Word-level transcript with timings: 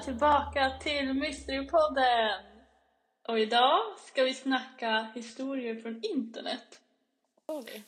tillbaka 0.00 0.70
till 0.82 1.14
Mysterypodden! 1.14 2.40
Och 3.28 3.38
idag 3.38 3.80
ska 4.06 4.22
vi 4.24 4.34
snacka 4.34 5.06
historier 5.14 5.80
från 5.80 6.04
internet. 6.04 6.80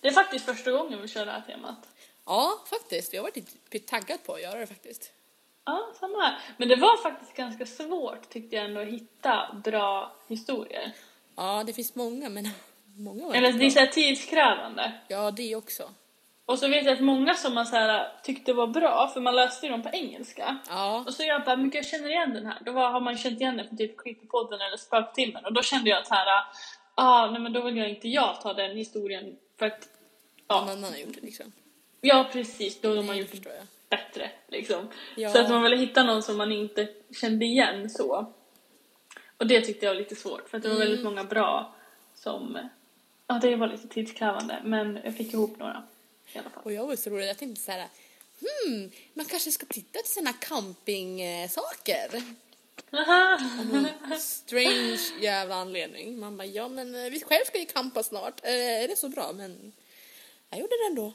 Det 0.01 0.09
är 0.09 0.13
faktiskt 0.13 0.45
första 0.45 0.71
gången 0.71 1.03
vi 1.03 1.09
kör 1.09 1.27
det 1.27 1.33
här 1.33 1.41
temat. 1.41 1.89
Ja, 2.27 2.65
faktiskt. 2.67 3.13
Jag 3.13 3.21
har 3.23 3.31
varit 3.31 3.37
lite 3.73 3.89
taggad 3.89 4.25
på 4.27 4.35
att 4.35 4.43
göra 4.43 4.59
det 4.59 4.67
faktiskt. 4.67 5.13
Ja, 5.65 5.93
samma 6.01 6.23
här. 6.23 6.39
Men 6.57 6.69
det 6.69 6.77
var 6.77 7.03
faktiskt 7.03 7.35
ganska 7.35 7.67
svårt 7.67 8.29
tyckte 8.29 8.57
jag 8.57 8.65
ändå 8.65 8.81
att 8.81 8.89
hitta 8.89 9.61
bra 9.65 10.17
historier. 10.29 10.93
Ja, 11.37 11.65
det 11.67 11.73
finns 11.73 11.95
många, 11.95 12.29
men 12.29 12.49
många 12.97 13.27
var 13.27 13.35
Eller 13.35 13.53
det 13.53 13.67
är 13.67 13.71
så 13.71 13.79
här 13.79 13.87
tidskrävande. 13.87 14.93
Ja, 15.09 15.31
det 15.31 15.57
också. 15.57 15.91
Och 16.47 16.59
så 16.59 16.69
vet 16.69 16.85
jag 16.85 16.95
att 16.95 17.01
många 17.01 17.35
som 17.35 17.55
man 17.55 17.67
så 17.67 17.77
här, 17.77 18.09
tyckte 18.23 18.53
var 18.53 18.67
bra, 18.67 19.11
för 19.15 19.21
man 19.21 19.37
läste 19.37 19.67
ju 19.67 19.73
dem 19.73 19.83
på 19.83 19.89
engelska. 19.89 20.59
Ja, 20.69 21.05
Och 21.07 21.15
så 21.15 21.23
jag 21.23 21.45
bara, 21.45 21.57
men 21.57 21.71
jag 21.75 21.87
känner 21.87 22.09
igen 22.09 22.35
den 22.35 22.47
här. 22.47 22.59
Då 22.67 22.73
var, 22.73 22.91
har 22.91 23.01
man 23.01 23.17
känt 23.19 23.41
igen 23.41 23.57
den 23.57 23.69
från 23.69 23.79
typ 23.79 24.03
Creepypodden 24.03 24.61
eller 24.61 24.77
Spöktimmen. 24.77 25.45
Och 25.45 25.53
då 25.53 25.63
kände 25.63 25.91
jag 25.91 25.99
att 25.99 26.07
så 26.07 26.15
här, 26.15 26.27
ah, 26.95 27.31
nej 27.31 27.41
men 27.41 27.53
då 27.53 27.61
vill 27.61 27.77
jag 27.77 27.89
inte 27.91 28.09
jag 28.09 28.41
ta 28.41 28.53
den 28.55 28.77
historien. 28.77 29.37
För 29.59 29.67
att, 29.67 29.89
någon 30.49 30.67
ja, 30.69 30.73
annan 30.73 30.91
har 30.93 30.99
gjort 30.99 31.15
det 31.15 31.21
liksom. 31.21 31.53
ja 32.01 32.29
precis, 32.33 32.81
då 32.81 32.97
har 32.97 33.03
man 33.03 33.17
gjort 33.19 33.33
det 33.45 33.63
bättre 33.89 34.31
liksom. 34.49 34.89
Ja. 35.17 35.31
Så 35.31 35.41
att 35.41 35.51
man 35.51 35.63
ville 35.63 35.77
hitta 35.77 36.03
någon 36.03 36.23
som 36.23 36.37
man 36.37 36.53
inte 36.53 36.89
kände 37.21 37.45
igen 37.45 37.91
så. 37.91 38.33
Och 39.39 39.47
det 39.47 39.61
tyckte 39.61 39.87
jag 39.87 39.93
var 39.95 40.01
lite 40.01 40.17
svårt 40.17 40.49
för 40.49 40.57
att 40.57 40.63
det 40.63 40.69
var 40.69 40.77
väldigt 40.79 41.01
Mm. 41.01 41.13
många 41.15 41.25
bra 41.25 41.75
som, 42.15 42.69
ja 43.27 43.39
det 43.43 43.57
var 43.57 43.67
lite 43.69 43.89
tidskrävande 43.89 44.59
men 44.65 44.99
jag 45.05 45.17
fick 45.17 45.33
ihop 45.35 45.59
några 45.59 45.83
i 46.33 46.39
alla 46.39 46.51
fall. 46.51 46.63
Och 46.65 46.73
jag 46.73 46.87
var 46.87 46.97
så 46.97 47.11
rolig, 47.11 47.29
jag 47.29 47.39
tänkte 47.39 47.63
så 47.63 47.73
här, 47.73 47.89
hmm, 48.41 48.91
man 49.15 49.27
kanske 49.27 49.53
ska 49.53 49.67
titta 49.67 49.99
till 49.99 50.13
såna 50.13 50.33
campingsaker. 50.33 52.23
Aha. 52.93 53.39
Strange 54.19 55.01
jävla 55.21 55.55
anledning. 55.55 56.19
Man 56.19 56.37
bara, 56.37 56.47
ja 56.47 56.69
men 56.69 56.95
eh, 56.95 57.11
vi 57.11 57.21
själv 57.21 57.45
ska 57.45 57.59
ju 57.59 57.67
campa 57.67 58.03
snart. 58.03 58.45
Eh, 58.45 58.83
är 58.83 58.89
det 58.89 58.97
så 58.97 59.09
bra? 59.09 59.33
Men 59.33 59.73
jag 60.51 60.61
gjorde 60.61 60.77
det 60.77 60.87
ändå. 60.87 61.13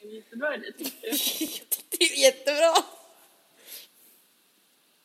Jättebra 0.00 0.54
idé 0.54 0.72
tyckte 0.72 1.06
jag. 1.06 1.12
jag 1.40 1.68
tyckte 1.68 1.96
det 1.98 2.04
är 2.04 2.16
jättebra. 2.16 2.74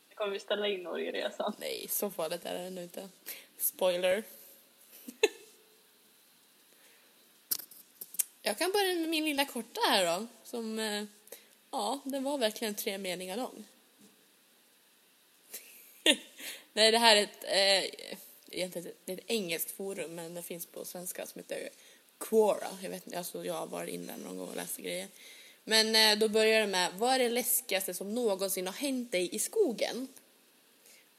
Nu 0.09 0.16
kommer 0.16 0.31
vi 0.31 0.39
ställa 0.39 0.67
in 0.67 0.83
Norgeresan. 0.83 1.53
Nej, 1.59 1.88
så 1.89 2.09
farligt 2.09 2.45
är 2.45 2.53
det 2.53 2.59
ändå 2.59 2.81
inte. 2.81 3.09
Spoiler. 3.58 4.23
Jag 8.42 8.58
kan 8.58 8.72
börja 8.72 8.95
med 8.95 9.09
min 9.09 9.25
lilla 9.25 9.45
korta 9.45 9.81
här 9.89 10.06
då. 10.06 10.28
Som, 10.44 10.80
eh, 10.80 11.03
ja, 11.72 12.00
den 12.03 12.23
var 12.23 12.38
verkligen 12.38 12.75
tre 12.75 12.97
meningar 12.97 13.38
lång. 13.38 13.64
Nej, 16.73 16.92
det 16.92 16.97
här 16.97 17.16
är 17.16 17.23
ett, 17.23 17.44
eh, 17.44 18.09
egentligen 18.52 18.88
ett, 18.88 18.97
det 19.06 19.12
är 19.12 19.17
ett 19.17 19.23
engelskt 19.28 19.72
forum, 19.72 20.16
men 20.16 20.34
det 20.34 20.42
finns 20.42 20.66
på 20.66 20.86
svenska 20.86 21.25
som 21.25 21.39
heter 21.39 21.69
Quora. 22.17 22.78
Jag 22.81 22.89
vet 22.89 23.06
inte, 23.06 23.17
alltså 23.17 23.45
jag 23.45 23.53
har 23.53 23.67
varit 23.67 23.94
inne 23.94 24.17
någon 24.17 24.38
gång 24.38 24.50
och 24.50 24.56
läst 24.56 24.78
grejer. 24.78 25.07
Men 25.63 25.96
eh, 25.96 26.19
då 26.19 26.30
börjar 26.30 26.62
det 26.62 26.68
med, 26.68 26.94
vad 26.94 27.13
är 27.13 27.19
det 27.19 27.30
läskigaste 27.30 27.94
som 27.94 28.13
någonsin 28.13 28.68
har 28.68 28.74
hänt 28.74 29.12
dig 29.12 29.35
i 29.35 29.40
skogen? 29.40 30.07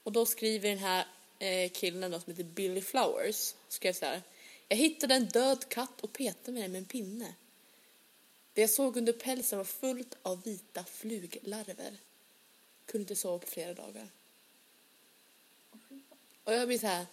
Och 0.03 0.11
då 0.11 0.25
skriver 0.25 0.69
den 0.69 0.77
här 0.77 1.05
eh, 1.39 1.71
killen 1.71 2.11
då, 2.11 2.19
som 2.19 2.33
heter 2.33 2.43
Billy 2.43 2.81
Flowers, 2.81 3.53
skrev 3.69 3.93
så 3.93 4.05
här. 4.05 4.21
Jag 4.67 4.77
hittade 4.77 5.15
en 5.15 5.25
död 5.25 5.69
katt 5.69 6.01
och 6.01 6.13
petade 6.13 6.51
med 6.51 6.63
den 6.63 6.71
med 6.71 6.79
en 6.79 6.85
pinne. 6.85 7.33
Det 8.53 8.61
jag 8.61 8.69
såg 8.69 8.97
under 8.97 9.13
pälsen 9.13 9.57
var 9.57 9.65
fullt 9.65 10.17
av 10.21 10.43
vita 10.43 10.83
fluglarver. 10.83 11.97
Kunde 12.85 13.03
inte 13.03 13.15
sova 13.15 13.39
på 13.39 13.47
flera 13.47 13.73
dagar. 13.73 14.07
Och 16.43 16.53
jag 16.53 16.67
blir 16.67 16.79
så 16.79 16.87
här. 16.87 17.05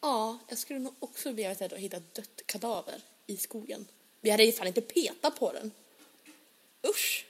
Ja, 0.00 0.38
jag 0.48 0.58
skulle 0.58 0.78
nog 0.78 0.94
också 0.98 1.32
bli 1.32 1.44
rädd 1.44 1.72
att 1.72 1.78
hitta 1.78 1.96
ett 1.96 2.14
dött 2.14 2.42
kadaver 2.46 3.02
i 3.26 3.36
skogen. 3.36 3.86
Vi 4.20 4.30
hade 4.30 4.44
ju 4.44 4.52
fan 4.52 4.66
inte 4.66 4.80
petat 4.80 5.38
på 5.38 5.52
den. 5.52 5.70
Usch! 6.88 7.26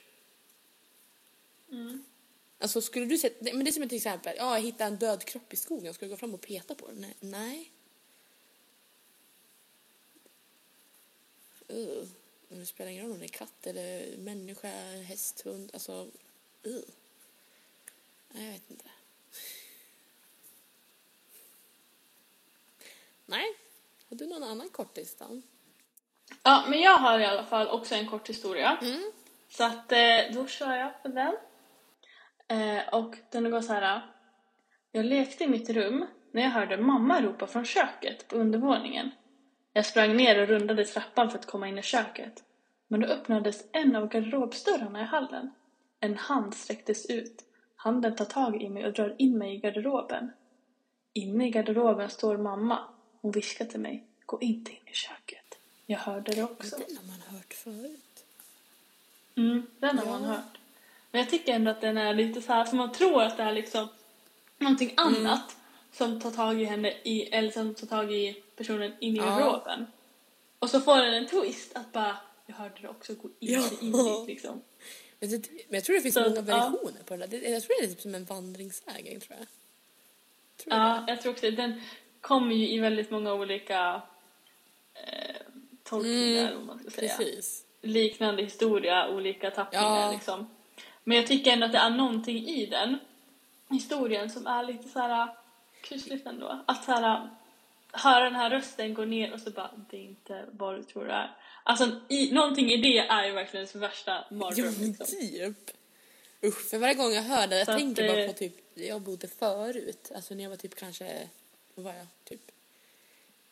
Alltså 2.57 2.81
skulle 2.81 3.05
du 3.05 3.17
se, 3.17 3.29
men 3.39 3.63
det 3.63 3.69
är 3.69 3.71
som 3.71 3.89
till 3.89 3.95
exempel, 3.95 4.35
ja 4.37 4.57
jag 4.57 4.65
hittade 4.65 4.83
en 4.83 4.95
död 4.95 5.25
kropp 5.25 5.53
i 5.53 5.55
skogen, 5.55 5.93
ska 5.93 6.05
jag 6.05 6.11
gå 6.11 6.17
fram 6.17 6.33
och 6.33 6.41
peta 6.41 6.75
på 6.75 6.87
den? 6.87 7.05
Nej. 7.19 7.71
Uh. 11.75 12.07
Det 12.47 12.65
spelar 12.65 12.91
ingen 12.91 13.03
roll 13.03 13.11
om 13.11 13.19
det 13.19 13.25
är 13.25 13.27
katt 13.27 13.67
eller 13.67 14.17
människa, 14.17 14.67
häst, 15.07 15.41
hund, 15.41 15.69
alltså 15.73 16.07
uh. 16.67 16.81
Nej, 18.29 18.45
jag 18.45 18.51
vet 18.53 18.71
inte. 18.71 18.89
Nej. 23.25 23.45
Har 24.09 24.17
du 24.17 24.27
någon 24.27 24.43
annan 24.43 24.69
kortis 24.69 25.15
då? 25.15 25.41
Ja, 26.43 26.65
men 26.69 26.79
jag 26.81 26.97
har 26.97 27.19
i 27.19 27.25
alla 27.25 27.43
fall 27.43 27.67
också 27.67 27.95
en 27.95 28.07
kort 28.07 28.29
historia. 28.29 28.77
Mm. 28.81 29.11
Så 29.49 29.63
att 29.63 29.91
eh, 29.91 30.33
då 30.33 30.47
kör 30.47 30.75
jag 30.75 31.03
på 31.03 31.07
den. 31.07 31.35
Eh, 32.47 32.93
och 32.93 33.15
den 33.31 33.51
går 33.51 33.61
så 33.61 33.73
här. 33.73 34.01
Jag 34.91 35.05
lekte 35.05 35.43
i 35.43 35.47
mitt 35.47 35.69
rum 35.69 36.05
när 36.31 36.41
jag 36.41 36.49
hörde 36.49 36.77
mamma 36.77 37.21
ropa 37.21 37.47
från 37.47 37.65
köket 37.65 38.27
på 38.27 38.35
undervåningen. 38.35 39.11
Jag 39.77 39.85
sprang 39.85 40.17
ner 40.17 40.41
och 40.41 40.47
rundade 40.47 40.85
trappan 40.85 41.29
för 41.31 41.39
att 41.39 41.45
komma 41.45 41.67
in 41.67 41.77
i 41.77 41.81
köket. 41.81 42.43
Men 42.87 42.99
då 42.99 43.07
öppnades 43.07 43.63
en 43.71 43.95
av 43.95 44.07
garderobsdörrarna 44.09 45.01
i 45.01 45.03
hallen. 45.03 45.51
En 45.99 46.17
hand 46.17 46.55
sträcktes 46.55 47.05
ut. 47.05 47.43
Handen 47.75 48.15
tar 48.15 48.25
tag 48.25 48.63
i 48.63 48.69
mig 48.69 48.85
och 48.85 48.93
drar 48.93 49.15
in 49.17 49.37
mig 49.37 49.53
i 49.55 49.57
garderoben. 49.57 50.31
Inne 51.13 51.47
i 51.47 51.49
garderoben 51.49 52.09
står 52.09 52.37
mamma. 52.37 52.79
Hon 53.21 53.31
viskar 53.31 53.65
till 53.65 53.79
mig. 53.79 54.03
Gå 54.25 54.41
inte 54.41 54.71
in 54.71 54.77
i 54.85 54.93
köket. 54.93 55.57
Jag 55.85 55.99
hörde 55.99 56.31
det 56.31 56.43
också. 56.43 56.75
Den 56.87 56.97
har 56.97 57.03
man 57.07 57.21
hört 57.37 57.53
förut. 57.53 58.25
Mm, 59.35 59.67
den 59.79 59.97
har 59.97 60.05
Ja. 60.05 60.11
man 60.11 60.23
hört. 60.23 60.57
Men 61.11 61.21
jag 61.21 61.29
tycker 61.29 61.53
ändå 61.53 61.71
att 61.71 61.81
den 61.81 61.97
är 61.97 62.13
lite 62.13 62.41
så 62.41 62.53
här, 62.53 62.65
för 62.65 62.75
man 62.77 62.91
tror 62.91 63.23
att 63.23 63.37
det 63.37 63.43
är 63.43 63.53
liksom 63.53 63.87
någonting 64.57 64.89
Mm. 64.97 65.15
annat 65.15 65.55
som 65.91 66.21
tar 66.21 66.31
tag 66.31 66.61
i 66.61 66.65
henne, 66.65 66.93
i, 67.03 67.21
eller 67.21 67.51
som 67.51 67.75
tar 67.75 67.87
tag 67.87 68.13
i 68.13 68.41
personen 68.55 68.93
in 68.99 69.15
i 69.15 69.17
Ja. 69.17 69.25
garderoben. 69.25 69.87
Och 70.59 70.69
så 70.69 70.79
får 70.81 70.95
den 70.97 71.13
en 71.13 71.27
twist 71.27 71.75
att 71.75 71.91
bara, 71.91 72.17
jag 72.45 72.55
hörde 72.55 72.81
det 72.81 72.87
också, 72.87 73.13
gå 73.13 73.29
inte 73.39 73.53
Ja. 73.53 73.69
in 73.81 73.91
dit 73.91 74.27
liksom. 74.27 74.61
Men, 75.19 75.29
det, 75.29 75.49
men 75.51 75.75
jag 75.75 75.83
tror 75.83 75.95
det 75.95 76.01
finns 76.01 76.13
Så, 76.15 76.21
många 76.21 76.35
ja. 76.35 76.41
versioner 76.41 77.03
på 77.05 77.13
den 77.15 77.19
där. 77.19 77.27
Det- 77.27 77.49
Jag 77.49 77.63
tror 77.63 77.81
det 77.81 77.85
är 77.85 77.89
typ 77.89 78.01
som 78.01 78.15
en 78.15 78.25
vandringssägen 78.25 79.19
tror 79.21 79.37
jag. 79.39 79.47
Tror 80.57 80.73
Ja, 80.73 81.03
jag 81.07 81.21
tror 81.21 81.31
också 81.31 81.45
det. 81.45 81.51
Den 81.51 81.81
kommer 82.21 82.55
ju 82.55 82.69
i 82.69 82.79
väldigt 82.79 83.11
många 83.11 83.33
olika 83.33 84.01
eh, 84.93 85.35
tolkningar, 85.83 86.47
Mm, 86.47 86.57
om 86.61 86.67
man 86.67 86.79
ska 86.79 86.89
säga. 86.89 87.17
Precis. 87.17 87.65
liknande 87.81 88.43
historia, 88.43 89.09
olika 89.09 89.51
tappningar 89.51 89.85
Ja. 90.01 90.11
liksom. 90.11 90.49
Men 91.03 91.17
jag 91.17 91.27
tycker 91.27 91.51
ändå 91.51 91.65
att 91.65 91.71
det 91.71 91.77
är 91.77 91.89
någonting 91.89 92.47
i 92.47 92.65
den 92.65 92.97
historien 93.69 94.29
som 94.29 94.47
är 94.47 94.63
lite 94.63 94.89
så 94.89 94.99
här 94.99 95.27
kusligt 95.81 96.27
ändå. 96.27 96.63
Att 96.67 96.85
så 96.85 96.91
här, 96.91 97.29
höra 97.95 98.23
den 98.23 98.35
här 98.35 98.49
rösten 98.49 98.93
gå 98.93 99.05
ner 99.05 99.33
och 99.33 99.39
så 99.39 99.49
bara, 99.51 99.71
det 99.91 99.97
är 99.97 100.01
inte 100.01 100.45
vad 100.51 100.75
du 100.75 100.83
tror 100.83 101.05
det 101.05 101.13
är. 101.13 101.35
Alltså 101.63 101.99
i, 102.09 102.31
någonting 102.31 102.71
i 102.71 102.77
det 102.77 102.97
är 102.97 103.25
ju 103.25 103.31
verkligen 103.31 103.61
ens 103.61 103.75
värsta 103.75 104.11
Ja, 104.29 104.35
mardröm 104.35 104.73
men 104.79 104.87
liksom. 104.87 105.05
typ. 105.19 105.71
Usch, 106.43 106.69
för 106.69 106.77
varje 106.77 106.93
gång 106.93 107.13
jag 107.13 107.21
hör 107.21 107.47
det, 107.47 107.57
jag 107.57 107.65
Så 107.65 107.71
att 107.71 107.77
tänker 107.77 108.03
det- 108.03 108.13
bara 108.13 108.27
på 108.27 108.33
typ, 108.33 108.53
jag 108.73 109.01
bodde 109.01 109.27
förut, 109.27 110.11
alltså 110.15 110.33
när 110.35 110.43
jag 110.43 110.49
var 110.49 110.57
typ 110.57 110.75
kanske, 110.75 111.29
vad 111.75 111.85
var 111.85 111.93
jag, 111.93 112.07
typ 112.23 112.51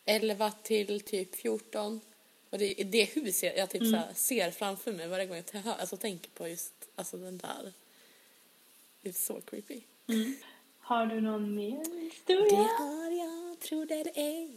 11 0.06 0.52
till 0.52 1.02
typ 1.02 1.36
14. 1.36 2.02
Och 2.50 2.58
det 2.58 2.82
är 2.82 2.86
det 2.86 3.04
huset 3.04 3.58
jag 3.58 3.70
typ 3.70 3.82
Mm. 3.82 3.92
så 3.94 3.98
här 3.98 4.14
ser 4.14 4.52
framför 4.52 4.92
mig 4.92 5.08
varje 5.08 5.26
gång 5.26 5.44
jag 5.54 5.62
hör, 5.62 5.76
alltså 5.80 5.98
tänker 5.98 6.30
på 6.30 6.48
just, 6.48 6.74
alltså 6.96 7.18
den 7.18 7.38
där. 7.38 7.74
Det 9.02 9.10
är 9.10 9.14
så 9.14 9.42
creepy. 9.42 9.82
Har 10.80 11.06
du 11.06 11.22
någon 11.22 11.56
mer 11.56 11.84
Det 11.86 12.00
historia? 12.02 12.58
har 12.58 13.12
jag, 13.12 13.23
tro 13.64 13.86
det 13.86 13.96
eller 13.96 14.12
ej. 14.16 14.50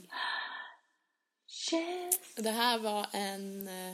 Yes. 1.72 2.18
Det 2.34 2.50
här 2.50 2.78
var 2.78 3.06
en 3.12 3.68
eh, 3.68 3.90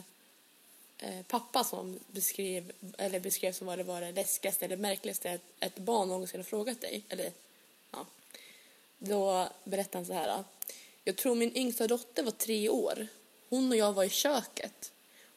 eh, 0.97 1.25
pappa 1.27 1.63
som 1.63 1.99
beskrev, 2.07 2.71
eller 2.97 3.19
beskrev 3.19 3.51
som 3.51 3.67
vad 3.67 3.77
det 3.77 3.83
var 3.83 4.01
det 4.01 4.11
läskigaste 4.11 4.65
eller 4.65 4.77
märkligaste 4.77 5.29
ett, 5.29 5.41
ett 5.59 5.75
barn 5.75 6.07
någonsin 6.07 6.39
har 6.39 6.43
frågat 6.43 6.81
dig. 6.81 7.03
Eller, 7.09 7.31
ja. 7.91 8.05
Då 8.97 9.49
berättade 9.63 9.97
han 9.97 10.05
så 10.05 10.13
här. 10.13 10.43
Jag 11.03 11.15
tror 11.15 11.35
min 11.35 11.57
yngsta 11.57 11.87
dotter 11.87 12.23
var 12.23 12.31
tre 12.31 12.69
år. 12.69 13.07
Hon 13.49 13.71
och 13.71 13.77
jag 13.77 13.93
var 13.93 14.03
i 14.03 14.09
köket. 14.09 14.91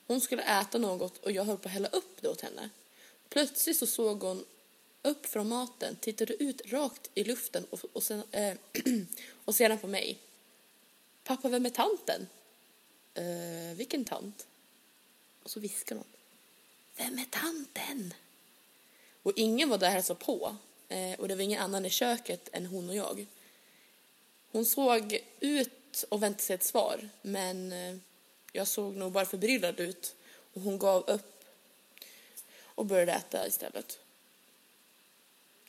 Hon 0.06 0.20
skulle 0.20 0.43
äta 0.61 0.79
något 0.79 1.19
och 1.19 1.32
jag 1.32 1.44
höll 1.44 1.58
på 1.58 1.69
att 1.69 1.75
hälla 1.75 1.88
upp 1.88 2.22
det 2.22 2.29
åt 2.29 2.40
henne. 2.40 2.70
Plötsligt 3.29 3.76
så 3.76 3.87
såg 3.87 4.22
hon 4.22 4.44
upp 5.06 5.26
från 5.26 5.49
maten, 5.49 5.97
tittade 5.97 6.43
ut 6.43 6.73
rakt 6.73 7.11
i 7.14 7.25
luften 7.25 7.64
och, 7.70 7.81
och, 7.93 8.03
sen, 8.03 8.23
eh, 8.32 8.55
och 9.44 9.55
sedan 9.55 9.79
på 9.79 9.87
mig. 9.87 10.19
Pappa, 11.25 11.49
vem 11.49 11.67
är 11.67 11.70
tanten? 11.70 12.26
Eh, 13.14 13.76
vilken 13.76 14.05
tant? 14.05 14.47
Och 15.43 15.50
så 15.50 15.61
viskar 15.61 15.97
hon. 15.97 16.05
Vem 16.97 17.19
är 17.19 17.26
tanten? 17.31 18.14
Och 19.23 19.32
ingen 19.37 19.69
var 19.69 19.79
där 19.79 19.87
och 19.87 19.93
hälsade 19.93 20.20
på. 20.20 20.56
Eh, 20.88 21.20
och 21.20 21.29
det 21.29 21.35
var 21.35 21.43
ingen 21.43 21.62
annan 21.62 21.87
i 21.87 21.91
köket 21.91 22.49
än 22.53 22.67
hon 22.67 22.88
och 22.88 22.97
jag. 22.97 23.26
Hon 24.53 24.64
såg 24.64 25.19
ut 25.41 26.05
och 26.08 26.23
väntade 26.23 26.43
sig 26.43 26.55
ett 26.55 26.64
svar, 26.64 27.08
men 27.23 27.73
eh, 27.73 27.97
jag 28.53 28.69
såg 28.69 28.97
nog 28.97 29.12
bara 29.12 29.26
förbryllad 29.26 29.81
ut. 29.81 30.14
Och 30.55 30.61
hon 30.61 30.79
gav 30.79 31.11
upp 31.11 31.44
och 32.64 32.87
började 32.87 33.12
äta 33.12 33.47
istället. 33.47 33.99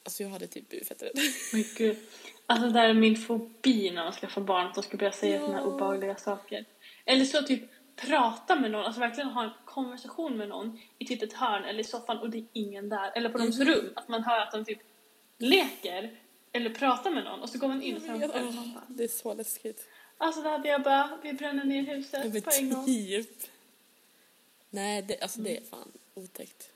Alltså 0.08 0.24
jag 0.24 0.30
hade 0.30 0.48
typ 0.48 0.70
blivit 0.70 0.88
fett 0.88 1.04
rädd. 1.04 1.12
Men 1.54 1.64
gud. 1.78 1.98
Alltså 2.46 2.68
det 2.68 2.74
där 2.74 2.90
är 2.90 2.94
min 2.94 3.16
fobi 3.18 3.92
när 3.92 4.04
man 4.04 4.14
ska 4.14 4.28
få 4.28 4.42
barn, 4.42 4.68
att 4.68 4.76
de 4.76 4.84
ska 4.84 4.98
börja 4.98 5.12
säga 5.12 5.36
Ja. 5.42 5.52
här 5.52 5.64
obehagliga 5.66 6.16
saker. 6.16 6.66
Eller 7.06 7.26
så 7.26 7.42
typ 7.42 7.62
prata 7.96 8.56
med 8.56 8.72
någon, 8.72 8.86
alltså 8.86 9.00
verkligen 9.02 9.30
ha 9.30 9.44
en 9.44 9.50
konversation 9.66 10.38
med 10.38 10.50
någon 10.50 10.80
i 10.98 11.06
typ 11.06 11.24
ett 11.24 11.34
hörn 11.34 11.64
eller 11.64 11.80
i 11.80 11.84
soffan 11.84 12.18
och 12.18 12.30
det 12.30 12.38
är 12.38 12.46
ingen 12.54 12.90
där. 12.90 13.12
Eller 13.16 13.30
på 13.30 13.38
deras 13.38 13.60
Mhm. 13.60 13.68
rum, 13.68 13.92
att 13.96 14.08
man 14.08 14.24
hör 14.24 14.40
att 14.40 14.52
de 14.52 14.66
typ 14.66 14.80
leker 15.38 16.20
eller 16.52 16.70
pratar 16.70 17.12
med 17.12 17.24
någon 17.24 17.40
och 17.42 17.50
så 17.50 17.58
går 17.58 17.68
man 17.68 17.82
in 17.82 17.96
och. 17.98 18.02
Man 18.08 18.20
bara, 18.20 18.84
Det 18.88 19.04
är 19.04 19.08
så 19.08 19.34
läskigt. 19.34 19.88
Alltså 20.18 20.42
då 20.42 20.50
hade 20.50 20.70
jag 20.70 20.84
bara, 20.84 21.20
vi 21.24 21.34
bränner 21.34 21.64
ner 21.66 21.96
huset 21.96 22.44
på 22.46 22.52
en 22.60 22.70
gång. 22.74 22.86
typ. 22.86 23.30
Nej, 24.70 25.02
det, 25.02 25.20
alltså 25.22 25.40
det 25.42 25.58
är 25.58 25.62
fan 25.64 25.92
otäckt. 26.14 26.70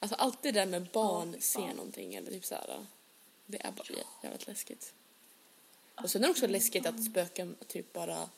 Alltså 0.00 0.14
allt 0.16 0.42
det 0.42 0.52
där 0.52 0.66
med 0.66 0.86
barn 0.92 1.32
Ja, 1.34 1.40
ser 1.40 1.74
någonting 1.74 2.14
eller 2.14 2.30
typ 2.30 2.44
såhär. 2.44 2.86
Det 3.46 3.66
är 3.66 3.72
bara 3.72 3.84
jä- 3.84 4.04
jävligt 4.22 4.46
läskigt. 4.46 4.92
Och 5.94 6.10
sen 6.10 6.22
är 6.22 6.26
det 6.26 6.30
också 6.30 6.46
läskigt 6.46 6.86
att 6.86 7.04
spöken 7.04 7.56
typ 7.66 7.92
bara 7.92 8.28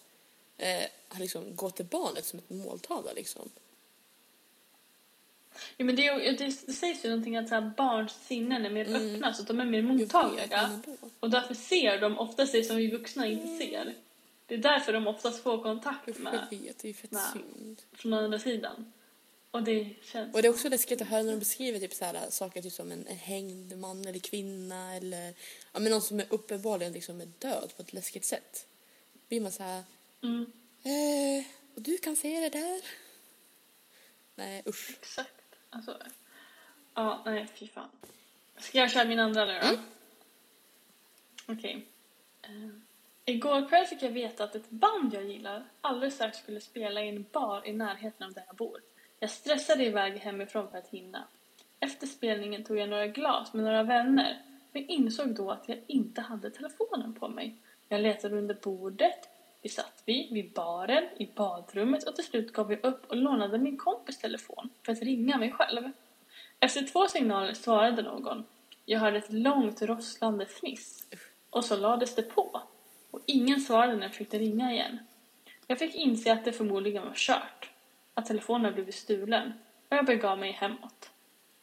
eh, 0.59 0.85
liksom 1.19 1.57
går 1.57 1.71
till 1.71 1.85
barnet 1.85 2.25
som 2.25 2.39
ett 2.39 2.51
måltavla 2.51 3.13
liksom. 3.13 3.51
Ja, 5.77 5.85
men 5.85 5.97
det, 5.97 6.07
är, 6.07 6.33
det, 6.39 6.53
sägs 6.53 7.05
ju 7.05 7.09
någonting 7.09 7.37
att 7.37 7.49
så 7.49 7.55
här, 7.55 7.73
barns 7.77 8.13
sinnen 8.27 8.67
är 8.67 8.71
mer 8.71 8.87
Mm. 8.89 9.15
öppna 9.15 9.35
så 9.35 9.43
de 9.43 9.61
är 9.61 9.65
mer 9.65 9.83
mottagliga. 9.83 10.81
Och 11.21 11.31
därför 11.31 11.55
ser 11.55 12.01
de 12.01 12.19
oftast 12.19 12.53
det 12.53 12.65
som 12.65 12.77
vi 12.77 12.91
vuxna 12.91 13.27
inte 13.27 13.65
ser. 13.65 13.95
Det 14.47 14.55
är 14.55 14.59
därför 14.59 14.93
de 14.93 15.07
oftast 15.07 15.43
får 15.43 15.63
kontakt 15.63 16.19
med 16.19 16.35
jag 16.51 16.59
vet, 16.59 16.79
det 16.79 16.89
är 16.89 16.93
fett 16.93 17.11
Nej. 17.11 17.23
synd. 17.33 17.83
från 17.93 18.13
andra 18.13 18.39
sidan. 18.39 18.93
Och 19.53 19.63
det 19.63 19.95
känns... 20.03 20.35
Och 20.35 20.43
det 20.43 20.49
är 20.49 20.53
också 20.53 20.69
läskigt 20.69 21.03
att 21.03 21.09
höra 21.09 21.23
när 21.23 21.33
de 21.33 21.39
beskriver 21.39 21.81
typ 21.81 21.95
så 21.95 22.05
här, 22.05 22.31
saker 22.31 22.63
typ 22.63 22.73
som 22.73 22.93
en, 22.93 23.07
en 23.07 23.17
hängd 23.17 23.79
man 23.79 24.07
eller 24.07 24.19
kvinna 24.19 24.95
eller 24.95 25.35
ja, 25.73 25.81
men 25.81 25.93
någon 25.93 26.03
som 26.03 26.21
är 26.21 26.27
uppenbarligen 26.31 26.93
liksom 26.93 27.21
är 27.21 27.29
död 27.39 27.73
på 27.77 27.83
ett 27.83 27.93
läskigt 27.93 28.25
sätt. 28.25 28.67
blir 29.29 29.41
man 29.41 29.53
så 29.53 29.63
här, 29.63 29.85
Mm, 30.23 30.53
eh, 30.83 31.47
och 31.75 31.83
du 31.83 31.99
kan 31.99 32.17
se 32.17 32.41
det 32.41 32.49
där? 32.49 32.81
Nej 34.35 34.63
usch. 34.67 34.91
exakt. 34.91 35.57
Alltså, 35.71 35.99
ja, 36.95 37.23
nej, 37.25 37.47
fy 37.55 37.69
fan. 37.69 37.89
Ska 38.57 38.79
jag 38.79 38.91
köra 38.91 39.05
min 39.05 39.19
andra 39.19 39.45
nu 39.45 39.61
då? 39.61 39.67
Mm. 39.67 39.81
Okej. 41.47 41.87
Eh, 42.43 42.69
igår 43.25 43.69
kväll 43.69 43.87
fick 43.87 44.03
jag 44.03 44.11
veta 44.11 44.45
att 44.45 44.55
ett 44.55 44.71
band 44.71 45.15
jag 45.15 45.25
gillar 45.25 45.65
alldeles 45.81 46.15
strax 46.15 46.39
skulle 46.39 46.61
spela 46.61 47.03
i 47.03 47.09
en 47.09 47.27
bar 47.33 47.67
i 47.67 47.73
närheten 47.73 48.27
av 48.27 48.33
där 48.33 48.45
jag 48.47 48.57
bor. 48.57 48.81
Jag 49.23 49.31
stressade 49.31 49.85
iväg 49.85 50.19
hemifrån 50.19 50.71
för 50.71 50.79
att 50.79 50.89
hinna. 50.89 51.25
Efter 51.81 52.07
spelningen 52.07 52.65
tog 52.65 52.79
jag 52.79 52.89
några 52.89 53.07
glas 53.07 53.53
med 53.55 53.65
några 53.65 53.83
vänner 53.83 54.43
men 54.73 54.89
insåg 54.89 55.35
då 55.35 55.51
att 55.51 55.69
jag 55.69 55.79
inte 55.87 56.21
hade 56.21 56.51
telefonen 56.51 57.15
på 57.15 57.29
mig. 57.29 57.57
Jag 57.89 58.01
letade 58.01 58.37
under 58.37 58.55
bordet, 58.55 59.29
vi 59.63 59.69
satt 59.69 60.03
vi 60.05 60.29
vid 60.33 60.53
baren, 60.53 61.05
i 61.17 61.27
badrummet 61.35 62.09
och 62.09 62.15
till 62.15 62.25
slut 62.25 62.53
gav 62.53 62.73
jag 62.73 62.85
upp 62.85 63.11
och 63.11 63.17
lånade 63.17 63.59
min 63.59 63.77
kompis 63.77 64.19
telefon 64.19 64.71
för 64.87 64.93
att 64.93 65.03
ringa 65.03 65.39
mig 65.39 65.53
själv. 65.53 65.91
Efter 66.61 66.83
två 66.83 67.07
signaler 67.09 67.55
svarade 67.55 68.03
någon. 68.03 68.45
Jag 68.85 69.01
hörde 69.01 69.19
ett 69.19 69.33
långt 69.33 69.83
rosslande 69.83 70.47
fniss. 70.47 71.07
Och 71.51 71.65
så 71.65 71.77
lades 71.77 72.15
det 72.15 72.23
på. 72.23 72.63
Och 73.11 73.21
ingen 73.27 73.61
svarade 73.61 73.93
när 73.93 74.03
jag 74.03 74.11
försökte 74.11 74.39
ringa 74.39 74.73
igen. 74.73 74.99
Jag 75.67 75.79
fick 75.79 75.95
inse 75.95 76.33
att 76.33 76.45
det 76.45 76.53
förmodligen 76.53 77.03
var 77.03 77.15
kört. 77.15 77.72
Att 78.15 78.27
telefonen 78.27 78.75
blivit 78.75 78.95
stulen. 78.95 79.53
Och 79.89 79.97
jag 79.97 80.07
begav 80.07 80.39
mig 80.39 80.53
hemåt. 80.53 81.11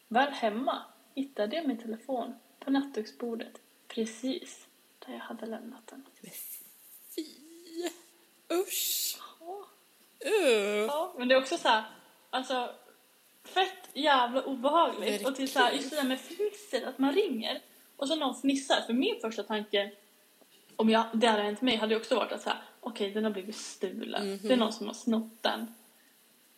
Väl 0.08 0.32
hemma 0.32 0.82
hittade 1.16 1.56
jag 1.56 1.68
min 1.68 1.78
telefon 1.78 2.36
på 2.60 2.72
nattduksbordet. 2.72 3.62
Precis 3.88 4.68
där 5.06 5.14
jag 5.14 5.20
hade 5.20 5.46
lämnat 5.46 5.88
den. 5.88 6.06
Men 6.22 6.32
fy! 7.16 7.26
Usch! 8.54 9.18
Ja, 9.40 9.66
Uh. 10.26 10.86
ja, 10.88 11.14
men 11.18 11.28
det 11.28 11.36
är 11.36 11.40
också 11.42 11.58
så 11.58 11.68
här, 11.68 11.84
alltså 12.30 12.70
fett 13.44 13.90
jävla 13.94 14.44
obehagligt. 14.44 15.28
Och 15.28 15.36
till 15.36 15.52
så 15.52 15.60
här, 15.60 15.66
Verkligen. 15.66 15.82
just 15.84 15.92
det 15.96 16.02
där 16.02 16.08
med 16.10 16.20
fnisset, 16.20 16.84
att 16.84 16.98
man 17.00 17.14
ringer 17.14 17.62
och 17.98 18.08
så 18.08 18.16
någon 18.16 18.36
fnissar. 18.36 18.82
För 18.82 18.94
min 18.94 19.20
första 19.22 19.44
tanke, 19.44 19.92
om 20.76 20.90
jag, 20.90 21.06
det 21.14 21.28
hade 21.28 21.44
hänt 21.44 21.62
mig, 21.62 21.76
hade 21.76 21.96
också 21.96 22.16
varit 22.16 22.32
att 22.32 22.42
så 22.42 22.50
här, 22.50 22.60
okej 22.80 23.12
den 23.12 23.24
har 23.24 23.32
blivit 23.32 23.56
stulen. 23.56 24.28
Mhm. 24.30 24.40
Det 24.42 24.54
är 24.54 24.58
någon 24.58 24.74
som 24.74 24.88
har 24.88 24.94
snott 24.94 25.44
den. 25.44 25.76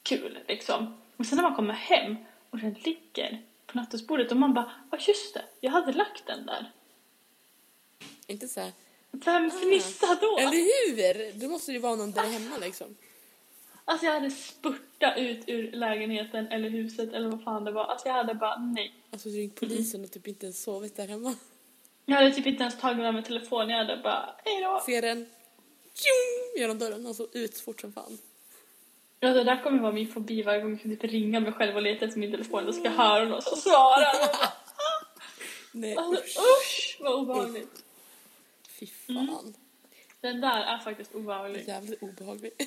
Kul 0.04 0.40
liksom. 0.48 0.98
Och 1.18 1.26
sen 1.26 1.36
när 1.36 1.44
man 1.44 1.56
kommer 1.56 1.74
hem 1.74 2.16
och 2.50 2.58
den 2.58 2.74
ligger 2.74 3.42
på 3.66 3.78
nattduksbordet 3.78 4.32
och 4.32 4.38
man 4.38 4.54
bara, 4.54 4.72
ja 4.92 4.98
just 5.08 5.34
det, 5.34 5.46
jag 5.60 5.72
hade 5.72 5.92
lagt 5.92 6.28
den 6.28 6.46
där. 6.46 6.72
Inte 8.28 8.48
så 8.48 8.60
här. 8.60 8.72
Vem 9.12 9.52
fnissar 9.52 10.22
då? 10.22 10.38
Eller 10.38 10.52
hur? 10.52 11.40
Då 11.42 11.48
måste 11.48 11.72
det 11.72 11.76
ju 11.76 11.82
vara 11.82 11.96
någon 11.96 12.12
där 12.12 12.24
hemma 12.24 12.58
liksom. 12.58 12.96
Alltså 13.86 14.06
jag 14.06 14.14
hade 14.14 14.32
spurtat 14.32 15.18
ut 15.18 15.44
ur 15.48 15.72
lägenheten 15.72 16.48
eller 16.48 16.70
huset 16.70 17.14
eller 17.14 17.30
vad 17.30 17.44
fan 17.44 17.64
det 17.66 17.72
var. 17.72 17.86
Alltså 17.86 18.08
jag 18.08 18.16
hade 18.16 18.34
bara 18.34 18.58
nej. 18.60 18.94
Alltså 19.12 19.30
ringt 19.30 19.56
polisen 19.56 20.04
och 20.04 20.12
typ 20.12 20.28
inte 20.28 20.46
ens 20.46 20.64
sovit 20.64 20.96
där 20.96 21.08
hemma. 21.08 21.36
Jag 22.06 22.16
hade 22.16 22.32
typ 22.32 22.48
inte 22.48 22.62
ens 22.62 22.80
tagit 22.80 22.98
med 22.98 23.14
mig 23.14 23.24
telefon. 23.24 23.70
Jag 23.70 23.78
hade 23.78 23.98
bara 23.98 24.36
hej 24.46 24.64
då. 24.64 24.82
Ser 24.86 25.02
den. 25.02 25.30
Tjong! 25.94 26.62
Genom 26.62 26.80
dörren. 26.80 27.08
Alltså 27.08 27.28
ut 27.34 27.60
fort 27.60 27.82
som 27.82 27.94
fan. 27.94 28.18
Ja, 29.24 29.30
det 29.30 29.44
där 29.44 29.64
kommer 29.64 29.80
vara 29.80 29.92
min 29.92 30.08
fobi 30.14 30.42
varje 30.44 30.62
gång 30.62 30.72
jag 30.84 31.00
typ 31.02 31.12
ringa 31.12 31.40
mig 31.40 31.52
själv 31.52 31.76
och 31.76 31.82
leta 31.82 32.06
efter 32.06 32.20
min 32.20 32.32
telefon. 32.32 32.66
Då 32.66 32.74
ska 32.74 32.84
jag 32.84 32.92
höra 32.92 33.26
någon 33.26 33.42
som 33.42 33.58
svarar. 33.58 34.16
Nej 35.72 35.96
Alltså 35.96 36.22
usch. 36.24 36.38
usch 36.38 36.98
vad 37.00 37.14
obehagligt. 37.14 37.84
Fy 38.80 38.88
fan. 38.88 39.54
Den 40.22 40.42
där 40.42 40.62
är 40.62 40.78
faktiskt 40.78 41.16
obehaglig. 41.16 41.68
Jävligt 41.68 42.04
obehaglig. 42.04 42.52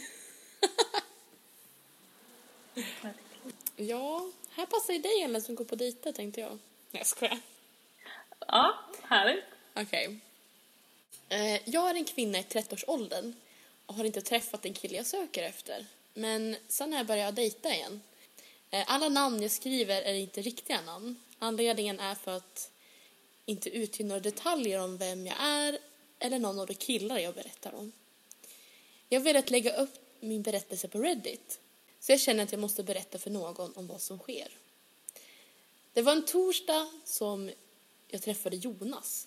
Ja, 3.77 4.27
här 4.51 4.67
passar 4.67 4.93
ju 4.93 4.99
dig 4.99 5.23
Ellen 5.23 5.43
som 5.43 5.55
går 5.55 5.65
på 5.65 5.75
dejter 5.77 6.13
tänkte 6.13 6.41
jag. 6.41 6.51
Nej 6.51 6.59
jag 6.91 7.07
skojar. 7.07 7.39
Ja, 8.47 8.75
härligt. 9.03 9.45
Okej. 9.75 10.19
Eh, 11.29 11.69
jag 11.71 11.91
är 11.91 11.95
en 11.95 12.05
kvinna 12.05 12.39
i 12.39 12.43
30-årsåldern 12.43 13.35
och 13.87 13.95
har 13.95 14.05
inte 14.05 14.21
träffat 14.21 14.63
den 14.63 14.75
kille 14.75 14.97
jag 14.97 15.07
söker 15.07 15.43
efter. 15.43 15.87
Men 16.15 16.57
sen 16.69 16.91
när 16.91 16.97
jag 16.97 17.07
började 17.07 17.43
dejta 17.43 17.75
igen. 17.75 18.01
Eh, 18.71 18.85
alla 18.87 19.09
namn 19.09 19.43
jag 19.43 19.51
skriver 19.51 20.03
är 20.03 20.15
inte 20.15 20.43
riktiga 20.43 20.81
namn. 20.81 21.21
Anledningen 21.39 22.01
är 22.01 22.15
för 22.15 22.37
att 22.37 22.71
inte 23.45 23.71
utge 23.71 24.05
några 24.05 24.21
detaljer 24.21 24.81
om 24.81 24.97
vem 24.97 25.27
jag 25.27 25.37
är 25.41 25.79
eller 26.19 26.39
någon 26.39 26.59
av 26.59 26.67
de 26.67 26.75
killar 26.75 27.19
jag 27.19 27.35
berättar 27.35 27.75
om. 27.75 27.93
Jag 29.09 29.21
vill 29.21 29.37
att 29.37 29.51
lägga 29.51 29.77
upp 29.77 29.95
min 30.21 30.43
berättelse 30.43 30.89
på 30.89 30.99
Reddit. 30.99 31.61
Så 32.01 32.13
jag 32.13 32.21
känner 32.21 32.45
att 32.45 32.53
jag 32.53 32.61
måste 32.61 32.83
berätta 32.83 33.19
för 33.19 33.31
någon 33.31 33.73
om 33.75 33.87
vad 33.87 34.01
som 34.01 34.19
sker. 34.19 34.49
Det 35.93 36.03
var 36.03 36.13
en 36.13 36.25
torsdag 36.25 36.91
som 37.05 37.51
jag 38.09 38.23
träffade 38.23 38.57
Jonas. 38.57 39.27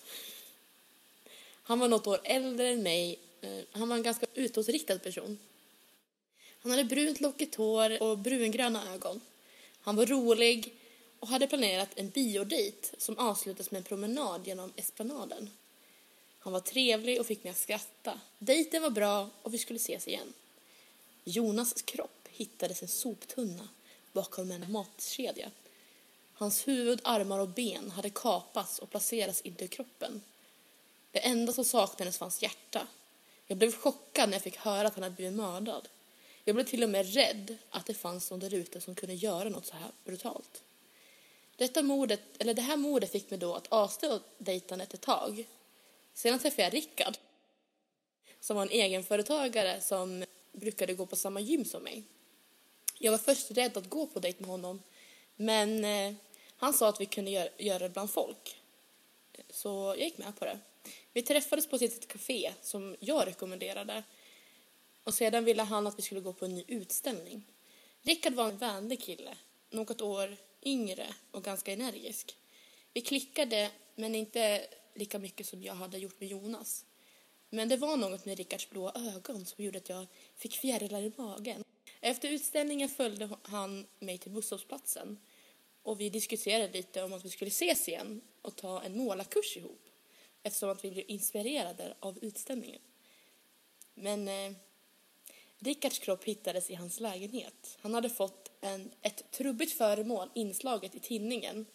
Han 1.62 1.78
var 1.78 1.88
något 1.88 2.06
år 2.06 2.20
äldre 2.24 2.68
än 2.68 2.82
mig. 2.82 3.18
Eh, 3.40 3.60
han 3.70 3.88
var 3.88 3.96
en 3.96 4.02
ganska 4.02 4.26
utåtriktad 4.34 4.98
person. 4.98 5.38
Han 6.62 6.70
hade 6.70 6.84
brunt 6.84 7.20
lockigt 7.20 7.54
hår 7.54 8.02
och 8.02 8.18
brungröna 8.18 8.94
ögon. 8.94 9.20
Han 9.80 9.96
var 9.96 10.06
rolig 10.06 10.74
och 11.20 11.28
hade 11.28 11.46
planerat 11.46 11.88
en 11.94 12.10
biodejt 12.10 12.92
som 12.98 13.18
avslutades 13.18 13.70
med 13.70 13.78
en 13.78 13.84
promenad 13.84 14.46
genom 14.46 14.72
esplanaden. 14.76 15.50
Han 16.38 16.52
var 16.52 16.60
trevlig 16.60 17.20
och 17.20 17.26
fick 17.26 17.44
mig 17.44 17.50
att 17.50 17.58
skratta. 17.58 18.20
Dejten 18.38 18.82
var 18.82 18.90
bra 18.90 19.30
och 19.42 19.54
vi 19.54 19.58
skulle 19.58 19.76
ses 19.76 20.08
igen. 20.08 20.32
Jonas 21.24 21.82
kropp 21.82 22.28
hittades 22.30 22.82
en 22.82 22.88
soptunna 22.88 23.68
bakom 24.12 24.50
en 24.50 24.72
matkedja. 24.72 25.50
Hans 26.34 26.68
huvud, 26.68 27.00
armar 27.04 27.38
och 27.38 27.48
ben 27.48 27.90
hade 27.90 28.10
kapats 28.10 28.78
och 28.78 28.90
placerats 28.90 29.40
intill 29.40 29.68
kroppen. 29.68 30.22
Det 31.12 31.26
enda 31.26 31.52
som 31.52 31.64
saknades 31.64 32.20
var 32.20 32.24
hans 32.24 32.42
hjärta. 32.42 32.86
Jag 33.46 33.58
blev 33.58 33.72
chockad 33.72 34.28
när 34.28 34.36
jag 34.36 34.42
fick 34.42 34.56
höra 34.56 34.88
att 34.88 34.94
han 34.94 35.02
hade 35.02 35.16
blivit 35.16 35.36
mördad. 35.36 35.88
Jag 36.48 36.54
blev 36.54 36.64
till 36.64 36.82
och 36.82 36.90
med 36.90 37.14
rädd 37.14 37.56
att 37.70 37.86
det 37.86 37.94
fanns 37.94 38.30
någon 38.30 38.40
där 38.40 38.54
ute 38.54 38.80
som 38.80 38.94
kunde 38.94 39.14
göra 39.14 39.48
något 39.48 39.66
så 39.66 39.74
här 39.74 39.90
brutalt. 40.04 40.62
Detta 41.56 41.82
mordet, 41.82 42.20
eller 42.38 42.54
det 42.54 42.62
här 42.62 42.76
mordet 42.76 43.12
fick 43.12 43.30
mig 43.30 43.38
då 43.38 43.54
att 43.54 43.66
avstå 43.66 44.20
dejtandet 44.38 44.94
ett 44.94 45.00
tag. 45.00 45.44
Sedan 46.14 46.38
träffade 46.38 46.62
jag 46.62 46.74
Rickard 46.74 47.16
som 48.40 48.56
var 48.56 48.62
en 48.62 48.70
egenföretagare 48.70 49.80
som 49.80 50.24
brukade 50.52 50.94
gå 50.94 51.06
på 51.06 51.16
samma 51.16 51.40
gym 51.40 51.64
som 51.64 51.82
mig. 51.82 52.02
Jag 52.98 53.10
var 53.10 53.18
först 53.18 53.50
rädd 53.50 53.76
att 53.76 53.90
gå 53.90 54.06
på 54.06 54.20
dejt 54.20 54.40
med 54.40 54.50
honom, 54.50 54.82
men 55.36 55.84
eh, 55.84 56.14
han 56.56 56.74
sa 56.74 56.88
att 56.88 57.00
vi 57.00 57.06
kunde 57.06 57.30
gör, 57.30 57.48
göra 57.58 57.78
det 57.78 57.88
bland 57.88 58.10
folk. 58.10 58.56
Så 59.50 59.68
jag 59.98 60.04
gick 60.04 60.18
med 60.18 60.38
på 60.38 60.44
det. 60.44 60.58
Vi 61.12 61.22
träffades 61.22 61.66
på 61.66 61.76
ett 61.76 61.82
litet 61.82 62.08
café 62.08 62.52
som 62.62 62.96
jag 63.00 63.26
rekommenderade. 63.26 64.02
Och 65.08 65.14
sedan 65.14 65.44
ville 65.44 65.62
han 65.62 65.86
att 65.86 65.98
vi 65.98 66.02
skulle 66.02 66.20
gå 66.20 66.32
på 66.32 66.44
en 66.44 66.54
ny 66.54 66.64
utställning. 66.66 67.46
Rickard 68.02 68.34
var 68.34 68.48
en 68.48 68.58
vänlig 68.58 69.00
kille, 69.00 69.36
något 69.70 70.00
år 70.00 70.36
yngre 70.62 71.06
och 71.30 71.44
ganska 71.44 71.72
energisk. 71.72 72.36
Vi 72.92 73.00
klickade, 73.00 73.70
men 73.94 74.14
inte 74.14 74.66
lika 74.94 75.18
mycket 75.18 75.46
som 75.46 75.62
jag 75.62 75.74
hade 75.74 75.98
gjort 75.98 76.20
med 76.20 76.28
Jonas. 76.28 76.84
Men 77.50 77.68
det 77.68 77.76
var 77.76 77.96
något 77.96 78.24
med 78.24 78.38
Rickards 78.38 78.70
blåa 78.70 78.92
ögon 78.94 79.46
som 79.46 79.64
gjorde 79.64 79.78
att 79.78 79.88
jag 79.88 80.06
fick 80.36 80.54
fjärilar 80.54 81.02
i 81.02 81.12
magen. 81.16 81.64
Efter 82.00 82.28
utställningen 82.28 82.88
följde 82.88 83.28
han 83.42 83.86
mig 83.98 84.18
till 84.18 84.32
busshållplatsen 84.32 85.18
och 85.82 86.00
vi 86.00 86.10
diskuterade 86.10 86.72
lite 86.72 87.02
om 87.02 87.12
att 87.12 87.24
vi 87.24 87.30
skulle 87.30 87.48
ses 87.48 87.88
igen 87.88 88.20
och 88.42 88.56
ta 88.56 88.82
en 88.82 88.96
målarkurs 88.96 89.56
ihop 89.56 89.88
eftersom 90.42 90.70
att 90.70 90.84
vi 90.84 90.90
blev 90.90 91.04
inspirerade 91.08 91.94
av 92.00 92.18
utställningen. 92.22 92.80
Men 93.94 94.28
eh, 94.28 94.52
Rickards 95.58 95.98
kropp 95.98 96.24
hittades 96.24 96.70
i 96.70 96.74
hans 96.74 97.00
lägenhet. 97.00 97.78
Han 97.80 97.94
hade 97.94 98.10
fått 98.10 98.50
en, 98.60 98.90
ett 99.02 99.30
trubbigt 99.30 99.72
föremål 99.72 100.30
inslaget 100.34 100.94
i 100.94 101.00
tinningen 101.00 101.66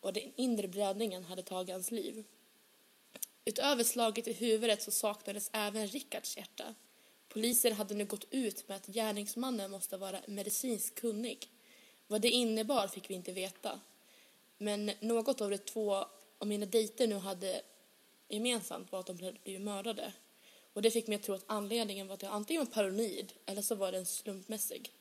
och 0.00 0.12
den 0.12 0.32
inre 0.36 0.68
blödningen 0.68 1.24
hade 1.24 1.42
tagit 1.42 1.72
hans 1.72 1.90
liv. 1.90 2.24
Utöver 3.44 3.84
slaget 3.84 4.28
i 4.28 4.32
huvudet 4.32 4.82
så 4.82 4.90
saknades 4.90 5.50
även 5.52 5.86
Rickards 5.86 6.36
hjärta. 6.36 6.74
Polisen 7.28 7.72
hade 7.72 7.94
nu 7.94 8.04
gått 8.04 8.26
ut 8.30 8.68
med 8.68 8.76
att 8.76 8.86
gärningsmannen 8.86 9.70
måste 9.70 9.96
vara 9.96 10.20
medicinskt 10.26 11.00
kunnig. 11.00 11.50
Vad 12.06 12.20
det 12.20 12.30
innebar 12.30 12.88
fick 12.88 13.10
vi 13.10 13.14
inte 13.14 13.32
veta. 13.32 13.80
Men 14.58 14.90
något 15.00 15.40
av 15.40 15.50
de 15.50 15.58
två 15.58 15.94
av 16.38 16.46
mina 16.46 16.66
dejter 16.66 17.06
nu 17.06 17.14
hade 17.14 17.62
gemensamt 18.28 18.92
var 18.92 19.00
att 19.00 19.06
de 19.06 19.20
hade 19.20 19.38
blivit 19.44 19.62
mördade. 19.62 20.12
Och 20.74 20.82
det 20.82 20.90
fick 20.90 21.06
mig 21.06 21.16
att 21.16 21.22
tro 21.22 21.34
att 21.34 21.44
anledningen 21.46 22.06
var 22.06 22.14
att 22.14 22.22
jag 22.22 22.32
antingen 22.32 22.64
var 22.64 22.72
paranoid 22.72 23.32
eller 23.46 23.62
så 23.62 23.74
var 23.74 23.92
den 23.92 24.06
slumpmässig. 24.06 24.92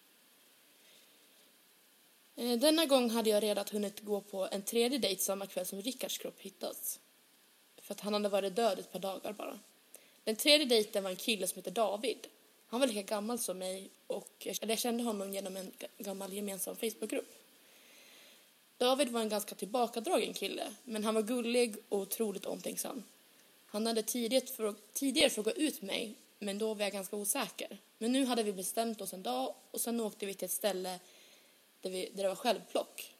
Eh, 2.36 2.60
denna 2.60 2.86
gång 2.86 3.10
hade 3.10 3.30
jag 3.30 3.44
redan 3.44 3.66
hunnit 3.72 4.00
gå 4.00 4.22
på 4.22 4.48
en 4.52 4.62
tredje 4.62 4.98
dejt 4.98 5.22
samma 5.22 5.48
kväll 5.48 5.66
som 5.66 5.82
Rickards 5.82 6.18
kropp 6.18 6.40
hittats. 6.40 7.00
För 7.82 7.94
att 7.94 8.00
han 8.00 8.14
hade 8.14 8.30
varit 8.30 8.56
död 8.56 8.80
ett 8.80 8.92
par 8.92 9.00
dagar 9.00 9.34
bara. 9.34 9.60
Den 10.24 10.36
tredje 10.36 10.66
dejten 10.66 11.04
var 11.04 11.10
en 11.10 11.16
kille 11.16 11.48
som 11.48 11.56
hette 11.56 11.72
David. 11.72 12.28
Han 12.68 12.80
var 12.80 12.88
lika 12.88 13.02
gammal 13.02 13.40
som 13.40 13.58
mig 13.58 13.90
och 14.08 14.48
jag 14.62 14.80
kände 14.80 15.04
honom 15.04 15.34
genom 15.34 15.58
en 15.58 15.72
gammal 15.98 16.34
gemensam 16.34 16.76
Facebookgrupp. 16.76 17.34
David 18.78 19.10
var 19.10 19.22
en 19.22 19.30
ganska 19.30 19.56
tillbakadragen 19.56 20.34
kille, 20.34 20.74
men 20.84 21.04
han 21.04 21.16
var 21.16 21.22
gullig 21.22 21.76
och 21.90 22.00
otroligt 22.00 22.46
omtänksam. 22.46 23.04
Han 23.74 23.88
hade 23.88 24.04
tidigare, 24.04 24.74
tidigare 24.94 25.30
frågat 25.30 25.56
ut 25.56 25.82
mig, 25.82 26.16
men 26.40 26.58
då 26.58 26.74
var 26.74 26.82
jag 26.82 26.92
ganska 26.92 27.16
osäker. 27.16 27.78
Men 27.98 28.12
nu 28.12 28.26
hade 28.26 28.44
vi 28.44 28.54
bestämt 28.54 29.02
oss 29.02 29.14
en 29.14 29.24
dag 29.24 29.56
och 29.72 29.82
sen 29.82 30.00
åkte 30.00 30.26
vi 30.26 30.34
till 30.34 30.46
ett 30.46 30.52
ställe 30.52 31.00
där, 31.82 31.90
vi, 31.90 32.12
där 32.14 32.24
det 32.24 32.30
var 32.30 32.36
självplock. 32.36 33.14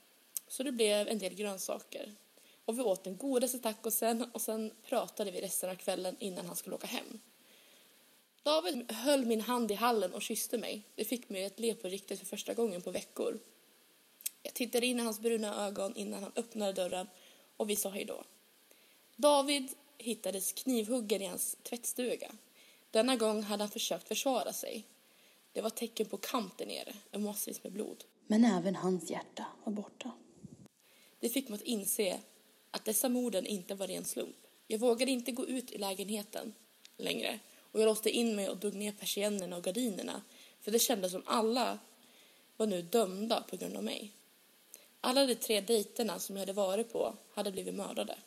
Så 0.48 0.64
det 0.64 0.72
blev 0.72 1.08
en 1.08 1.20
del 1.20 1.34
grönsaker. 1.34 2.16
Och 2.66 2.80
vi 2.80 2.84
åt 2.84 3.04
den 3.04 3.18
godaste 3.18 3.60
tacosen 3.60 4.30
och 4.34 4.42
sen 4.42 4.72
pratade 4.90 5.32
vi 5.32 5.42
resten 5.42 5.70
av 5.70 5.76
kvällen 5.76 6.16
innan 6.20 6.46
han 6.46 6.56
skulle 6.56 6.76
åka 6.76 6.88
hem. 6.88 7.20
David 8.44 8.92
höll 8.92 9.26
min 9.26 9.42
hand 9.42 9.72
i 9.72 9.74
hallen 9.74 10.14
och 10.14 10.22
kysste 10.22 10.58
mig. 10.58 10.82
Det 10.96 11.06
fick 11.06 11.30
mig 11.30 11.46
att 11.46 11.60
le 11.60 11.76
på 11.76 11.88
riktigt 11.88 12.20
för 12.20 12.26
första 12.26 12.54
gången 12.54 12.82
på 12.82 12.92
veckor. 12.92 13.40
Jag 14.44 14.54
tittade 14.54 14.86
in 14.86 15.00
i 15.00 15.04
hans 15.04 15.20
bruna 15.20 15.68
ögon 15.68 15.96
innan 15.96 16.24
han 16.24 16.32
öppnade 16.36 16.74
dörren 16.74 17.08
och 17.58 17.70
vi 17.70 17.76
sa 17.76 17.90
hej 17.90 18.06
då. 18.06 18.24
David 19.16 19.70
hittades 19.98 20.52
knivhuggen 20.52 21.22
i 21.22 21.26
hans 21.26 21.58
tvättstuga. 21.64 22.32
Denna 22.92 23.16
gång 23.16 23.44
hade 23.44 23.64
han 23.64 23.72
försökt 23.72 24.08
försvara 24.08 24.54
sig. 24.54 24.86
Det 25.54 25.62
var 25.62 25.70
tecken 25.70 26.06
på 26.06 26.18
kamp 26.18 26.58
där 26.58 26.66
nere, 26.66 26.94
en 27.12 27.24
massvis 27.24 27.64
med 27.64 27.74
blod. 27.74 28.04
Men 28.28 28.46
även 28.46 28.76
hans 28.76 29.10
hjärta 29.10 29.46
var 29.64 29.74
borta. 29.74 30.12
Det 31.20 31.30
fick 31.30 31.50
mig 31.50 31.56
att 31.56 31.66
inse 31.66 32.20
att 32.72 32.86
dessa 32.86 33.10
morden 33.10 33.46
inte 33.46 33.76
var 33.76 33.88
ren 33.88 34.06
slump. 34.06 34.36
Jag 34.68 34.80
vågade 34.80 35.12
inte 35.12 35.32
gå 35.32 35.48
ut 35.48 35.72
i 35.72 35.78
lägenheten 35.78 36.54
längre 36.98 37.40
och 37.72 37.80
jag 37.80 37.86
låste 37.86 38.10
in 38.10 38.36
mig 38.36 38.50
och 38.50 38.58
drog 38.58 38.74
ner 38.74 38.92
persiennerna 38.92 39.58
och 39.58 39.64
gardinerna 39.64 40.22
för 40.62 40.72
det 40.72 40.80
kändes 40.80 41.12
som 41.12 41.24
alla 41.26 41.80
var 42.58 42.68
nu 42.68 42.82
dömda 42.82 43.44
på 43.50 43.58
grund 43.58 43.78
av 43.78 43.84
mig. 43.84 44.12
Alla 45.02 45.26
de 45.26 45.36
tre 45.36 45.62
dejterna 45.62 46.20
som 46.20 46.36
jag 46.36 46.42
hade 46.42 46.54
varit 46.54 46.94
på 46.94 47.16
hade 47.34 47.52
blivit 47.52 47.76
mördade. 47.76 48.18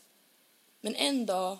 Men 0.86 0.94
en 0.94 1.26
dag 1.26 1.58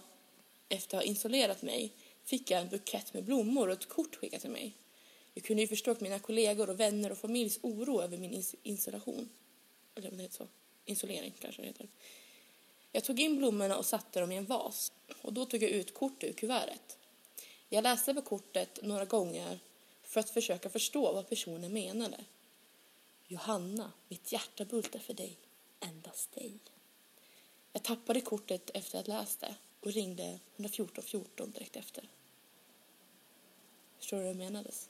efter 0.68 0.99
att 0.99 1.04
ha 1.04 1.11
isolerat 1.11 1.62
mig 1.62 1.92
fick 2.25 2.50
jag 2.50 2.61
en 2.61 2.68
bukett 2.68 3.14
med 3.14 3.25
blommor 3.25 3.68
och 3.68 3.73
ett 3.73 3.88
kort 3.88 4.16
skickat 4.16 4.40
till 4.40 4.50
mig. 4.50 4.73
Jag 5.35 5.45
kunde 5.45 5.62
ju 5.62 5.68
förstå 5.68 5.97
mina 6.00 6.18
kollegor 6.18 6.71
och 6.71 6.80
vänner 6.80 7.12
och 7.12 7.18
familjs 7.18 7.59
oro 7.62 8.02
över 8.02 8.18
min 8.18 8.45
installation. 8.62 9.28
Eller 9.95 10.11
vad 10.11 10.18
det 10.18 10.23
heter 10.23 10.37
så. 10.37 10.49
Isolering 10.85 11.35
kanske 11.40 11.62
det 11.62 11.68
heter. 11.68 11.88
Jag 12.92 13.04
tog 13.04 13.21
in 13.21 13.38
blommorna 13.38 13.76
och 13.76 13.87
satte 13.87 14.21
dem 14.21 14.33
i 14.33 14.37
en 14.37 14.47
vas 14.47 14.92
och 15.23 15.33
då 15.33 15.47
tog 15.47 15.62
jag 15.62 15.71
ut 15.71 15.95
kortet 15.95 16.30
ur 16.30 16.33
kuvertet. 16.33 16.99
Jag 17.68 17.83
läste 17.83 18.14
på 18.14 18.23
kortet 18.23 18.78
några 18.83 19.04
gånger 19.04 19.59
för 20.02 20.21
att 20.21 20.30
försöka 20.30 20.71
förstå 20.71 21.12
vad 21.12 21.28
personen 21.28 21.73
menade. 21.73 22.25
Johanna, 23.26 23.92
mitt 24.09 24.33
hjärta 24.33 24.64
bultar 24.64 24.99
för 24.99 25.14
dig, 25.14 25.37
endast 25.80 26.33
dig. 26.33 26.59
Jag 27.76 27.83
tappade 27.83 28.21
kortet 28.21 28.71
efter 28.75 28.99
att 28.99 29.06
ha 29.06 29.18
läst 29.18 29.40
det 29.40 29.54
och 29.80 29.92
ringde 29.92 30.38
114 30.56 31.04
14 31.04 31.50
direkt 31.50 31.76
efter. 31.76 32.04
Förstår 33.99 34.16
du 34.16 34.25
vad 34.25 34.35
det 34.35 34.38
menades? 34.45 34.88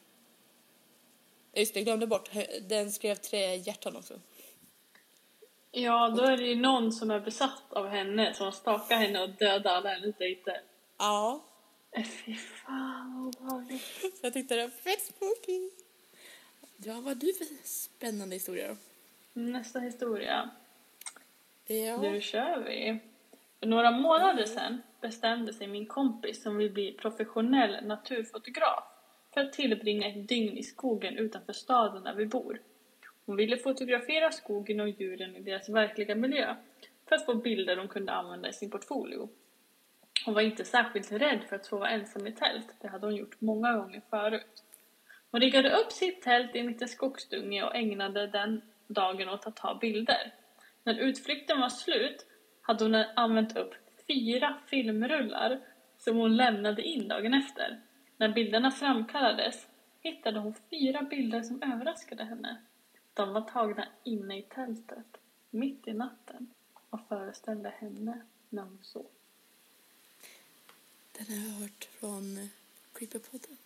Just 1.55 1.75
det, 1.75 1.81
jag 1.81 1.85
glömde 1.85 2.07
bort. 2.07 2.31
Den 2.69 2.93
skrev 2.93 3.15
tre 3.15 3.57
hjärtan 3.57 3.97
också. 3.97 4.21
Ja, 5.71 6.09
då 6.17 6.23
är 6.23 6.37
det 6.37 6.47
ju 6.47 6.55
någon 6.55 6.93
som 6.93 7.11
är 7.11 7.21
besatt 7.21 7.73
av 7.73 7.89
henne 7.89 8.35
som 8.35 8.53
stakar 8.53 8.97
henne 8.97 9.23
och 9.23 9.31
dödar 9.31 9.75
alla 9.75 9.91
hennes 9.91 10.17
dejter. 10.17 10.63
Ja. 10.99 11.45
Äh, 11.91 12.05
Fy 12.05 12.35
fan 12.35 13.15
vad 13.15 13.37
obehagligt. 13.37 13.83
Jag 14.23 14.33
tyckte 14.33 14.55
det 14.55 14.63
var 14.63 14.71
fett 14.71 15.03
spooky. 15.07 15.71
Ja, 16.77 16.95
vad 16.95 17.05
har 17.05 17.15
du 17.15 17.35
för 17.35 17.47
spännande 17.65 18.37
historia 18.37 18.69
då? 18.69 18.77
Nästa 19.41 19.79
historia. 19.79 20.51
Ja. 21.67 21.97
Nu 21.97 22.21
kör 22.21 22.59
vi. 22.59 22.99
För 23.61 23.67
några 23.67 23.91
månader 23.91 24.45
sedan 24.45 24.83
bestämde 25.01 25.53
sig 25.53 25.67
min 25.67 25.87
kompis 25.87 26.43
som 26.43 26.57
vill 26.57 26.73
bli 26.73 26.93
professionell 26.93 27.85
naturfotograf 27.85 28.85
för 29.35 29.41
att 29.41 29.53
tillbringa 29.53 30.09
ett 30.09 30.29
dygn 30.29 30.57
i 30.57 30.63
skogen 30.63 31.17
utanför 31.17 31.53
staden 31.53 32.05
där 32.05 32.15
vi 32.15 32.27
bor. 32.27 32.61
Hon 33.27 33.37
ville 33.37 33.57
fotografera 33.57 34.33
skogen 34.33 34.81
och 34.81 34.89
djuren 34.89 35.37
i 35.37 35.41
deras 35.41 35.69
verkliga 35.69 36.15
miljö 36.15 36.55
för 37.09 37.17
att 37.17 37.27
få 37.27 37.35
bilder 37.35 37.77
de 37.77 37.89
kunde 37.89 38.13
använda 38.13 38.49
i 38.49 38.53
sin 38.53 38.71
portfolio. 38.71 39.29
Hon 40.25 40.35
var 40.35 40.43
inte 40.43 40.65
särskilt 40.65 41.13
rädd 41.13 41.41
för 41.49 41.57
att 41.57 41.65
sova 41.65 41.89
ensam 41.89 42.27
i 42.27 42.33
tält, 42.33 42.75
det 42.81 42.89
hade 42.89 43.07
hon 43.07 43.17
gjort 43.17 43.41
många 43.41 43.73
gånger 43.73 44.03
förut. 44.11 44.65
Hon 45.31 45.41
riggade 45.41 45.71
upp 45.71 45.93
sitt 45.93 46.23
tält 46.23 46.55
i 46.55 46.59
en 46.59 46.67
liten 46.67 46.89
skogsdunge 46.89 47.63
och 47.63 47.75
ägnade 47.75 48.27
den 48.27 48.63
dagen 48.87 49.29
åt 49.29 49.47
att 49.47 49.57
ta 49.57 49.75
bilder. 49.75 50.33
När 50.87 50.95
utflykten 50.95 51.61
var 51.61 51.69
slut 51.69 52.27
hade 52.61 52.85
hon 52.85 52.95
använt 52.95 53.57
upp 53.57 53.75
fyra 54.07 54.59
filmrullar 54.67 55.61
som 55.99 56.17
hon 56.17 56.37
lämnade 56.37 56.83
in 56.83 57.09
dagen 57.09 57.35
efter. 57.35 57.81
När 58.17 58.29
bilderna 58.29 58.71
framkallades 58.71 59.67
hittade 60.01 60.39
hon 60.39 60.55
fyra 60.71 61.03
bilder 61.03 61.43
som 61.43 61.63
överraskade 61.63 62.25
henne. 62.25 62.63
De 63.15 63.33
var 63.33 63.41
tagna 63.41 63.89
inne 64.05 64.39
i 64.39 64.43
tältet, 64.43 65.17
mitt 65.51 65.89
i 65.89 65.93
natten 65.93 66.51
och 66.91 67.09
föreställde 67.09 67.69
henne 67.69 68.23
när 68.49 68.63
hon 68.63 68.79
sov. 68.83 69.07
Den 71.13 71.27
har 71.27 71.47
jag 71.47 71.61
hört 71.61 71.85
från 71.85 72.39
eh, 72.39 72.47
Creepypodden. 72.93 73.57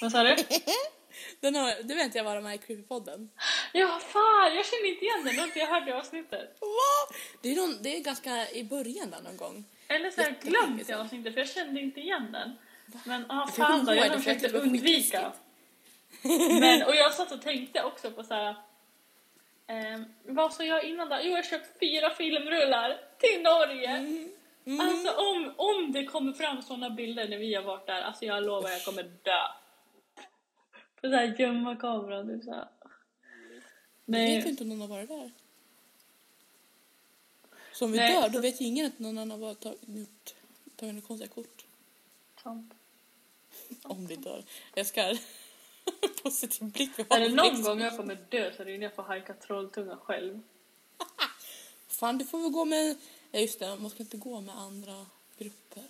Vad 0.00 0.12
sa 0.12 0.22
du? 0.22 0.36
Den 1.40 1.54
har, 1.54 1.82
du 1.82 1.94
vet 1.94 2.14
jag 2.14 2.24
var 2.24 2.40
med 2.40 2.54
i 2.54 2.58
Creepypodden. 2.58 3.30
Ja, 3.72 4.00
fan! 4.08 4.56
Jag 4.56 4.66
känner 4.66 4.88
inte 4.88 5.04
igen 5.04 5.24
den. 5.24 5.36
Det 5.36 5.42
inte 5.42 5.58
jag 5.58 5.66
hört 5.66 5.86
det 5.86 5.92
avsnittet. 5.92 6.56
Va? 6.60 7.16
Det 7.42 7.52
är, 7.52 7.56
någon, 7.56 7.82
det 7.82 7.96
är 7.96 8.00
ganska 8.00 8.50
i 8.50 8.64
början 8.64 9.10
där 9.10 9.20
någon 9.20 9.36
gång. 9.36 9.64
Eller 9.88 10.10
så 10.10 10.20
har 10.20 10.28
jag 10.28 10.40
glömt 10.40 10.86
det 10.86 10.94
avsnittet 10.94 11.34
för 11.34 11.40
jag 11.40 11.48
kände 11.48 11.80
inte 11.80 12.00
igen 12.00 12.32
den. 12.32 12.56
Men 13.04 13.30
ah, 13.30 13.46
fan 13.46 13.84
då, 13.84 13.94
jag 13.94 14.14
försökte 14.14 14.48
undvika. 14.48 15.32
Men, 16.60 16.82
och 16.82 16.94
jag 16.94 17.14
satt 17.14 17.32
och 17.32 17.42
tänkte 17.42 17.82
också 17.82 18.10
på 18.10 18.24
så 18.24 18.34
här. 18.34 18.56
Eh, 19.66 20.00
vad 20.22 20.52
sa 20.52 20.64
jag 20.64 20.84
innan 20.84 21.08
då? 21.08 21.18
Jo, 21.22 21.30
jag 21.36 21.46
köpt 21.46 21.78
fyra 21.80 22.10
filmrullar 22.10 23.00
till 23.18 23.42
Norge. 23.42 23.90
Mm. 24.66 24.80
Alltså 24.80 25.10
om, 25.10 25.52
om 25.56 25.92
det 25.92 26.04
kommer 26.04 26.32
fram 26.32 26.62
såna 26.62 26.90
bilder 26.90 27.28
när 27.28 27.38
vi 27.38 27.54
har 27.54 27.62
varit 27.62 27.86
där, 27.86 28.02
alltså 28.02 28.24
jag 28.24 28.44
lovar 28.44 28.70
jag 28.70 28.84
kommer 28.84 29.02
dö. 29.02 29.42
För 31.00 31.08
så 31.08 31.14
här 31.16 31.36
gömma 31.38 31.76
kameran, 31.76 32.28
typ 32.28 32.44
så 32.44 32.50
här. 32.50 32.68
Jag 32.80 32.90
Nej. 34.04 34.36
vet 34.36 34.46
ju 34.46 34.50
inte 34.50 34.62
om 34.62 34.68
någon 34.68 34.80
har 34.80 34.88
varit 34.88 35.08
där. 35.08 35.30
Så 37.72 37.84
om 37.84 37.92
vi 37.92 37.98
Nej, 37.98 38.14
dör, 38.14 38.28
då 38.28 38.34
så- 38.34 38.40
vet 38.40 38.60
ju 38.60 38.64
ingen 38.64 38.86
att 38.86 38.98
någon 38.98 39.18
annan 39.18 39.42
har 39.42 39.54
tagit, 39.54 39.80
gjort, 39.88 40.34
tagit 40.76 40.94
några 40.94 41.06
konstiga 41.06 41.28
kort. 41.28 41.64
Sant. 42.42 42.74
Om 43.82 44.06
vi 44.06 44.16
dör. 44.16 44.44
Jag 44.74 44.86
ska... 44.86 45.16
Positiv 46.22 46.64
blick. 46.70 46.98
Är 46.98 47.20
det 47.20 47.28
någon 47.28 47.62
gång 47.62 47.80
jag 47.80 47.96
kommer 47.96 48.18
dö 48.28 48.52
så 48.56 48.62
är 48.62 48.66
det 48.66 48.72
när 48.78 48.82
jag 48.82 48.94
får 48.94 49.02
hajka 49.02 49.34
trolltunga 49.34 49.96
själv. 49.96 50.40
Fan, 51.88 52.18
du 52.18 52.24
får 52.24 52.38
väl 52.42 52.50
gå 52.50 52.64
med... 52.64 52.96
Ja, 53.30 53.38
just 53.40 53.58
det. 53.58 53.76
Man 53.76 53.90
ska 53.90 54.02
inte 54.02 54.16
gå 54.16 54.40
med 54.40 54.58
andra 54.58 55.06
grupper. 55.38 55.82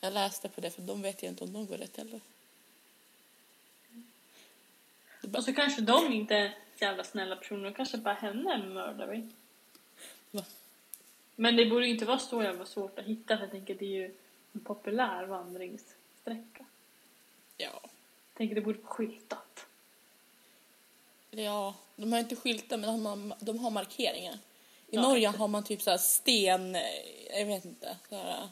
Jag 0.00 0.12
läste 0.12 0.48
på 0.48 0.60
det, 0.60 0.70
för 0.70 0.82
de 0.82 1.02
vet 1.02 1.22
jag 1.22 1.32
inte 1.32 1.44
om 1.44 1.52
de 1.52 1.66
går 1.66 1.76
rätt 1.76 1.96
heller. 1.96 2.20
Och 5.34 5.44
så 5.44 5.52
kanske 5.52 5.82
de 5.82 6.12
inte 6.12 6.34
är 6.34 6.54
jävla 6.78 7.04
snälla 7.04 7.36
personer, 7.36 7.72
kanske 7.72 7.96
bara 7.98 8.14
henne 8.14 8.58
mördar 8.58 9.06
vi. 9.06 9.28
Va? 10.30 10.44
Men 11.36 11.56
det 11.56 11.66
borde 11.66 11.86
inte 11.88 12.04
vara 12.04 12.18
så 12.18 12.42
jävla 12.42 12.66
svårt 12.66 12.98
att 12.98 13.04
hitta 13.04 13.36
för 13.36 13.44
jag 13.44 13.50
tänker 13.50 13.74
det 13.74 13.84
är 13.84 13.88
ju 14.08 14.14
en 14.52 14.60
populär 14.60 15.26
vandringssträcka. 15.26 16.64
ja. 17.56 17.80
Jag 17.82 18.38
tänker 18.38 18.54
det 18.54 18.60
borde 18.60 18.78
vara 18.78 18.88
skyltat. 18.88 19.66
Ja, 21.30 21.74
de 21.96 22.12
har 22.12 22.18
inte 22.18 22.36
skyltar, 22.36 22.76
men 22.76 22.90
de 23.04 23.06
har, 23.06 23.36
de 23.44 23.58
har 23.58 23.70
markeringar. 23.70 24.34
I 24.34 24.96
Ja, 24.96 25.02
Norge 25.02 25.28
har 25.28 25.48
man 25.48 25.64
typ 25.64 25.82
så 25.82 25.98
sten... 25.98 26.74
eh, 26.76 26.82
Jag 27.38 27.46
vet 27.46 27.64
inte. 27.64 27.96
Så 28.08 28.16
här, 28.16 28.48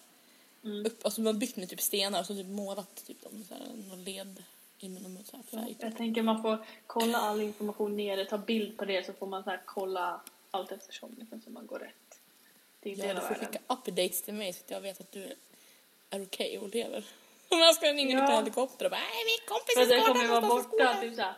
Mm. 0.64 0.86
upp, 0.86 1.04
alltså 1.04 1.20
man 1.20 1.34
har 1.34 1.40
byggt 1.40 1.56
med 1.56 1.68
typ 1.68 1.80
stenar 1.80 2.20
och 2.20 2.26
så 2.26 2.34
typ 2.34 2.46
målat 2.46 3.04
typ 3.06 3.22
dem, 3.22 3.44
så 3.48 3.54
här, 3.54 3.62
någon 3.88 4.04
led 4.04 4.42
i 4.78 4.88
med 4.88 5.02
någon 5.02 5.24
så 5.24 5.36
här 5.56 5.74
jag 5.78 5.96
tänker 5.96 6.22
man 6.22 6.42
får 6.42 6.64
kolla 6.86 7.18
all 7.18 7.40
information 7.40 7.96
nere, 7.96 8.24
ta 8.24 8.38
bild 8.38 8.78
på 8.78 8.84
det 8.84 9.06
så 9.06 9.12
får 9.12 9.26
man 9.26 9.44
så 9.44 9.50
här 9.50 9.62
kolla 9.64 10.20
allt 10.50 10.72
eftersom 10.72 11.16
liksom, 11.18 11.40
så 11.40 11.50
man 11.50 11.66
går 11.66 11.78
rätt. 11.78 12.20
Det 12.80 12.92
är 12.92 13.06
Ja, 13.06 13.14
du 13.14 13.20
får 13.20 13.34
skicka 13.34 13.58
updates 13.66 14.22
till 14.22 14.34
mig 14.34 14.52
så 14.52 14.64
att 14.64 14.70
jag 14.70 14.80
vet 14.80 15.00
att 15.00 15.12
du 15.12 15.34
är 16.10 16.22
okej 16.22 16.58
och 16.58 16.68
lever. 16.74 17.04
Jag 17.48 17.74
ska 17.74 17.86
ringa 17.92 18.18
Ja. 18.18 18.26
på 18.26 18.32
helikopter 18.32 18.84
och 18.84 18.90
bara 18.90 19.00
nej 19.00 19.24
min 19.24 19.48
kompis 19.48 19.76
är 19.76 19.84
skadad 19.84 20.06
kommer 20.06 20.28
vara 20.28 20.40
borta 20.40 20.62
skolan." 20.68 21.00
typ 21.00 21.14
såhär 21.14 21.34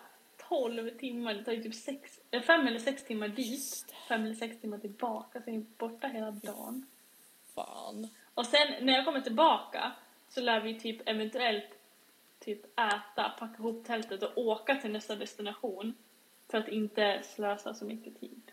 12 0.48 0.98
timmar, 0.98 1.34
det 1.34 1.44
tar 1.44 1.52
ju 1.52 1.62
typ 1.62 1.74
sex, 1.74 2.20
eh, 2.30 2.42
fem 2.42 2.66
eller 2.66 2.78
sex 2.78 3.04
timmar 3.04 3.28
dit, 3.28 3.94
fem 4.08 4.24
eller 4.24 4.34
sex 4.34 4.60
timmar 4.60 4.78
tillbaka, 4.78 5.42
så 5.42 5.50
är 5.50 5.54
jag 5.54 5.62
borta 5.62 6.06
hela 6.06 6.30
dagen. 6.30 6.86
Fan. 7.54 8.08
Och 8.34 8.46
sen 8.46 8.74
när 8.80 8.92
jag 8.92 9.04
kommer 9.04 9.20
tillbaka 9.20 9.92
så 10.28 10.40
lär 10.40 10.60
vi 10.60 10.80
typ 10.80 11.08
eventuellt 11.08 11.68
typ 12.38 12.64
äta, 12.64 13.34
packa 13.38 13.54
ihop 13.58 13.86
tältet 13.86 14.22
och 14.22 14.38
åka 14.38 14.74
till 14.74 14.90
nästa 14.90 15.16
destination 15.16 15.94
för 16.48 16.58
att 16.58 16.68
inte 16.68 17.22
slösa 17.34 17.74
så 17.74 17.84
mycket 17.84 18.20
tid. 18.20 18.52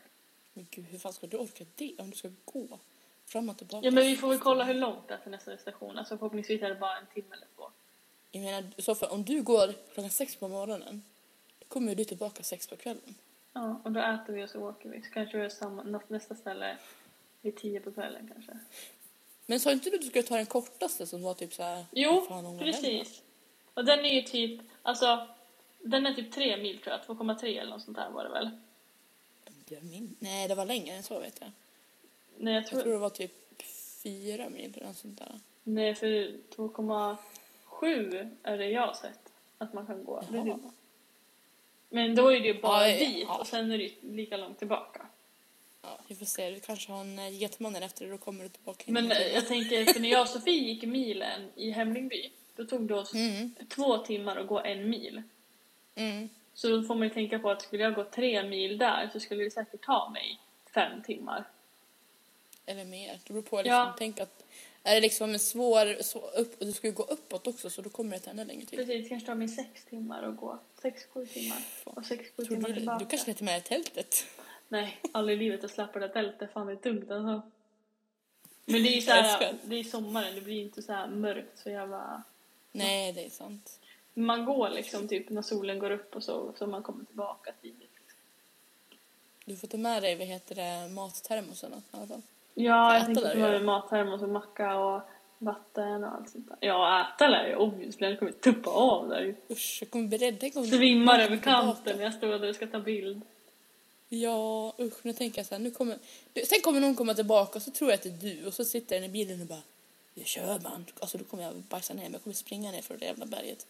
Men 0.53 0.67
gud 0.71 0.85
hur 0.85 0.99
fan 0.99 1.13
ska 1.13 1.27
du 1.27 1.37
orka 1.37 1.65
det 1.75 1.95
om 1.97 2.09
du 2.09 2.15
ska 2.15 2.29
gå 2.45 2.79
fram 3.25 3.49
och 3.49 3.57
tillbaka? 3.57 3.85
Ja 3.85 3.91
men 3.91 4.03
vi 4.03 4.15
får 4.15 4.29
väl 4.29 4.39
kolla 4.39 4.63
hur 4.63 4.73
långt 4.73 5.07
det 5.07 5.13
är 5.13 5.17
till 5.17 5.31
nästa 5.31 5.51
destination, 5.51 5.97
alltså 5.97 6.17
förhoppningsvis 6.17 6.61
är 6.61 6.69
det 6.69 6.75
bara 6.75 6.97
en 6.97 7.05
timme 7.13 7.35
eller 7.35 7.47
två. 7.55 7.69
Jag 8.31 8.43
menar 8.43 8.63
så 8.77 8.95
för 8.95 9.11
om 9.11 9.23
du 9.23 9.41
går 9.41 9.73
klockan 9.93 10.09
sex 10.09 10.35
på 10.35 10.47
morgonen 10.47 11.01
då 11.59 11.65
kommer 11.67 11.95
du 11.95 12.05
tillbaka 12.05 12.43
sex 12.43 12.67
på 12.67 12.75
kvällen. 12.75 13.15
Ja, 13.53 13.81
och 13.83 13.91
då 13.91 13.99
äter 13.99 14.33
vi 14.33 14.43
och 14.43 14.49
så 14.49 14.69
åker 14.69 14.89
vi. 14.89 15.01
Så 15.01 15.09
kanske 15.09 15.37
vi 15.37 15.45
är 15.45 15.49
samma, 15.49 16.01
nästa 16.07 16.35
ställe 16.35 16.77
vid 17.41 17.55
tio 17.55 17.79
på 17.79 17.91
kvällen 17.91 18.29
kanske. 18.33 18.59
Men 19.45 19.59
sa 19.59 19.71
inte 19.71 19.89
du 19.89 19.95
att 19.95 20.01
du 20.01 20.07
skulle 20.07 20.23
ta 20.23 20.35
den 20.35 20.45
kortaste 20.45 21.07
som 21.07 21.23
var 21.23 21.33
typ 21.33 21.53
så 21.53 21.63
här? 21.63 21.85
Jo, 21.91 22.27
precis. 22.59 23.22
Och 23.73 23.85
den 23.85 23.99
är 23.99 24.13
ju 24.13 24.21
typ, 24.21 24.61
alltså, 24.81 25.27
den 25.81 26.05
är 26.05 26.13
typ 26.13 26.31
tre 26.31 26.57
mil 26.57 26.79
tror 26.79 26.95
jag, 27.07 27.17
2,3 27.17 27.45
eller 27.61 27.71
något 27.71 27.81
sånt 27.83 27.97
där 27.97 28.09
var 28.09 28.23
det 28.23 28.29
väl? 28.29 28.49
Jag 29.69 29.83
min... 29.83 30.15
Nej 30.19 30.47
det 30.47 30.55
var 30.55 30.65
längre 30.65 30.95
än 30.95 31.03
så 31.03 31.19
vet 31.19 31.37
jag. 31.41 31.51
Nej, 32.37 32.53
jag 32.53 32.63
Jag 32.63 32.69
tror, 32.69 32.81
tror 32.81 32.91
det 32.93 32.97
var 32.99 33.09
typ 33.09 33.61
fyra 34.03 34.49
mil 34.49 34.73
eller 34.77 34.87
något 34.87 34.97
sånt 34.97 35.19
där. 35.19 35.39
nej 35.63 35.95
för 35.95 36.07
2,7 36.55 38.35
är 38.43 38.57
det 38.57 38.69
jag 38.69 38.87
har 38.87 38.93
sett 38.93 39.19
att 39.57 39.73
man 39.73 39.85
kan 39.85 40.03
gå. 40.05 40.23
Jaha. 40.33 40.59
Men 41.89 42.15
då 42.15 42.27
är 42.33 42.39
det 42.39 42.47
ju 42.47 42.61
bara 42.61 42.89
Ja, 42.89 42.97
dit 42.99 43.25
ja. 43.27 43.37
och 43.39 43.47
sen 43.47 43.71
är 43.71 43.77
det 43.77 43.91
lika 44.01 44.37
långt 44.37 44.57
tillbaka. 44.59 45.05
Ja, 45.81 45.99
vi 46.07 46.15
får 46.15 46.25
se. 46.25 46.49
Du 46.49 46.59
kanske 46.59 46.91
har 46.91 47.01
en 47.01 47.19
eh, 47.19 47.41
getmannen 47.41 47.83
efter 47.83 48.05
det, 48.05 48.11
då 48.11 48.17
kommer 48.17 48.43
du 48.43 48.49
tillbaka. 48.49 48.83
Men 48.87 49.11
eh, 49.11 49.17
jag 49.33 49.47
tänker, 49.47 49.85
för 49.93 49.99
när 49.99 50.09
jag 50.09 50.21
och 50.21 50.27
Sofie 50.29 50.63
gick 50.63 50.83
milen 50.83 51.41
i 51.55 51.71
Hemlingby, 51.71 52.31
då 52.55 52.63
tog 52.65 52.87
det 52.87 52.93
oss 52.95 53.13
Mm, 53.13 53.55
två 53.69 53.97
timmar 53.97 54.35
att 54.35 54.47
gå 54.47 54.59
en 54.59 54.89
mil. 54.89 55.23
mm. 55.95 56.29
Så 56.55 56.67
då 56.67 56.83
får 56.83 56.95
man 56.95 57.07
ju 57.07 57.13
tänka 57.13 57.39
på 57.39 57.49
att 57.51 57.61
skulle 57.61 57.83
jag 57.83 57.93
gå 57.95 58.03
tre 58.03 58.43
mil 58.43 58.77
där 58.77 59.09
så 59.13 59.19
skulle 59.19 59.43
det 59.43 59.51
säkert 59.51 59.85
ta 59.85 60.09
mig 60.09 60.39
fem 60.73 61.01
timmar. 61.03 61.43
Eller 62.65 62.85
mer. 62.85 63.19
Det 63.27 63.33
beror 63.33 63.41
på. 63.41 63.57
Liksom, 63.57 63.71
Ja. 63.73 63.95
Tänk 63.97 64.19
att 64.19 64.43
är 64.83 64.95
det 64.95 65.01
liksom 65.01 65.29
en 65.33 65.39
svår, 65.39 66.03
svår 66.03 66.29
upp, 66.37 66.59
du 66.59 66.71
ska 66.71 66.87
ju 66.87 66.93
gå 66.93 67.03
uppåt 67.03 67.47
också 67.47 67.69
så 67.69 67.81
då 67.81 67.89
kommer 67.89 68.11
det 68.11 68.19
ta 68.19 68.31
ännu 68.31 68.45
längre 68.45 68.65
tid. 68.65 68.79
Precis, 68.79 69.03
det 69.03 69.09
kanske 69.09 69.25
tar 69.27 69.35
mig 69.35 69.47
sex 69.47 69.85
timmar 69.85 70.23
att 70.23 70.37
gå. 70.37 70.59
Sex, 70.81 71.05
sju 71.05 71.25
timmar. 71.25 71.57
Och 71.83 72.05
sex, 72.05 72.29
sju 72.37 72.45
timmar 72.45 72.69
du, 72.69 72.73
tillbaka. 72.75 72.99
du 72.99 73.05
kanske 73.05 73.27
lite 73.31 73.43
med 73.43 73.57
i 73.57 73.61
tältet? 73.61 74.25
Nej, 74.67 74.97
aldrig 75.11 75.37
i 75.37 75.39
livet 75.43 75.63
att 75.63 75.71
släppa 75.71 75.99
det 75.99 76.09
tältet. 76.09 76.53
Fan 76.53 76.67
det 76.67 76.73
är 76.73 76.77
tungt 76.77 77.11
alltså. 77.11 77.41
Men 78.65 78.83
det 78.83 78.89
är 78.89 78.95
ju 78.95 79.01
så 79.01 79.09
Jag 79.09 79.15
här, 79.15 79.41
älskar. 79.41 79.57
det 79.69 79.75
är 79.75 79.83
sommaren, 79.83 80.35
det 80.35 80.41
blir 80.41 80.61
inte 80.61 80.81
så 80.81 80.93
här 80.93 81.07
mörkt 81.07 81.59
så 81.59 81.69
jävla... 81.69 82.23
Nej, 82.73 83.13
det 83.13 83.25
är 83.25 83.29
sant. 83.29 83.79
Man 84.13 84.45
går 84.45 84.69
liksom 84.69 85.07
typ 85.07 85.29
när 85.29 85.41
solen 85.41 85.79
går 85.79 85.91
upp 85.91 86.15
och 86.15 86.23
så, 86.23 86.53
så 86.57 86.67
man 86.67 86.83
kommer 86.83 87.05
tillbaka 87.05 87.51
tidigt. 87.61 87.89
Du 89.45 89.55
får 89.55 89.67
ta 89.67 89.77
med 89.77 90.03
dig 90.03 90.15
vad 90.15 90.27
heter 90.27 90.55
det, 90.55 90.93
mattermosen 90.93 91.71
i 91.73 91.75
alla 91.91 92.07
fall. 92.07 92.21
Ja, 92.53 92.97
jag 92.97 93.05
tänkte 93.05 93.33
du 93.33 93.39
med 93.39 93.53
göra. 93.53 93.63
mattermos 93.63 94.21
och 94.21 94.29
macka 94.29 94.75
och 94.75 95.01
vatten 95.37 96.03
och 96.03 96.15
allt 96.15 96.29
sånt 96.29 96.47
där. 96.47 96.57
Ja, 96.59 97.07
äta 97.15 97.27
lär 97.27 97.47
jag 97.47 97.61
obviously. 97.61 98.07
Jag 98.07 98.19
kommer 98.19 98.31
tuppa 98.31 98.69
av 98.69 99.09
där. 99.09 99.35
Usch, 99.49 99.77
jag 99.81 99.91
kommer. 99.91 100.31
Tänk 100.39 100.55
om 100.55 100.65
Svimmar 100.65 101.19
över 101.19 101.37
kanten 101.37 101.97
när 101.97 102.03
jag 102.03 102.13
står 102.13 102.27
där 102.27 102.49
och 102.49 102.55
ska 102.55 102.67
ta 102.67 102.79
bild. 102.79 103.21
Ja, 104.09 104.73
usch. 104.79 104.99
Nu 105.01 105.13
tänker 105.13 105.39
jag 105.39 105.45
så 105.45 105.55
här, 105.55 105.59
nu 105.59 105.71
kommer... 105.71 105.97
Du, 106.33 106.41
sen 106.45 106.61
kommer 106.63 106.79
någon 106.79 106.95
komma 106.95 107.13
tillbaka 107.13 107.55
och 107.55 107.61
så 107.61 107.71
tror 107.71 107.89
jag 107.89 107.95
att 107.95 108.03
det 108.03 108.09
är 108.09 108.35
du 108.35 108.47
och 108.47 108.53
så 108.53 108.65
sitter 108.65 108.95
den 108.95 109.03
i 109.03 109.09
bilen 109.09 109.41
och 109.41 109.47
bara 109.47 109.61
jag 110.13 110.27
kör 110.27 110.59
man. 110.59 110.85
Alltså 110.99 111.17
då 111.17 111.23
kommer 111.23 111.43
jag 111.43 111.55
bajsa 111.55 111.93
ner 111.93 112.03
mig. 112.03 112.11
Jag 112.11 112.23
kommer 112.23 112.35
springa 112.35 112.71
ner 112.71 112.81
för 112.81 112.97
det 112.97 113.05
jävla 113.05 113.25
berget. 113.25 113.67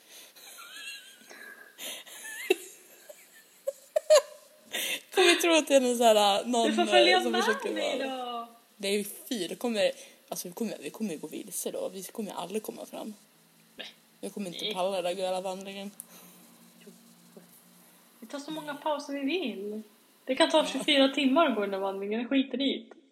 kommer 5.16 5.36
tro 5.36 5.54
att 5.54 5.68
det 5.68 5.76
är 5.76 5.82
någon 5.82 5.98
så 5.98 6.04
här, 6.04 6.46
någon 6.46 6.68
Du 6.68 6.76
får 6.76 6.86
följa 6.86 7.18
eh, 7.18 7.24
som 7.24 7.32
med 7.32 7.74
mig 7.74 8.00
då! 8.00 8.48
Det 8.78 8.88
är 8.88 8.98
ju 8.98 9.04
fyra. 9.04 9.56
Kommer, 9.56 9.92
alltså, 10.30 10.48
vi, 10.48 10.54
kommer, 10.54 10.78
vi 10.80 10.90
kommer 10.90 11.16
gå 11.16 11.28
vilse 11.28 11.72
då. 11.72 11.90
Vi 11.94 12.04
kommer 12.04 12.32
aldrig 12.32 12.64
komma 12.64 12.86
fram. 12.86 13.14
Nej. 13.76 13.88
Jag 14.20 14.34
kommer 14.34 14.48
inte 14.48 14.74
palla 14.74 15.02
den 15.02 15.04
där 15.04 15.24
jävla 15.24 15.42
vandringen. 15.42 15.92
Vi 18.20 18.28
tar 18.28 18.40
så 18.40 18.52
många 18.52 18.74
pauser 18.74 19.14
vi 19.14 19.20
vill. 19.20 19.82
Det 20.26 20.36
kan 20.36 20.50
ta 20.50 20.66
24 20.66 21.10
timmar 21.10 21.46
att 21.46 21.56
gå 21.56 21.62
den 21.62 21.72
där 21.72 21.80
vandringen. 21.80 22.28
Skiter 22.28 22.62
i 22.62 22.78
det. 22.78 23.03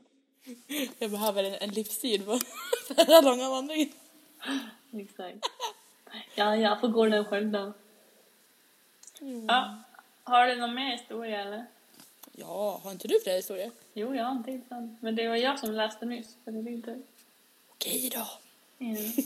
Jag 0.99 1.12
behöver 1.12 1.43
en, 1.43 1.54
en 1.54 1.69
livsstil 1.69 2.23
för 2.88 2.95
den 2.95 3.06
här 3.08 3.21
långa 3.21 3.49
vandringen. 3.49 3.89
Exakt. 4.93 5.38
Ja, 6.36 6.56
jag 6.56 6.80
får 6.82 6.88
gå 6.88 7.06
den 7.06 7.25
själv 7.25 7.51
då. 7.51 7.73
Ja. 9.47 9.77
Har 10.23 10.47
du 10.47 10.56
någon 10.56 10.73
mer 10.75 10.97
historia 10.97 11.41
eller? 11.41 11.65
Ja, 12.32 12.82
har 12.84 12.91
inte 12.91 13.08
du 13.08 13.19
fler 13.23 13.36
historier? 13.36 13.71
Jo, 13.93 14.15
jag 14.15 14.23
har 14.25 14.32
en 14.32 14.43
till 14.43 14.62
sen. 14.69 14.97
Men 15.01 15.15
det 15.15 15.27
var 15.27 15.36
jag 15.36 15.60
som 15.60 15.71
läste 15.71 16.06
nyss. 16.06 16.27
Så 16.45 16.51
det 16.51 16.58
är 16.60 16.73
inte... 16.73 17.01
Okej 17.69 18.12
då. 18.13 18.27
Mm. 18.86 19.12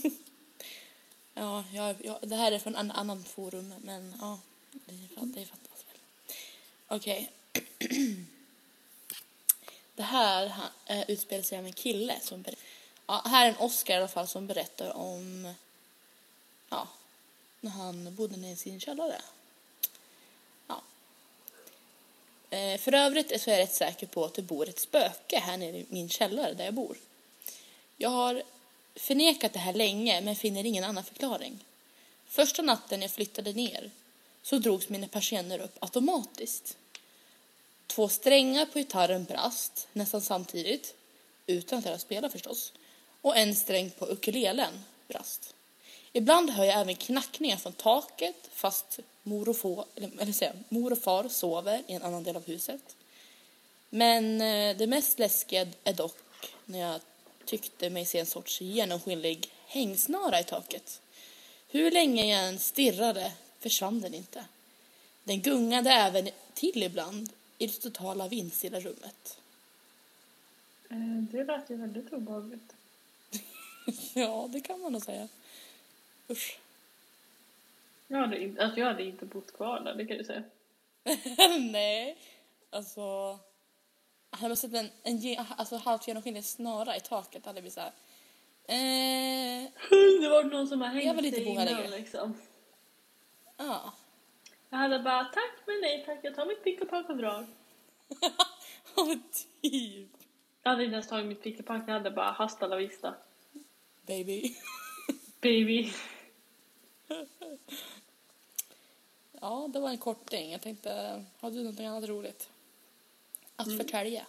Ja, 1.38 1.64
ja, 1.74 1.94
ja, 2.04 2.20
det 2.22 2.36
här 2.36 2.52
är 2.52 2.60
från 2.60 2.76
en 2.76 2.92
annan 2.92 3.24
forum, 3.24 3.74
men 3.84 4.14
ja, 4.22 4.40
det, 4.72 5.16
fatt- 5.16 5.34
det 5.34 5.46
fattas 5.46 5.86
väl. 5.88 5.98
Okej. 6.88 7.32
Det 9.96 10.04
här 10.04 10.48
han, 10.48 10.70
eh, 10.86 11.10
utspelar 11.10 11.44
sig 11.44 11.58
av 11.58 11.66
en 11.66 11.74
kille 11.74 12.20
som 12.22 12.46
ja, 13.08 13.22
här 13.26 13.46
är 13.46 13.50
en 13.50 13.58
Oscar 13.58 13.94
i 13.94 13.98
alla 13.98 14.08
fall 14.08 14.28
som 14.28 14.48
berättar 14.48 14.98
om 14.98 15.54
ja, 16.70 16.88
när 17.62 17.72
han 17.72 18.16
bodde 18.16 18.38
nere 18.38 18.52
i 18.52 18.56
sin 18.56 18.80
källare. 18.80 19.22
Ja. 20.68 20.82
Eh, 22.50 22.80
för 22.80 22.94
övrigt 22.94 23.42
så 23.42 23.50
är 23.50 23.54
jag 23.54 23.64
rätt 23.64 23.74
säker 23.74 24.08
på 24.08 24.26
att 24.26 24.34
det 24.34 24.42
bor 24.42 24.70
ett 24.70 24.80
spöke 24.80 25.40
här 25.40 25.58
nere 25.58 25.78
i 25.78 25.86
min 25.90 26.10
källare 26.10 26.54
där 26.54 26.66
jag 26.66 26.74
bor. 26.74 26.98
Jag 27.98 28.10
har 28.10 28.44
förnekat 28.96 29.54
det 29.54 29.60
här 29.60 29.74
länge 29.74 30.22
men 30.22 30.36
finner 30.36 30.66
ingen 30.66 30.84
annan 30.84 31.04
förklaring. 31.04 31.60
Första 32.28 32.62
natten 32.62 33.02
jag 33.02 33.12
flyttade 33.12 33.54
ner 33.54 33.92
så 34.42 34.58
drogs 34.58 34.90
mina 34.90 35.08
persienner 35.08 35.60
upp 35.60 35.78
automatiskt. 35.80 36.78
Två 37.88 38.08
strängar 38.08 38.66
på 38.66 38.80
gitarren 38.80 39.24
brast 39.24 39.88
nästan 39.94 40.22
samtidigt, 40.22 40.96
utan 41.48 41.80
att 41.80 41.86
jag 41.86 42.02
spelade 42.02 42.32
förstås, 42.32 42.74
och 43.22 43.38
en 43.38 43.56
sträng 43.56 43.90
på 43.90 44.06
ukulelen 44.08 44.84
brast. 45.08 45.56
Ibland 46.14 46.50
hör 46.50 46.64
jag 46.64 46.82
även 46.82 46.96
knackningar 46.96 47.58
från 47.58 47.74
taket 47.74 48.50
fast 48.52 49.00
mor 49.24 49.50
och, 49.50 49.58
få, 49.58 49.86
eller, 49.96 50.12
eller 50.22 50.32
säga, 50.32 50.54
mor 50.70 50.92
och 50.92 51.00
far 51.00 51.28
sover 51.28 51.84
i 51.88 51.94
en 51.94 52.02
annan 52.02 52.24
del 52.24 52.36
av 52.36 52.46
huset. 52.46 52.96
Men 53.90 54.42
eh, 54.42 54.78
det 54.78 54.88
mest 54.88 55.20
läskiga 55.20 55.68
är 55.84 55.94
dock 55.94 56.18
när 56.66 56.80
jag 56.80 57.02
tyckte 57.46 57.90
mig 57.90 58.06
se 58.06 58.20
en 58.20 58.26
sorts 58.26 58.62
genomskinlig 58.62 59.50
hängsnara 59.68 60.40
i 60.40 60.44
taket. 60.44 61.02
Hur 61.68 61.92
länge 61.92 62.26
jag 62.26 62.48
än 62.48 62.60
stirrade 62.60 63.32
försvann 63.60 64.02
den 64.02 64.14
inte. 64.14 64.46
Den 65.24 65.42
gungade 65.42 65.90
även 65.90 66.30
till 66.54 66.84
ibland 66.84 67.30
i 67.58 67.68
det 67.68 67.74
totala 67.82 68.28
vindstilla 68.28 68.80
rummet. 68.80 69.40
Eh, 70.90 71.24
Det 71.32 71.44
lät 71.44 71.70
ju 71.70 71.76
väldigt 71.76 72.14
obehagligt. 72.14 72.76
Ja, 74.14 74.48
det 74.50 74.62
kan 74.62 74.80
man 74.82 74.92
nog 74.94 75.02
säga. 75.02 75.28
Usch. 76.30 76.60
Jag 78.08 78.18
hade, 78.18 78.44
inte, 78.44 78.64
alltså 78.64 78.80
jag 78.80 78.88
hade 78.88 79.04
inte 79.04 79.26
bott 79.26 79.54
kvar 79.54 79.80
där, 79.80 79.96
det 79.96 80.06
kan 80.06 80.18
jag 80.18 80.26
säga. 80.26 80.44
Nej, 81.60 82.18
alltså... 82.70 83.40
Hade 84.30 84.48
man 84.50 84.58
sett 84.58 84.74
en, 84.74 84.90
en 85.04 85.46
alltså, 85.58 85.76
halvt 85.76 86.08
genomskinlig 86.08 86.46
snara 86.46 86.98
i 86.98 87.00
taket 87.00 87.46
hade 87.46 87.62
vi 87.62 87.72
så 87.72 87.80
här... 87.80 87.92
Eh, 88.68 89.70
Det 90.22 90.30
var 90.30 90.44
någon 90.44 90.68
som 90.68 90.82
har 90.82 90.88
hängt 90.88 91.20
sig 91.34 91.44
innan 91.44 91.90
liksom. 91.92 92.34
ja. 93.58 93.94
Jag 94.76 94.80
hade 94.80 95.00
bara 95.00 95.24
tack 95.26 95.54
men 95.66 95.82
nej 95.82 96.04
tack, 96.06 96.20
jag 96.22 96.36
tar 96.36 96.46
mitt 96.46 96.64
pick 96.64 96.82
och 96.82 96.90
pack 96.90 97.10
och 97.10 97.18
drar. 97.18 97.46
Ja, 98.96 99.06
men 99.06 99.24
typ. 99.62 100.10
Jag 100.64 100.70
hade 100.72 100.84
inte 100.84 100.94
ens 100.94 101.08
tagit 101.08 101.26
mitt 101.26 101.44
pick 101.44 101.60
och 101.60 101.66
pack, 101.66 101.84
jag 101.88 101.94
hade 101.94 102.12
bara 102.12 102.32
hasta 102.32 102.68
la 102.68 102.76
vista. 102.76 103.14
Baby. 104.02 104.56
Baby. 105.42 105.92
Ja, 109.42 109.70
det 109.74 109.80
var 109.80 109.90
en 109.90 109.98
korting. 109.98 110.52
Jag 110.52 110.62
tänkte, 110.62 111.24
har 111.40 111.52
du 111.52 111.64
något 111.64 111.80
annat 111.80 112.10
roligt 112.10 112.50
att 113.56 113.68
Mm. 113.68 113.78
förtälja? 113.80 114.26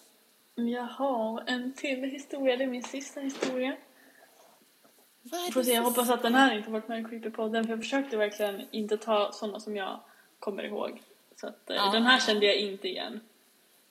Jag 0.54 0.82
har 0.82 1.44
en 1.46 1.72
till 1.72 2.04
historia, 2.04 2.56
det 2.56 2.64
är 2.64 2.68
min 2.68 2.82
sista 2.84 3.20
historia. 3.20 3.76
Vad 5.22 5.40
är 5.46 5.50
Får 5.52 5.62
se, 5.62 5.72
jag 5.72 5.82
hoppas 5.82 6.10
att 6.10 6.22
den 6.22 6.34
här 6.34 6.58
inte 6.58 6.70
varit 6.70 6.88
med 6.88 7.00
i 7.00 7.04
Creepypodden 7.04 7.64
för 7.64 7.70
jag 7.70 7.80
försökte 7.80 8.16
verkligen 8.16 8.68
inte 8.70 8.96
ta 8.96 9.32
sådana 9.32 9.60
som 9.60 9.76
jag 9.76 10.00
kommer 10.38 10.62
ihåg. 10.62 11.02
Så 11.36 11.46
att 11.46 11.70
Ah. 11.70 11.92
den 11.92 12.02
här 12.02 12.20
kände 12.20 12.46
jag 12.46 12.56
inte 12.56 12.88
igen. 12.88 13.20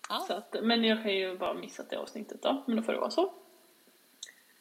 Ja. 0.10 0.26
Så 0.28 0.34
att, 0.34 0.56
men 0.62 0.84
jag 0.84 1.04
kan 1.04 1.16
ju 1.16 1.38
bara 1.38 1.54
missat 1.54 1.90
det 1.90 1.98
avsnittet 1.98 2.42
då, 2.42 2.64
men 2.66 2.76
då 2.76 2.84
får 2.84 2.94
det 2.94 3.00
vara 3.00 3.12
så. 3.12 3.34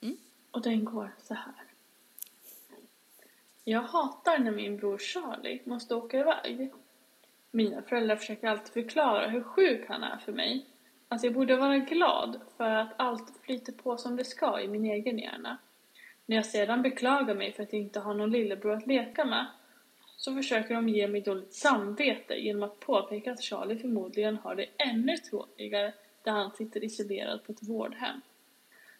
Mm. 0.00 0.16
Och 0.50 0.62
den 0.62 0.84
går 0.84 1.10
så 1.18 1.34
här. 1.34 1.54
Jag 3.64 3.82
hatar 3.82 4.38
när 4.38 4.50
min 4.50 4.76
bror 4.76 4.98
Charlie 4.98 5.60
måste 5.64 5.94
åka 5.94 6.18
iväg. 6.18 6.72
Mina 7.50 7.82
föräldrar 7.82 8.16
försöker 8.16 8.48
alltid 8.48 8.72
förklara 8.72 9.28
hur 9.28 9.42
sjuk 9.42 9.88
han 9.88 10.02
är 10.02 10.16
för 10.16 10.32
mig. 10.32 10.66
Att 11.08 11.24
jag 11.24 11.32
borde 11.32 11.56
vara 11.56 11.78
glad 11.78 12.40
för 12.56 12.70
att 12.70 12.92
allt 12.96 13.32
flyter 13.42 13.72
på 13.72 13.96
som 13.96 14.16
det 14.16 14.24
ska 14.24 14.60
i 14.60 14.68
min 14.68 14.84
egen 14.84 15.18
hjärna. 15.18 15.58
När 16.26 16.36
jag 16.36 16.46
sedan 16.46 16.82
beklagar 16.82 17.34
mig 17.34 17.52
för 17.52 17.62
att 17.62 17.72
jag 17.72 17.82
inte 17.82 18.00
har 18.00 18.14
någon 18.14 18.30
lillebror 18.30 18.72
att 18.72 18.86
leka 18.86 19.24
med 19.24 19.46
så 20.24 20.34
försöker 20.34 20.74
de 20.74 20.88
ge 20.88 21.08
mig 21.08 21.20
dåligt 21.20 21.54
samvete 21.54 22.34
genom 22.34 22.62
att 22.62 22.80
påpeka 22.80 23.32
att 23.32 23.42
Charlie 23.42 23.78
förmodligen 23.78 24.36
har 24.36 24.54
det 24.54 24.66
ännu 24.76 25.16
tråkigare 25.16 25.94
där 26.22 26.32
han 26.32 26.50
sitter 26.50 26.84
isolerad 26.84 27.44
på 27.44 27.52
ett 27.52 27.62
vårdhem. 27.62 28.20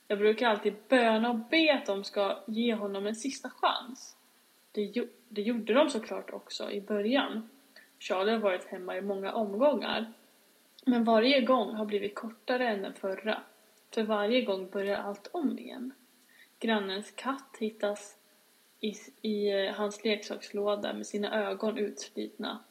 Jag 0.08 0.18
brukar 0.18 0.48
alltid 0.48 0.74
böna 0.88 1.30
och 1.30 1.36
be 1.36 1.74
att 1.74 1.86
de 1.86 2.04
ska 2.04 2.38
ge 2.46 2.74
honom 2.74 3.06
en 3.06 3.14
sista 3.14 3.50
chans. 3.50 4.16
Det, 4.72 5.06
det 5.28 5.42
gjorde 5.42 5.74
de 5.74 5.90
såklart 5.90 6.30
också 6.32 6.70
i 6.70 6.80
början. 6.80 7.48
Charlie 7.98 8.32
har 8.32 8.38
varit 8.38 8.64
hemma 8.64 8.96
i 8.96 9.00
många 9.00 9.32
omgångar. 9.32 10.12
Men 10.84 11.04
varje 11.04 11.40
gång 11.40 11.74
har 11.74 11.84
blivit 11.86 12.14
kortare 12.14 12.68
än 12.68 12.82
den 12.82 12.94
förra. 12.94 13.42
För 13.94 14.02
varje 14.02 14.42
gång 14.42 14.70
börjar 14.70 14.96
allt 14.96 15.28
om 15.32 15.58
igen. 15.58 15.92
Grannens 16.58 17.10
katt 17.10 17.56
hittas 17.58 18.16
i, 18.80 18.94
i 19.22 19.52
eh, 19.52 19.74
hans 19.74 20.04
leksakslåda 20.04 20.92
med 20.92 21.06
sina 21.06 21.50
ögon 21.50 21.78
utslitna. 21.78 22.64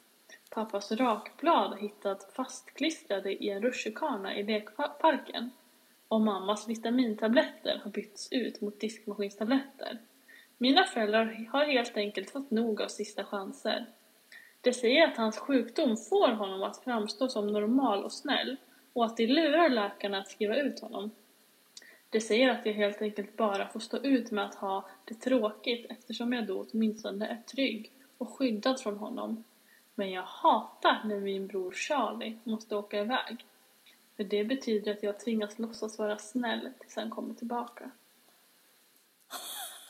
Pappas 0.50 0.92
rakblad 0.92 1.70
har 1.70 1.78
hittat 1.78 2.32
fastklistrade 2.32 3.44
i 3.44 3.50
en 3.50 3.62
rutschkana 3.62 4.36
i 4.36 4.42
lekparken. 4.42 5.50
Och 6.08 6.20
mammas 6.20 6.68
vitamintabletter 6.68 7.80
har 7.84 7.90
bytts 7.90 8.32
ut 8.32 8.60
mot 8.60 8.80
diskmaskinstabletter. 8.80 9.98
Mina 10.58 10.84
föräldrar 10.84 11.48
har 11.52 11.64
helt 11.64 11.96
enkelt 11.96 12.30
fått 12.30 12.50
nog 12.50 12.82
av 12.82 12.88
sista 12.88 13.24
chanser. 13.24 13.86
De 14.60 14.72
säger 14.72 15.08
att 15.08 15.16
hans 15.16 15.38
sjukdom 15.38 15.96
får 15.96 16.28
honom 16.28 16.62
att 16.62 16.84
framstå 16.84 17.28
som 17.28 17.46
normal 17.46 18.04
och 18.04 18.12
snäll 18.12 18.56
och 18.92 19.04
att 19.04 19.16
de 19.16 19.26
lurar 19.26 19.68
läkarna 19.68 20.18
att 20.18 20.28
skriva 20.28 20.56
ut 20.56 20.80
honom. 20.80 21.10
De 22.14 22.20
säger 22.20 22.50
att 22.50 22.66
jag 22.66 22.72
helt 22.72 23.02
enkelt 23.02 23.36
bara 23.36 23.68
får 23.68 23.80
stå 23.80 23.98
ut 23.98 24.30
med 24.30 24.44
att 24.44 24.54
ha 24.54 24.88
det 25.04 25.14
tråkigt 25.14 25.86
eftersom 25.90 26.32
jag 26.32 26.46
då 26.46 26.66
åtminstone 26.70 27.26
är 27.26 27.42
trygg 27.46 27.92
och 28.18 28.36
skyddad 28.36 28.80
från 28.80 28.96
honom. 28.96 29.44
Men 29.94 30.10
jag 30.10 30.22
hatar 30.22 31.00
när 31.04 31.20
min 31.20 31.46
bror 31.46 31.72
Charlie 31.72 32.38
måste 32.44 32.76
åka 32.76 33.00
iväg. 33.00 33.46
För 34.16 34.24
det 34.24 34.44
betyder 34.44 34.92
att 34.92 35.02
jag 35.02 35.20
tvingas 35.20 35.58
låtsas 35.58 35.98
vara 35.98 36.18
snäll 36.18 36.70
tills 36.80 36.96
han 36.96 37.10
kommer 37.10 37.34
tillbaka. 37.34 37.84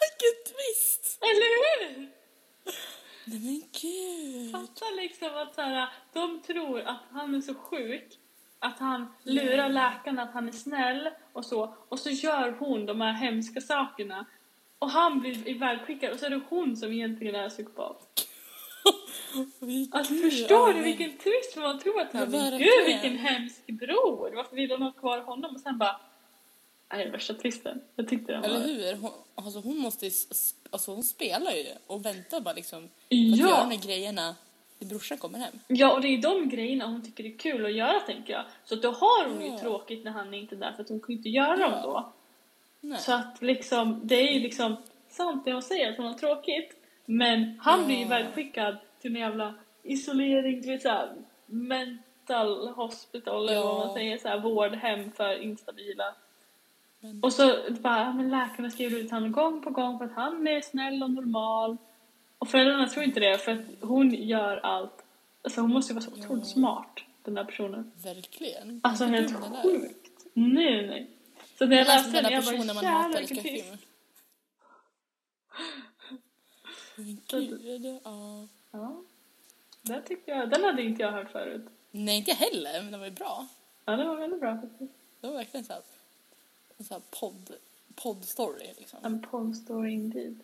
Vilken 0.01 0.55
twist! 0.55 1.19
Eller 1.23 1.85
hur? 1.85 2.11
Nej 3.25 3.41
men 3.41 3.63
gud. 3.83 4.53
Fatta 4.53 4.91
liksom 4.97 5.29
att 5.35 5.55
så 5.55 5.61
här, 5.61 5.89
de 6.13 6.43
tror 6.43 6.81
att 6.81 7.03
han 7.11 7.35
är 7.35 7.41
så 7.41 7.55
sjuk 7.55 8.19
att 8.65 8.79
han 8.79 9.07
lurar 9.23 9.69
läkarna 9.69 10.23
att 10.23 10.33
han 10.33 10.49
är 10.49 10.53
snäll 10.53 11.09
och 11.33 11.45
så 11.45 11.75
och 11.89 11.99
så 11.99 12.11
gör 12.11 12.57
hon 12.59 12.87
de 12.87 13.01
här 13.01 13.13
hemska 13.13 13.61
sakerna 13.61 14.27
och 14.79 14.91
han 14.91 15.21
blir 15.21 15.49
ivägskickad 15.49 16.13
och 16.13 16.19
så 16.19 16.27
är 16.27 16.31
det 16.31 16.41
hon 16.49 16.77
som 16.77 16.93
egentligen 16.93 17.35
är 17.35 17.49
psykopat. 17.49 18.29
Alltså 19.91 20.15
förstår 20.15 20.73
du 20.73 20.83
vilken 20.83 21.11
twist 21.19 21.57
man 21.57 21.79
tror 21.79 22.01
att 22.01 22.13
han 22.13 22.31
verkligen. 22.31 22.59
gud 22.59 22.87
vilken 22.87 23.19
hemsk 23.19 23.67
bror, 23.67 24.33
varför 24.37 24.57
vill 24.57 24.71
hon 24.71 24.83
ha 24.83 24.93
kvar 24.93 25.19
honom? 25.19 25.55
Och 25.55 25.61
sen 25.61 25.79
bara, 25.79 26.01
nej 26.93 27.11
värsta 27.11 27.35
twisten. 27.35 27.81
Jag 27.97 28.09
tyckte 28.09 28.33
den 28.33 28.45
Eller 28.45 28.61
var... 28.61 28.67
hur? 28.67 28.97
Hon, 28.97 29.11
alltså 29.35 29.61
hon 29.61 29.79
måste 29.79 30.11
alltså 30.71 30.95
hon 30.95 31.05
spelar 31.05 31.53
ju 31.53 31.67
och 31.87 32.07
väntar 32.07 32.41
bara 32.41 32.55
liksom 32.55 32.89
på 32.89 33.15
att 33.15 33.39
göra 33.39 33.61
de 33.61 33.71
här 33.71 33.87
grejerna 33.87 34.35
brorsan 34.79 35.19
kommer 35.19 35.39
hem. 35.39 35.53
ja, 35.69 35.93
och 35.95 36.01
det 36.01 36.09
är 36.09 36.19
de 36.23 36.49
grejerna 36.49 36.87
hon 36.87 37.03
tycker 37.03 37.25
är 37.25 37.39
kul 37.39 37.65
att 37.67 37.73
göra 37.73 38.01
tänker 38.01 38.33
jag. 38.33 38.45
Så 38.65 38.75
att 38.75 38.83
då 38.83 38.91
har 38.91 39.29
hon 39.29 39.41
ju 39.43 39.47
Ja. 39.49 39.59
tråkigt 39.59 40.05
när 40.05 40.11
han 40.11 40.35
är 40.35 40.39
inte 40.39 40.55
är 40.55 40.59
där 40.59 40.73
för 40.73 40.83
att 40.83 40.89
hon 40.89 41.01
kan 41.01 41.09
ju 41.09 41.17
inte 41.17 41.29
göra 41.29 41.57
dem 41.57 41.73
Ja. 41.73 41.83
då. 41.83 42.13
Nej. 42.81 42.99
Så 42.99 43.13
att 43.13 43.43
liksom, 43.43 44.01
det 44.05 44.15
är 44.15 44.33
ju 44.33 44.41
liksom 44.41 44.77
sant 45.09 45.45
det 45.45 45.53
hon 45.53 45.63
säger 45.63 45.91
att 45.91 45.97
hon 45.97 46.07
har 46.07 46.15
tråkigt. 46.15 46.77
Men 47.07 47.59
han 47.63 47.87
blir 47.87 47.97
ju 47.97 48.03
Ja. 48.03 48.09
vägskickad 48.09 48.77
till 49.01 49.15
en 49.17 49.21
jävla 49.21 49.55
isolering, 49.83 50.61
du 50.63 50.69
vet 50.69 50.83
såhär 50.83 51.13
mental 51.47 52.69
hospital 52.69 53.49
eller 53.49 53.61
vad 53.63 53.71
Ja. 53.75 53.79
man 53.85 53.95
säger, 53.95 54.19
såhär 54.19 54.39
vårdhem 54.41 55.13
för 55.13 55.43
instabila. 55.43 56.15
Men- 57.01 57.21
Och 57.23 57.33
så 57.33 57.57
bara, 57.71 57.99
ja, 58.01 58.13
men 58.13 58.31
läkarna 58.31 58.71
skriver 58.71 58.99
ut 59.01 59.11
honom 59.11 59.33
gång 59.33 59.63
på 59.63 59.71
gång 59.71 59.99
för 59.99 60.05
att 60.05 60.15
han 60.15 60.47
är 60.49 60.61
snäll 60.61 61.03
och 61.03 61.11
normal. 61.11 61.77
Och 62.45 62.51
föräldrarna 62.51 62.89
tror 62.89 63.05
inte 63.05 63.21
det 63.21 63.39
för 63.39 63.53
att 63.53 63.61
hon 63.81 64.15
gör 64.15 64.57
allt. 64.57 65.05
Alltså 65.43 65.61
hon 65.61 65.71
måste 65.71 65.93
ju 65.93 65.95
vara 65.95 66.05
så 66.05 66.13
otroligt 66.13 66.47
smart, 66.47 67.01
den 67.23 67.35
där 67.35 67.45
personen. 67.45 67.93
Verkligen. 68.03 68.81
Alltså 68.85 69.05
helt 69.05 69.29
den 69.29 69.63
sjukt. 69.63 70.27
Nej, 70.35 70.87
nej. 70.87 71.11
Så 71.59 71.67
när 71.67 71.77
jag 71.77 71.87
läste 71.87 72.11
den 72.11 72.23
den, 72.23 72.33
jag 72.33 72.45
bara 72.45 72.83
jävlar 72.83 73.19
vilken 73.19 73.37
filmen. 73.37 73.79
Men 76.97 77.19
gud, 77.27 78.01
ja. 78.05 78.49
Ja. 78.71 79.03
Den 79.83 80.03
tyckte 80.05 80.31
jag, 80.31 80.51
den 80.51 80.65
hade 80.65 80.83
inte 80.83 81.03
jag 81.03 81.13
hört 81.13 81.31
förut. 81.31 81.65
Nej, 81.91 82.19
inte 82.19 82.31
jag 82.31 82.37
heller, 82.37 82.83
men 82.83 82.91
den 82.91 83.01
var 83.01 83.07
ju 83.07 83.13
bra. 83.13 83.47
Ja, 83.85 83.97
det 83.97 84.05
var 84.05 84.17
väldigt 84.17 84.41
bra 84.41 84.61
faktiskt. 84.61 84.93
Det 85.21 85.27
var 85.27 85.35
verkligen 85.35 85.65
så 85.65 85.73
här, 85.73 85.83
en 86.77 86.85
sån 86.85 86.95
här 86.95 87.21
podd, 87.21 87.51
podd-story 87.95 88.75
liksom. 88.79 88.99
En 89.03 89.23
porn 89.23 89.55
story 89.55 89.93
indeed. 89.93 90.41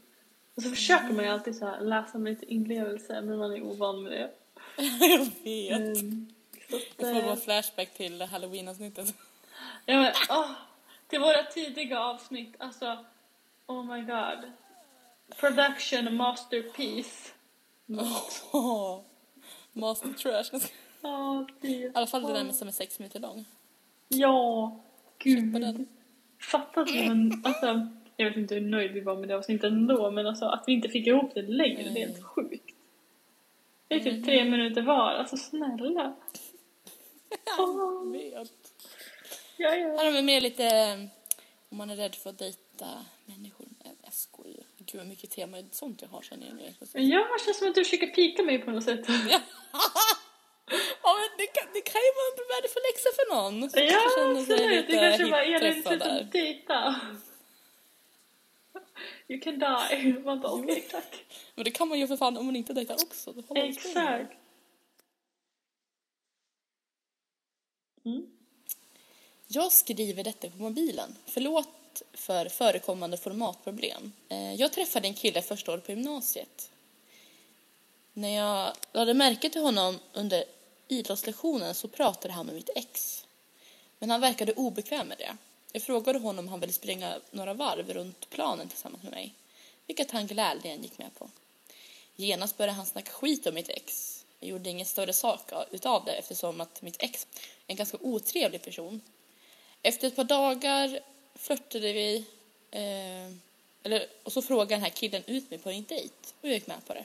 Och 0.61 0.65
så 0.65 0.71
försöker 0.71 1.13
man 1.13 1.25
ju 1.25 1.31
alltid 1.31 1.57
så 1.57 1.67
här 1.67 1.81
läsa 1.81 2.19
med 2.19 2.31
lite 2.31 2.53
inlevelse, 2.53 3.21
men 3.21 3.39
man 3.39 3.53
är 3.53 3.63
ovan 3.63 4.03
med 4.03 4.13
det. 4.13 4.31
jag 5.07 5.19
vet. 5.45 6.01
Mm. 6.01 6.33
Så 6.71 6.77
att, 6.77 6.83
Jag 6.97 7.15
får 7.15 7.23
bara 7.23 7.33
eh, 7.33 7.37
flashback 7.39 7.95
till 7.95 8.23
halloween-avsnittet. 8.23 9.15
ja, 9.87 9.97
men, 9.97 10.13
åh, 10.31 10.51
till 11.09 11.21
våra 11.21 11.43
tidiga 11.43 12.01
avsnitt, 12.01 12.55
alltså, 12.59 13.05
oh 13.67 13.85
my 13.85 14.01
god. 14.01 14.53
Production 15.37 16.17
masterpiece. 16.17 17.33
Oh, 18.53 19.01
master 19.73 20.13
trash. 20.13 20.61
I 21.61 21.91
alla 21.95 22.07
fall 22.07 22.23
det 22.23 22.33
där 22.33 22.45
med 22.45 22.55
som 22.55 22.69
är 22.69 22.73
sex 22.73 22.99
minuter 22.99 23.21
lång. 23.21 23.45
Ja, 24.09 24.77
gud. 25.19 25.53
den. 25.53 25.89
Fatta 26.39 26.81
att 26.81 26.95
man, 26.95 27.43
alltså, 27.45 27.89
jag 28.21 28.29
vet 28.29 28.37
inte 28.37 28.55
hur 28.55 28.61
nöjd 28.61 28.93
vi 28.93 29.01
var 29.01 29.17
med 29.17 29.29
det 29.29 29.37
avsnittet 29.37 29.65
ändå, 29.65 30.11
men 30.11 30.27
alltså 30.27 30.45
att 30.45 30.65
vi 30.67 30.73
inte 30.73 30.89
fick 30.89 31.07
ihop 31.07 31.35
det 31.35 31.43
längre, 31.43 31.83
det 31.83 31.89
är 32.03 32.07
helt 32.07 32.25
sjukt. 32.25 32.75
Det 33.89 33.95
är 33.95 34.01
typ 34.01 34.25
tre 34.25 34.45
minuter 34.45 34.83
var, 34.83 35.11
alltså 35.11 35.37
snälla. 35.37 36.15
Jag 37.47 38.13
vet. 38.13 38.73
Ja, 39.57 39.75
ja. 39.75 39.89
Här 39.97 40.05
har 40.05 40.13
vi 40.13 40.23
med 40.23 40.43
lite 40.43 40.69
om 41.69 41.77
man 41.77 41.91
är 41.91 41.97
rädd 41.97 42.15
för 42.15 42.31
att 42.31 42.39
dejta 42.39 42.87
människor. 43.25 43.67
Jag 44.03 44.13
skojar. 44.13 44.65
Gud 44.79 45.01
vad 45.01 45.07
mycket 45.07 45.31
tema 45.31 45.57
sånt 45.71 46.03
jag 46.03 46.09
har 46.09 46.23
känner 46.23 46.47
jag 46.47 46.57
nu. 46.57 46.75
Ja, 46.93 47.19
det 47.39 47.45
känns 47.45 47.59
som 47.59 47.69
att 47.69 47.75
du 47.75 47.85
försöker 47.85 48.07
pika 48.07 48.43
mig 48.43 48.59
på 48.59 48.71
något 48.71 48.85
sätt. 48.85 49.01
Ja. 49.09 49.15
ja, 51.03 51.11
men 51.19 51.31
det, 51.39 51.47
kan, 51.47 51.67
det 51.73 51.81
kan 51.81 52.01
ju 52.07 52.13
vara 52.19 52.29
en 52.33 52.49
värdefull 52.55 52.83
läxa 52.91 53.11
för 53.19 53.27
någon. 53.35 53.55
Ja, 53.61 54.41
absolut. 54.41 54.87
Det 54.87 54.97
kanske 54.97 55.31
var 55.31 55.41
Elin 55.41 55.83
sluta 55.83 56.23
dejta. 56.23 57.01
You 59.31 59.41
can 59.41 59.59
die. 59.59 60.13
Man 60.25 60.41
bara 60.41 60.53
okej, 60.53 60.81
tack. 60.91 61.25
Men 61.55 61.65
det 61.65 61.71
kan 61.71 61.89
man 61.89 61.99
ju 61.99 62.07
för 62.07 62.17
fan 62.17 62.37
om 62.37 62.47
man 62.47 62.57
inte 62.57 62.73
dejtar 62.73 62.95
också. 62.95 63.35
Exakt. 63.55 64.33
Mm. 68.05 68.27
Jag 69.47 69.73
skriver 69.73 70.25
detta 70.25 70.51
på 70.51 70.57
mobilen. 70.57 71.17
Förlåt 71.27 72.03
för 72.13 72.49
förekommande 72.49 73.17
formatproblem. 73.17 74.13
Eh, 74.29 74.55
Jag 74.55 74.73
träffade 74.73 75.09
en 75.09 75.15
kille 75.15 75.43
första 75.43 75.73
året 75.73 75.87
på 75.87 75.93
gymnasiet. 75.93 76.71
När 78.13 78.29
jag 78.37 78.73
lade 78.93 79.15
märke 79.15 79.51
till 79.51 79.61
honom 79.63 79.99
under 80.13 80.45
idrottslektionen 80.89 81.75
så 81.75 81.89
pratade 81.89 82.35
han 82.35 82.47
med 82.47 82.55
mitt 82.55 82.71
ex. 82.75 83.25
Men 83.99 84.11
han 84.11 84.21
verkade 84.21 84.53
obekväm 84.53 85.09
med 85.09 85.19
det. 85.19 85.37
Jag 85.73 85.83
frågade 85.83 86.19
honom 86.19 86.45
om 86.45 86.49
han 86.49 86.61
ville 86.61 86.73
springa 86.73 87.21
några 87.31 87.55
varv 87.55 87.93
runt 87.93 88.31
planen 88.31 88.69
tillsammans 88.69 89.03
med 89.03 89.13
mig. 89.13 89.35
Vilket 89.87 90.11
han 90.11 90.27
gladeligen 90.27 90.83
gick 90.83 90.99
med 90.99 91.15
på. 91.15 91.31
Genast 92.17 92.57
började 92.57 92.77
han 92.77 92.87
snacka 92.87 93.13
skit 93.13 93.47
om 93.47 93.55
mitt 93.55 93.69
ex. 93.69 94.17
Jag 94.41 94.51
gjorde 94.51 94.71
ingen 94.71 94.87
större 94.87 95.13
sak 95.13 95.41
utav 95.71 96.05
det 96.05 96.13
eftersom 96.13 96.61
att 96.61 96.83
mitt 96.83 97.03
ex 97.03 97.27
är 97.67 97.73
en 97.73 97.77
ganska 97.77 97.99
otrevlig 98.01 98.63
person. 98.63 99.01
Efter 99.83 100.09
ett 100.09 100.17
par 100.17 100.25
dagar 100.25 101.01
flörtade 101.35 101.93
vi 101.93 102.25
eh, 102.71 103.35
eller, 103.83 104.07
och 104.23 104.33
så 104.33 104.43
frågade 104.43 104.75
den 104.75 104.83
här 104.83 104.91
killen 104.91 105.23
ut 105.27 105.51
mig 105.51 105.59
på 105.59 105.71
en 105.71 105.85
dejt 105.85 106.15
och 106.41 106.49
jag 106.49 106.55
gick 106.55 106.67
med 106.67 106.87
på 106.87 106.95
det. 106.95 107.05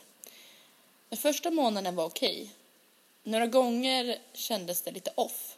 Den 1.10 1.18
första 1.18 1.52
månaden 1.52 1.96
var 1.96 2.06
okej. 2.06 2.50
Några 3.24 3.48
gånger 3.48 4.20
kändes 4.34 4.82
det 4.82 4.92
lite 4.92 5.12
off. 5.16 5.58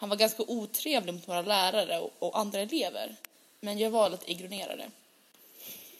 Han 0.00 0.08
var 0.08 0.16
ganska 0.16 0.42
otrevlig 0.42 1.14
mot 1.14 1.28
våra 1.28 1.42
lärare 1.42 1.98
och, 1.98 2.12
och 2.18 2.38
andra 2.38 2.60
elever. 2.60 3.16
Men 3.60 3.78
jag 3.78 3.90
valde 3.90 4.16
att 4.16 4.28
ignorera 4.28 4.76
det. 4.76 4.90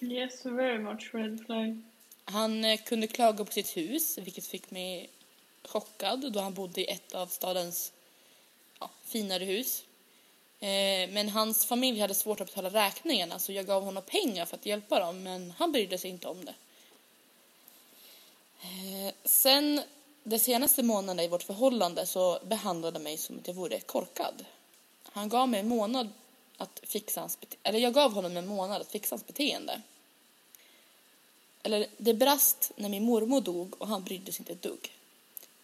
Yes, 0.00 0.46
very 0.46 0.78
much 0.78 1.14
red 1.14 1.40
flag. 1.46 1.82
Han 2.24 2.64
eh, 2.64 2.80
kunde 2.80 3.06
klaga 3.06 3.44
på 3.44 3.52
sitt 3.52 3.76
hus, 3.76 4.18
vilket 4.18 4.46
fick 4.46 4.70
mig 4.70 5.10
chockad 5.64 6.32
då 6.32 6.40
han 6.40 6.54
bodde 6.54 6.80
i 6.80 6.84
ett 6.84 7.14
av 7.14 7.26
stadens 7.26 7.92
ja, 8.78 8.90
finare 9.04 9.44
hus. 9.44 9.84
Eh, 10.60 11.10
men 11.10 11.28
hans 11.28 11.66
familj 11.66 12.00
hade 12.00 12.14
svårt 12.14 12.40
att 12.40 12.46
betala 12.46 12.68
räkningarna 12.68 13.38
så 13.38 13.52
jag 13.52 13.66
gav 13.66 13.82
honom 13.82 14.02
pengar 14.02 14.46
för 14.46 14.56
att 14.56 14.66
hjälpa 14.66 15.00
dem 15.00 15.22
men 15.22 15.50
han 15.58 15.72
brydde 15.72 15.98
sig 15.98 16.10
inte 16.10 16.28
om 16.28 16.44
det. 16.44 16.54
Eh, 18.62 19.14
sen 19.24 19.82
de 20.22 20.38
senaste 20.38 20.82
månaderna 20.82 21.24
i 21.24 21.28
vårt 21.28 21.42
förhållande 21.42 22.06
så 22.06 22.38
behandlade 22.44 22.98
han 22.98 23.02
mig 23.02 23.16
som 23.16 23.38
att 23.38 23.46
jag 23.46 23.54
vore 23.54 23.80
korkad. 23.80 24.44
Han 25.04 25.28
gav 25.28 25.48
mig 25.48 25.60
en 25.60 25.68
månad 25.68 26.08
att 26.56 26.80
fixa 26.82 27.20
hans 27.20 27.38
bete- 27.38 27.56
eller 27.62 27.78
jag 27.78 27.94
gav 27.94 28.12
honom 28.12 28.36
en 28.36 28.46
månad 28.46 28.80
att 28.80 28.90
fixa 28.90 29.14
hans 29.14 29.26
beteende. 29.26 29.82
Eller 31.62 31.86
det 31.96 32.14
brast 32.14 32.72
när 32.76 32.88
min 32.88 33.04
mormor 33.04 33.40
dog 33.40 33.74
och 33.78 33.88
han 33.88 34.04
brydde 34.04 34.32
sig 34.32 34.40
inte 34.40 34.52
ett 34.52 34.62
dugg. 34.62 34.92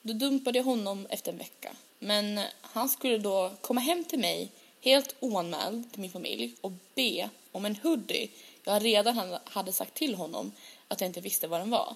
Då 0.03 0.13
dumpade 0.13 0.59
jag 0.59 0.65
honom 0.65 1.07
efter 1.11 1.33
en 1.33 1.39
vecka. 1.39 1.77
Men 1.99 2.41
han 2.61 2.89
skulle 2.89 3.19
då 3.19 3.53
komma 3.61 3.81
hem 3.81 4.05
till 4.05 4.19
mig 4.19 4.51
helt 4.81 5.17
oanmäld 5.21 5.93
till 5.93 6.01
min 6.01 6.11
familj 6.11 6.55
och 6.61 6.73
be 6.95 7.31
om 7.53 7.65
en 7.65 7.77
hoodie 7.77 8.29
jag 8.65 8.85
redan 8.85 9.39
hade 9.45 9.73
sagt 9.73 9.95
till 9.95 10.15
honom 10.15 10.53
att 10.89 11.01
jag 11.01 11.09
inte 11.09 11.21
visste 11.21 11.47
vad 11.47 11.61
den 11.61 11.71
var. 11.71 11.95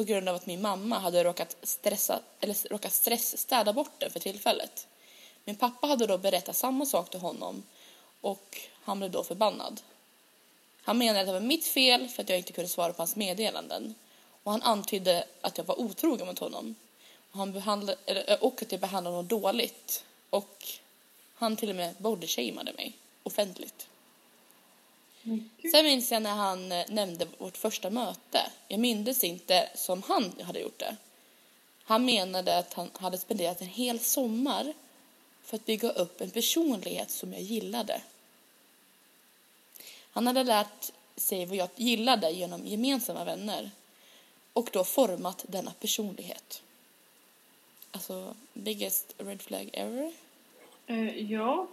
På 0.00 0.04
grund 0.04 0.28
av 0.28 0.34
att 0.34 0.46
min 0.46 0.62
mamma 0.62 0.98
hade 0.98 1.24
råkat, 1.24 1.56
stressa, 1.62 2.20
eller 2.40 2.68
råkat 2.68 2.92
stressstäda 2.92 3.72
bort 3.72 3.92
den 3.98 4.10
för 4.10 4.20
tillfället. 4.20 4.86
Min 5.44 5.56
pappa 5.56 5.86
hade 5.86 6.06
då 6.06 6.18
berättat 6.18 6.56
samma 6.56 6.86
sak 6.86 7.10
till 7.10 7.20
honom 7.20 7.62
och 8.20 8.58
han 8.82 8.98
blev 8.98 9.10
då 9.10 9.24
förbannad. 9.24 9.80
Han 10.82 10.98
menade 10.98 11.20
att 11.20 11.26
det 11.26 11.32
var 11.32 11.40
mitt 11.40 11.66
fel 11.66 12.08
för 12.08 12.22
att 12.22 12.28
jag 12.28 12.38
inte 12.38 12.52
kunde 12.52 12.68
svara 12.68 12.92
på 12.92 13.02
hans 13.02 13.16
meddelanden. 13.16 13.94
Och 14.42 14.52
han 14.52 14.62
antydde 14.62 15.24
att 15.40 15.58
jag 15.58 15.64
var 15.64 15.80
otrogen 15.80 16.26
mot 16.26 16.38
honom. 16.38 16.74
Och, 17.30 17.38
han 17.38 17.52
behandlade, 17.52 17.98
eller, 18.06 18.44
och 18.44 18.62
att 18.62 18.72
jag 18.72 18.80
behandlade 18.80 19.16
honom 19.16 19.28
dåligt. 19.28 20.04
Och 20.30 20.64
han 21.34 21.56
till 21.56 21.70
och 21.70 21.76
med 21.76 21.94
bodyshameade 21.98 22.72
mig 22.72 22.96
offentligt. 23.22 23.88
Sen 25.72 25.84
minns 25.84 26.12
jag 26.12 26.22
när 26.22 26.34
han 26.34 26.72
eh, 26.72 26.84
nämnde 26.88 27.26
vårt 27.38 27.56
första 27.56 27.90
möte. 27.90 28.50
Jag 28.68 28.80
mindes 28.80 29.24
inte 29.24 29.68
som 29.74 30.02
han 30.02 30.32
hade 30.42 30.60
gjort 30.60 30.78
det. 30.78 30.96
Han 31.84 32.04
menade 32.04 32.58
att 32.58 32.74
han 32.74 32.90
hade 32.94 33.18
spenderat 33.18 33.60
en 33.60 33.66
hel 33.66 34.00
sommar 34.00 34.74
för 35.42 35.56
att 35.56 35.66
bygga 35.66 35.90
upp 35.90 36.20
en 36.20 36.30
personlighet 36.30 37.10
som 37.10 37.32
jag 37.32 37.42
gillade. 37.42 38.00
Han 40.12 40.26
hade 40.26 40.44
lärt 40.44 40.90
sig 41.16 41.46
vad 41.46 41.56
jag 41.56 41.68
gillade 41.76 42.30
genom 42.30 42.66
gemensamma 42.66 43.24
vänner 43.24 43.70
och 44.52 44.70
då 44.72 44.84
format 44.84 45.44
denna 45.48 45.72
personlighet. 45.72 46.62
Alltså, 47.90 48.34
biggest 48.52 49.14
red 49.18 49.42
flag 49.42 49.70
ever. 49.72 50.12
Eh, 50.86 51.32
ja. 51.32 51.68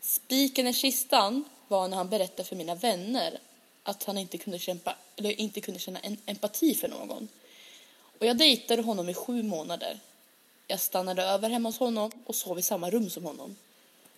Spiken 0.00 0.66
i 0.66 0.72
kistan 0.72 1.44
var 1.68 1.88
när 1.88 1.96
han 1.96 2.08
berättade 2.08 2.48
för 2.48 2.56
mina 2.56 2.74
vänner 2.74 3.38
att 3.82 4.04
han 4.04 4.18
inte 4.18 4.38
kunde, 4.38 4.58
kämpa, 4.58 4.96
eller 5.16 5.40
inte 5.40 5.60
kunde 5.60 5.80
känna 5.80 5.98
en 5.98 6.16
empati 6.26 6.74
för 6.74 6.88
någon. 6.88 7.28
Och 8.18 8.26
jag 8.26 8.36
dejtade 8.38 8.82
honom 8.82 9.08
i 9.08 9.14
sju 9.14 9.42
månader. 9.42 10.00
Jag 10.66 10.80
stannade 10.80 11.22
över 11.22 11.50
hemma 11.50 11.68
hos 11.68 11.78
honom 11.78 12.10
och 12.26 12.34
sov 12.34 12.58
i 12.58 12.62
samma 12.62 12.90
rum 12.90 13.10
som 13.10 13.24
honom. 13.24 13.56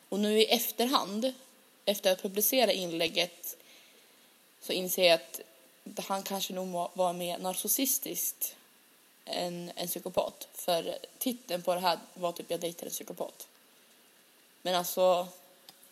Och 0.09 0.21
nu 0.21 0.41
i 0.41 0.47
efterhand, 0.47 1.33
efter 1.85 2.13
att 2.13 2.23
publicera 2.23 2.73
inlägget, 2.73 3.57
så 4.61 4.73
inser 4.73 5.05
jag 5.05 5.15
att 5.15 5.41
han 6.05 6.23
kanske 6.23 6.53
nog 6.53 6.91
var- 6.95 7.13
mer 7.13 7.39
narcissistiskt 7.39 8.57
än 9.25 9.73
en 9.75 9.89
psykopat. 9.89 10.49
För 10.53 10.99
titeln 11.19 11.63
på 11.63 11.75
det 11.75 11.81
här 11.81 11.99
var 12.15 12.33
typ 12.33 12.51
jag 12.51 12.61
dejtade 12.61 12.87
en 12.87 12.91
psykopat. 12.91 13.49
Men 14.63 14.75
alltså, 14.75 15.29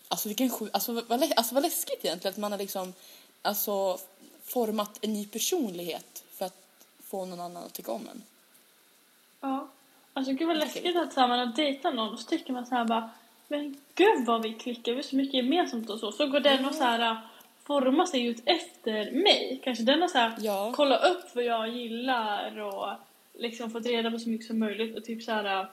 alltså 0.09 0.29
vilken 0.29 0.51
sju, 0.51 0.69
alltså 0.73 0.93
vad, 0.93 1.33
alltså 1.37 1.55
vad 1.55 1.63
läskigt 1.63 2.05
egentligen 2.05 2.33
att 2.33 2.39
man 2.39 2.53
har 2.53 2.59
liksom, 2.59 2.93
alltså 3.43 3.99
format 4.45 4.99
en 5.01 5.13
ny 5.13 5.27
personlighet 5.27 6.25
för 6.33 6.47
att 6.47 6.87
få 7.05 7.25
någon 7.25 7.41
annan 7.41 7.65
att 7.65 7.73
tycka 7.73 7.93
om 7.93 8.09
en. 8.13 8.23
Ja. 9.41 9.69
Alltså 10.13 10.33
gud 10.33 10.49
vad 10.49 10.59
läskigt 10.59 10.97
att 10.97 11.13
så 11.13 11.21
här, 11.21 11.29
man 11.29 11.39
har 11.39 11.47
dejtat 11.47 11.95
någon 11.95 12.13
och 12.13 12.19
så 12.19 12.27
tycker 12.27 12.53
man 12.53 12.67
så 12.67 12.75
här 12.75 12.85
bara 12.85 13.11
Men 13.49 13.77
gud 13.95 14.27
vad 14.27 14.43
vi 14.43 14.55
klickar, 14.55 14.93
vi 14.93 14.99
har 14.99 15.03
så 15.03 15.17
mycket 15.17 15.35
gemensamt 15.35 15.91
och 15.91 16.01
så. 16.01 16.13
Så 16.13 16.27
går 16.27 16.41
den 16.41 16.65
och 16.67 16.75
så 16.75 16.83
här 16.83 17.21
formar 17.65 18.07
sig 18.07 18.27
ut 18.27 18.43
efter 18.45 19.13
mig. 19.13 19.61
Kanske 19.65 19.85
den 19.85 20.01
har 20.01 20.09
så 20.09 20.19
här 20.19 20.35
Ja. 20.41 20.73
kollat 20.73 21.05
upp 21.05 21.35
vad 21.35 21.45
jag 21.45 21.69
gillar 21.69 22.59
och 22.61 22.93
liksom 23.35 23.71
fått 23.71 23.87
reda 23.87 24.11
på 24.11 24.19
så 24.19 24.29
mycket 24.29 24.47
som 24.47 24.59
möjligt 24.59 24.97
och 24.97 25.05
typ 25.05 25.23
så 25.23 25.33
här 25.33 25.69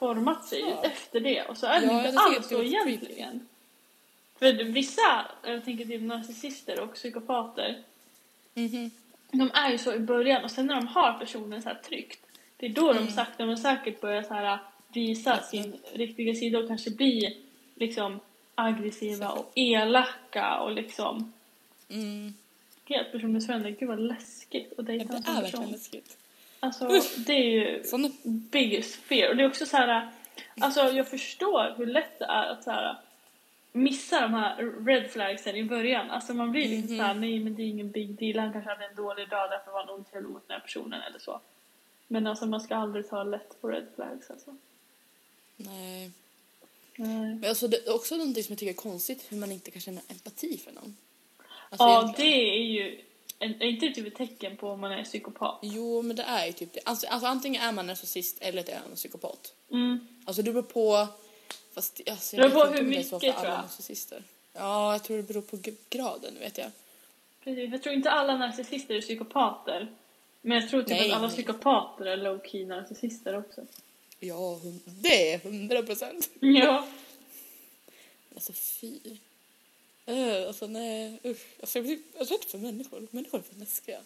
format 0.00 0.44
sig 0.44 0.60
Ja. 0.60 0.82
efter 0.84 1.20
det. 1.20 1.42
Och 1.42 1.56
så 1.56 1.66
är 1.66 1.80
det 1.80 1.86
Ja, 1.86 2.06
inte 2.06 2.18
alls 2.20 2.36
det 2.36 2.42
så 2.42 2.48
creepy. 2.60 2.66
egentligen. 2.76 3.48
För 4.38 4.52
vissa, 4.64 5.26
jag 5.42 5.64
tänker 5.64 5.84
typ 5.84 6.02
narcissister 6.02 6.80
och 6.80 6.94
psykopater 6.94 7.82
Mhm. 8.54 8.90
de 9.32 9.50
är 9.54 9.70
ju 9.70 9.78
så 9.78 9.94
i 9.94 9.98
början 9.98 10.44
och 10.44 10.50
sen 10.50 10.66
när 10.66 10.74
de 10.74 10.86
har 10.86 11.12
personen 11.18 11.62
så 11.62 11.68
här 11.68 11.76
tryckt 11.76 12.26
det 12.56 12.66
är 12.66 12.70
då 12.70 12.90
Mm. 12.90 13.06
de 13.06 13.12
sakta 13.12 13.46
men 13.46 13.58
säkert 13.58 14.00
börjar 14.00 14.22
så 14.22 14.34
här 14.34 14.58
visa 14.88 15.42
sin 15.42 15.76
riktiga 15.92 16.34
sida 16.34 16.58
och 16.58 16.68
kanske 16.68 16.90
bli 16.90 17.36
liksom 17.74 18.20
aggressiva 18.54 19.28
och 19.30 19.52
elaka 19.54 20.60
och 20.60 20.72
liksom 20.72 21.32
Mm. 21.90 22.34
helt 22.84 23.12
personlighetsförändrande. 23.12 23.78
Gud 23.80 23.88
vad 23.88 24.00
läskigt 24.00 24.72
Ja, 24.76 24.82
dejta 24.82 25.04
det 25.04 25.16
en 25.16 25.22
sån 25.22 25.36
är 25.36 25.42
verkligen 25.42 25.60
person. 25.62 25.72
läskigt. 25.72 26.16
Alltså 26.60 26.88
det 27.26 27.32
är 27.32 27.50
ju 27.50 27.84
Såna, 27.84 28.10
biggest 28.24 28.94
fear. 28.94 29.30
Och 29.30 29.36
det 29.36 29.42
är 29.42 29.48
också 29.48 29.66
så 29.66 29.76
här, 29.76 30.08
alltså 30.60 30.80
jag 30.80 31.08
förstår 31.08 31.74
hur 31.76 31.86
lätt 31.86 32.18
det 32.18 32.24
är 32.24 32.46
att 32.46 32.64
så 32.64 32.70
här, 32.70 32.96
missa 33.72 34.20
de 34.20 34.34
här 34.34 34.84
red 34.86 35.10
flagsen 35.10 35.56
i 35.56 35.64
början. 35.64 36.10
Alltså 36.10 36.34
man 36.34 36.50
blir 36.52 36.68
lite 36.68 36.88
så 36.88 37.02
här, 37.02 37.14
nej 37.14 37.38
men 37.38 37.54
det 37.54 37.62
är 37.62 37.66
ingen 37.66 37.90
big 37.90 38.18
deal, 38.18 38.38
han 38.38 38.52
kanske 38.52 38.70
hade 38.70 38.84
en 38.86 38.94
dålig 38.94 39.28
dag 39.28 39.50
därför 39.50 39.70
var 39.72 39.84
han 39.86 40.00
otrevlig 40.00 40.30
mot 40.30 40.48
den 40.48 40.54
här 40.54 40.60
personen 40.60 41.02
eller 41.02 41.18
så. 41.18 41.40
Men 42.08 42.26
alltså 42.26 42.46
man 42.46 42.60
ska 42.60 42.76
aldrig 42.76 43.08
ta 43.08 43.22
lätt 43.22 43.60
på 43.60 43.68
red 43.68 43.86
flags 43.94 44.30
alltså. 44.30 44.56
nej. 45.56 46.10
Nej. 46.96 47.34
Men 47.34 47.48
alltså, 47.48 47.68
det 47.68 47.86
är 47.86 47.94
också 47.94 48.16
någonting 48.16 48.44
som 48.44 48.52
jag 48.52 48.58
tycker 48.58 48.72
är 48.72 48.76
konstigt, 48.76 49.26
hur 49.28 49.36
man 49.36 49.52
inte 49.52 49.70
kan 49.70 49.80
känna 49.80 50.00
empati 50.08 50.58
för 50.58 50.72
någon. 50.72 50.96
Alltså, 51.70 51.84
Ja, 51.86 52.02
egentligen. 52.02 52.30
det 52.30 52.58
är 52.58 52.62
ju... 52.64 53.00
Är 53.42 53.62
inte 53.62 53.86
det 53.86 53.94
typ 53.94 54.06
ett 54.06 54.14
tecken 54.14 54.56
på 54.56 54.68
om 54.70 54.80
man 54.80 54.92
är 54.92 55.04
psykopat? 55.04 55.58
Jo, 55.62 56.02
men 56.02 56.16
det 56.16 56.22
är 56.22 56.46
ju 56.46 56.52
typ 56.52 56.72
det. 56.72 56.80
Alltså, 56.84 57.06
alltså 57.06 57.26
antingen 57.26 57.62
är 57.62 57.72
man 57.72 57.86
narcissist 57.86 58.36
eller 58.40 58.70
är 58.70 58.80
man 58.88 58.96
psykopat. 58.96 59.54
Mm. 59.70 60.08
Alltså 60.24 60.42
det 60.42 60.52
beror 60.52 60.62
på... 60.62 61.08
Fast 61.74 62.00
alltså, 62.10 62.36
Det 62.36 62.48
beror 62.48 62.66
på 62.66 62.72
hur 62.72 62.82
mycket, 62.82 63.08
tror 63.08 63.32
jag. 63.32 63.42
narcissister. 63.44 64.22
Ja, 64.52 64.92
jag 64.92 65.04
tror 65.04 65.16
det 65.16 65.22
beror 65.22 65.42
på 65.42 65.58
graden, 65.90 66.34
vet 66.40 66.58
jag. 66.58 66.70
Precis. 67.44 67.72
Jag 67.72 67.82
tror 67.82 67.94
inte 67.94 68.10
alla 68.10 68.36
narcissister 68.36 68.94
är 68.94 69.00
psykopater. 69.00 69.88
Men 70.42 70.60
jag 70.60 70.70
tror 70.70 70.82
typ 70.82 70.90
Nej, 70.90 71.10
att 71.10 71.16
alla 71.16 71.26
nej. 71.26 71.36
psykopater 71.36 72.06
är 72.06 72.16
low-key 72.16 72.66
narcissister 72.66 73.38
också. 73.38 73.66
Ja, 74.20 74.60
det 74.84 75.32
är 75.32 75.38
hundra 75.38 75.82
procent. 75.82 76.30
Ja. 76.40 76.86
Alltså 78.34 78.52
fy. 78.52 78.98
Uh, 80.10 80.46
alltså 80.46 80.66
nej, 80.66 81.20
usch. 81.24 81.46
Alltså, 81.60 81.78
jag 81.78 81.84
blir 81.84 81.98
är 82.14 82.24
rädd 82.24 82.44
för 82.50 82.58
människor. 82.58 83.06
Människor 83.10 83.38
är 83.38 83.42
för 83.42 83.60
läskiga. 83.60 83.98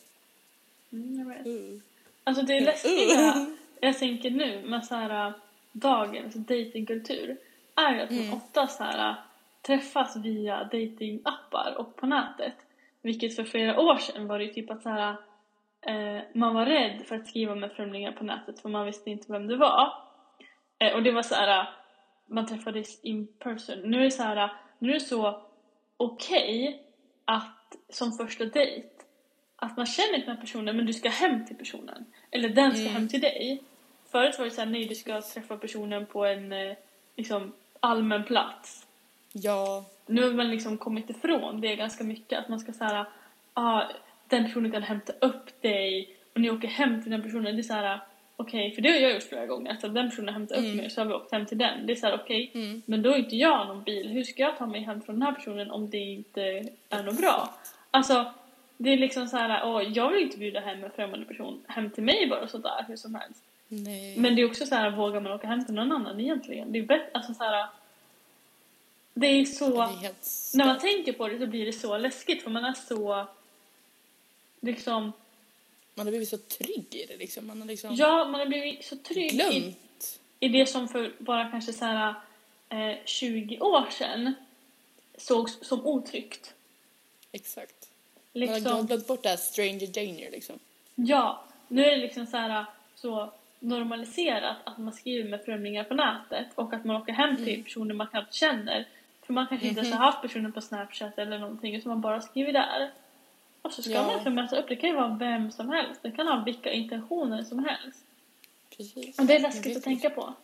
Mm, 0.93 1.19
jag 1.19 1.27
vet. 1.27 1.47
Uh. 1.47 1.81
Alltså 2.25 2.43
det 2.43 2.59
Uh. 2.59 2.64
läskiga 2.64 3.47
jag 3.81 3.99
tänker 3.99 4.31
nu 4.31 4.62
med 4.67 4.85
så 4.85 4.95
här 4.95 5.33
dagens 5.73 6.35
datingkultur 6.35 7.37
är 7.75 7.95
ju 7.95 8.01
att 8.01 8.11
man 8.11 8.21
Mm. 8.21 8.35
ofta 8.35 8.67
så 8.67 8.85
här 8.85 9.14
träffas 9.62 10.17
via 10.17 10.64
datingappar 10.64 11.75
och 11.79 11.97
på 11.97 12.07
nätet. 12.07 12.55
Vilket 13.03 13.37
för 13.37 13.45
flera 13.45 13.81
år 13.81 13.97
sedan 13.97 14.27
var 14.27 14.38
det 14.38 14.45
ju 14.45 14.53
typ 14.53 14.71
att 14.71 14.83
så 14.83 14.88
här, 14.88 15.17
eh, 15.81 16.23
man 16.33 16.55
var 16.55 16.67
rädd 16.67 17.03
för 17.07 17.17
att 17.17 17.27
skriva 17.27 17.55
med 17.55 17.73
främlingar 17.73 18.12
på 18.12 18.25
nätet 18.25 18.61
för 18.61 18.69
man 18.69 18.87
visste 18.87 19.11
inte 19.11 19.33
vem 19.33 19.47
det 19.47 19.57
var. 19.57 19.93
Eh, 20.79 20.95
och 20.95 21.03
det 21.03 21.12
var 21.12 21.23
så 21.23 21.35
här 21.35 21.69
man 22.27 22.47
träffades 22.47 23.05
in 23.05 23.27
person. 23.27 23.79
Nu 23.85 23.99
är 24.01 24.05
det 24.05 24.11
så 24.11 24.23
här, 24.23 24.53
nu 24.79 24.90
är 24.90 24.95
det 24.95 25.01
så 25.01 25.43
okej 25.96 26.83
att 27.24 27.76
som 27.88 28.12
första 28.12 28.44
dejt 28.44 28.88
att 29.57 29.76
man 29.76 29.87
känner 29.87 30.18
den 30.18 30.28
här 30.28 30.37
personen 30.37 30.76
men 30.76 30.87
du 30.87 30.92
ska 30.92 31.09
hem 31.09 31.46
till 31.46 31.57
personen. 31.57 32.04
Eller 32.30 32.48
den 32.48 32.72
ska 32.72 32.80
Mm. 32.80 32.92
hem 32.92 33.09
till 33.09 33.20
dig. 33.20 33.62
Förut 34.11 34.38
var 34.38 34.44
det 34.44 34.50
såhär, 34.50 34.68
nej 34.68 34.85
du 34.85 34.94
ska 34.94 35.20
träffa 35.22 35.57
personen 35.57 36.07
på 36.07 36.24
en 36.24 36.52
eh, 36.52 36.76
liksom 37.16 37.52
allmän 37.80 38.24
plats. 38.24 38.87
Ja, 39.33 39.85
Nu 40.07 40.22
har 40.22 40.33
man 40.33 40.50
liksom 40.50 40.78
kommit 40.78 41.11
ifrån 41.11 41.61
det 41.61 41.76
ganska 41.76 42.04
mycket. 42.04 42.38
Att 42.38 42.48
man 42.48 42.61
ska 42.61 42.72
säga, 42.72 43.07
ah, 43.54 43.83
den 44.28 44.44
personen 44.44 44.72
kan 44.72 44.83
hämta 44.83 45.12
upp 45.20 45.62
dig 45.62 46.16
och 46.35 46.40
ni 46.40 46.50
åker 46.50 46.68
hem 46.68 47.02
till 47.02 47.11
den 47.12 47.22
personen. 47.22 47.57
Det 47.57 47.61
är 47.61 47.62
såhär, 47.62 48.00
okej, 48.37 48.75
för 48.75 48.83
det 48.83 48.88
har 48.90 48.97
jag 48.99 49.14
gjort 49.14 49.23
flera 49.23 49.47
gånger. 49.47 49.70
Alltså 49.70 49.88
den 49.88 50.11
personen 50.11 50.35
hämtar 50.35 50.55
upp 50.57 50.64
Mm. 50.64 50.77
mig 50.77 50.90
så 50.90 51.01
har 51.01 51.07
vi 51.07 51.14
åkt 51.14 51.33
hem 51.33 51.47
till 51.47 51.59
den. 51.59 51.87
Det 51.87 51.92
är 51.92 51.97
såhär, 51.97 52.14
okej, 52.14 52.51
mm. 52.55 52.83
men 52.87 53.03
då 53.03 53.11
är 53.11 53.16
inte 53.18 53.37
jag 53.37 53.66
någon 53.66 53.83
bil. 53.83 54.09
Hur 54.09 54.25
ska 54.25 54.42
jag 54.42 54.59
ta 54.59 54.66
mig 54.66 54.81
hem 54.81 55.03
från 55.03 55.14
den 55.14 55.23
här 55.23 55.33
personen 55.33 55.70
om 55.70 55.90
det 55.90 55.99
inte 55.99 56.42
är 56.88 57.03
något 57.03 57.16
bra? 57.20 57.55
Alltså, 57.90 58.33
det 58.77 58.90
är 58.92 58.97
liksom 58.97 59.29
så 59.29 59.37
här, 59.37 59.66
åh, 59.68 59.83
jag 59.83 60.11
vill 60.11 60.23
inte 60.23 60.38
bjuda 60.38 60.61
hem 60.61 60.85
en 60.85 60.90
främmande 60.90 61.27
person 61.27 61.62
hem 61.66 61.90
till 61.90 62.03
mig 62.03 62.27
bara 62.31 62.49
sådär 62.49 62.85
hur 62.88 62.97
som 62.97 63.14
helst. 63.14 63.42
nej. 63.68 64.18
Men 64.18 64.37
det 64.37 64.42
är 64.42 64.47
också 64.47 64.66
så 64.66 64.75
här, 64.75 64.90
vågar 64.90 65.20
man 65.20 65.33
åka 65.33 65.47
hem 65.47 65.64
till 65.64 65.75
någon 65.75 65.92
annan 65.92 66.20
egentligen? 66.20 66.73
Det 66.73 66.79
är 66.79 66.83
bättre, 66.83 67.07
alltså 67.12 67.35
så 67.35 67.44
här. 67.44 67.66
Det 69.16 69.27
är 69.27 69.44
så, 69.44 69.70
det 69.70 70.07
är 70.07 70.57
när 70.59 70.66
man 70.66 70.79
tänker 70.79 71.12
på 71.12 71.29
det 71.29 71.38
så 71.38 71.47
blir 71.47 71.66
det 71.66 71.73
så 71.73 71.99
läskigt 71.99 72.42
för 72.42 72.51
man 72.51 72.64
är 72.64 72.73
så, 72.73 73.27
liksom, 74.61 75.12
Man 75.94 76.07
har 76.07 76.11
blivit 76.11 76.28
så 76.28 76.38
trygg 76.38 76.87
i 76.94 77.07
det 77.09 77.16
liksom. 77.16 77.46
Man 77.46 77.61
har 77.61 77.68
liksom 77.68 77.94
ja, 77.94 78.24
man 78.24 78.40
har 78.40 78.46
blivit 78.46 78.85
så 78.85 78.96
trygg 78.96 79.33
i, 79.33 79.37
glömt. 79.37 80.20
i 80.40 80.48
det 80.48 80.66
som 80.66 80.88
för 80.88 81.12
bara 81.18 81.50
kanske 81.50 81.72
så 81.72 81.85
här 81.85 82.14
eh, 82.68 82.96
20 83.04 83.59
år 83.61 83.90
sedan 83.90 84.35
sågs 85.18 85.59
som 85.68 85.87
otryggt. 85.87 86.54
Exakt. 87.33 87.88
Man 88.33 88.48
har 88.48 88.54
Liksom, 88.54 88.87
glömt 88.87 89.07
bort 89.07 89.22
det 89.22 89.28
här 89.28 89.37
stranger 89.37 89.87
danger 89.87 90.30
liksom. 90.30 90.59
ja, 90.94 91.44
nu 91.68 91.85
är 91.85 91.90
det 91.90 91.96
liksom 91.96 92.26
så 92.26 92.37
här 92.37 92.66
så 92.94 93.33
normaliserat 93.61 94.57
att 94.64 94.78
man 94.78 94.92
skriver 94.92 95.28
med 95.30 95.44
främlingar 95.44 95.85
på 95.85 95.94
nätet 95.94 96.46
och 96.54 96.72
att 96.74 96.85
man 96.85 96.96
åker 96.96 97.12
hem 97.12 97.37
till 97.37 97.48
Mm. 97.48 97.64
personer 97.64 97.94
man 97.94 98.07
knappt 98.07 98.35
känner. 98.35 98.88
För 99.26 99.33
man 99.33 99.46
kanske 99.46 99.66
inte 99.68 99.80
ens 99.80 99.92
Mhm. 99.92 99.98
har 100.00 100.07
haft 100.07 100.22
personen 100.22 100.52
på 100.52 100.61
Snapchat 100.61 101.18
eller 101.18 101.38
någonting 101.38 101.74
utan 101.74 101.88
man 101.92 102.00
bara 102.00 102.20
skriver 102.20 102.52
där. 102.52 102.90
Och 103.64 103.72
så 103.72 103.83
ska 103.83 103.92
Ja. 103.92 104.20
man 104.24 104.35
möta 104.35 104.59
upp, 104.61 104.68
det 104.68 104.77
kan 104.77 104.90
ju 104.90 104.96
vara 104.96 105.16
vem 105.20 105.53
som 105.53 105.68
helst, 105.68 106.00
det 106.03 106.11
kan 106.11 106.27
ha 106.29 106.42
vilka 106.44 106.72
intentioner 106.72 107.44
som 107.44 107.64
helst. 107.64 107.98
Precis. 108.77 109.18
Och 109.18 109.24
det 109.27 109.33
är 109.33 109.40
Jag 109.40 109.42
läskigt 109.42 109.77
att 109.77 109.83
tänka 109.83 110.11
på. 110.11 110.35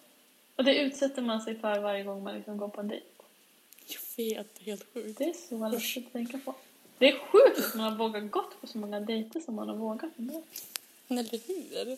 Och 0.56 0.64
det 0.64 0.74
utsätter 0.78 1.22
man 1.22 1.40
sig 1.40 1.58
för 1.58 1.78
varje 1.80 2.04
gång 2.04 2.22
man 2.22 2.34
liksom 2.34 2.56
går 2.58 2.68
på 2.68 2.80
en 2.80 2.88
dejt. 2.88 3.06
Jag 3.86 4.24
vet, 4.24 4.54
det 4.54 4.62
är 4.62 4.64
helt 4.66 4.86
sjukt. 4.94 5.18
Det 5.18 5.24
är 5.24 5.48
så 5.48 5.68
läskigt 5.68 6.06
att 6.06 6.12
tänka 6.12 6.38
på. 6.44 6.54
Det 6.98 7.08
är 7.08 7.18
sjukt 7.18 7.58
att 7.58 7.74
man 7.74 7.92
har 7.92 7.98
vågat 7.98 8.30
gått 8.30 8.60
på 8.60 8.66
så 8.66 8.78
många 8.78 9.00
dejter 9.00 9.40
som 9.40 9.54
man 9.54 9.68
har 9.68 9.76
vågat. 9.76 10.10
Eller 11.08 11.38
hur? 11.46 11.96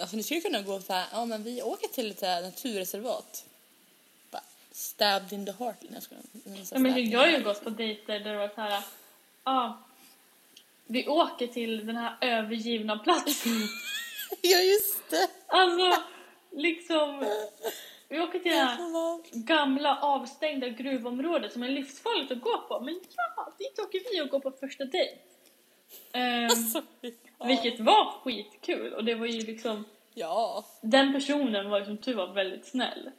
Alltså 0.00 0.16
ni 0.16 0.22
skulle 0.22 0.40
kunna 0.40 0.62
gå 0.62 0.80
så 0.80 0.92
här, 0.92 1.06
ja 1.12 1.24
men 1.24 1.42
vi 1.42 1.62
åker 1.62 1.88
till 1.88 2.10
ett 2.10 2.22
naturreservat. 2.22 3.44
Bara 4.30 4.42
stabbed 4.72 5.32
in 5.32 5.46
the 5.46 5.52
heart. 5.52 5.76
Jag. 5.80 5.92
Men 6.44 6.66
så 6.66 6.74
Ja, 6.74 6.78
men 6.78 7.10
jag 7.10 7.20
har 7.20 7.26
ju 7.26 7.42
gått 7.44 7.64
på 7.64 7.70
dejter 7.70 8.20
där 8.20 8.32
det 8.32 8.38
var 8.38 8.48
så 8.48 8.60
här, 8.60 8.82
ja, 9.46 9.78
vi 10.86 11.06
åker 11.08 11.46
till 11.46 11.86
den 11.86 11.96
här 11.96 12.16
övergivna 12.20 12.98
platsen. 12.98 13.52
Ja 14.42 14.58
just 14.58 15.10
det. 15.10 15.28
Alltså, 15.46 16.02
liksom, 16.52 17.24
vi 18.08 18.20
åker 18.20 18.38
till 18.38 18.52
det 18.52 18.58
här 18.58 18.78
gamla 19.46 19.98
avstängda 20.00 20.68
gruvområdet 20.68 21.52
som 21.52 21.62
är 21.62 21.68
livsfarligt 21.68 22.32
att 22.32 22.40
gå 22.40 22.58
på. 22.68 22.80
Men 22.80 23.00
ja, 23.16 23.52
dit 23.58 23.78
åker 23.78 24.00
vi 24.12 24.20
och 24.22 24.28
går 24.28 24.40
på 24.40 24.50
första 24.50 24.84
dejt. 24.84 25.16
Ehm, 26.12 26.44
Alltså, 26.44 26.82
ja. 27.38 27.46
Vilket 27.46 27.80
var 27.80 28.10
skitkul 28.24 28.92
och 28.92 29.04
det 29.04 29.14
var 29.14 29.26
ju 29.26 29.40
liksom 29.40 29.84
Ja, 30.14 30.64
Den 30.82 31.12
personen 31.12 31.70
var 31.70 31.78
ju 31.78 31.84
som 31.84 31.96
tur 31.98 32.14
var 32.14 32.32
väldigt 32.32 32.66
snäll. 32.66 33.10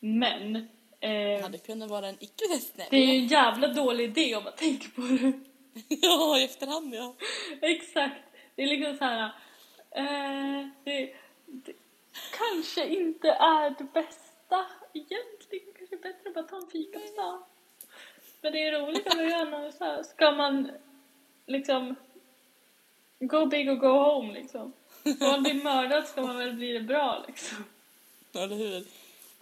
Men 0.00 0.56
eh, 1.00 1.42
hade 1.42 1.58
kunnat 1.58 1.90
vara 1.90 2.08
en 2.08 2.16
icke 2.20 2.44
snäll. 2.60 2.86
det 2.90 2.96
är 2.96 3.06
ju 3.06 3.18
en 3.18 3.26
jävla 3.26 3.68
dålig 3.68 4.04
idé 4.04 4.36
om 4.36 4.44
man 4.44 4.52
tänker 4.56 4.88
på 4.88 5.00
det. 5.00 5.32
Ja, 5.88 6.38
i 6.38 6.44
efterhand 6.44 6.94
ja. 6.94 7.14
Exakt. 7.62 8.24
Det 8.54 8.62
är 8.62 8.66
liksom 8.66 8.96
så 8.96 9.04
här. 9.04 9.32
Eh, 9.90 10.68
det, 10.84 11.14
det 11.46 11.72
kanske 12.38 12.86
inte 12.86 13.28
är 13.30 13.70
det 13.78 13.84
bästa 13.84 14.66
egentligen. 14.94 15.66
Kanske 15.78 15.96
är 15.96 16.00
bättre 16.00 16.28
att 16.28 16.34
bara 16.34 16.44
ta 16.44 16.56
en 16.56 16.70
fika 16.70 16.98
på 16.98 17.06
stan. 17.06 17.42
Men 18.40 18.52
det 18.52 18.66
är 18.66 18.80
roligt 18.80 19.06
att 19.06 19.30
göra 19.30 19.72
så 19.72 19.84
här. 19.84 20.02
Ska 20.02 20.30
man 20.30 20.70
liksom 21.46 21.94
go 23.20 23.46
big 23.46 23.70
or 23.70 23.74
go 23.74 23.88
home 23.88 24.32
liksom. 24.32 24.72
Ska 25.16 25.26
man 25.26 25.42
bli 25.42 25.54
mördad 25.54 26.08
ska 26.08 26.22
man 26.22 26.38
väl 26.38 26.52
bli 26.52 26.72
det 26.72 26.80
bra 26.80 27.24
liksom. 27.26 27.64
Eller 28.34 28.56
hur? 28.56 28.84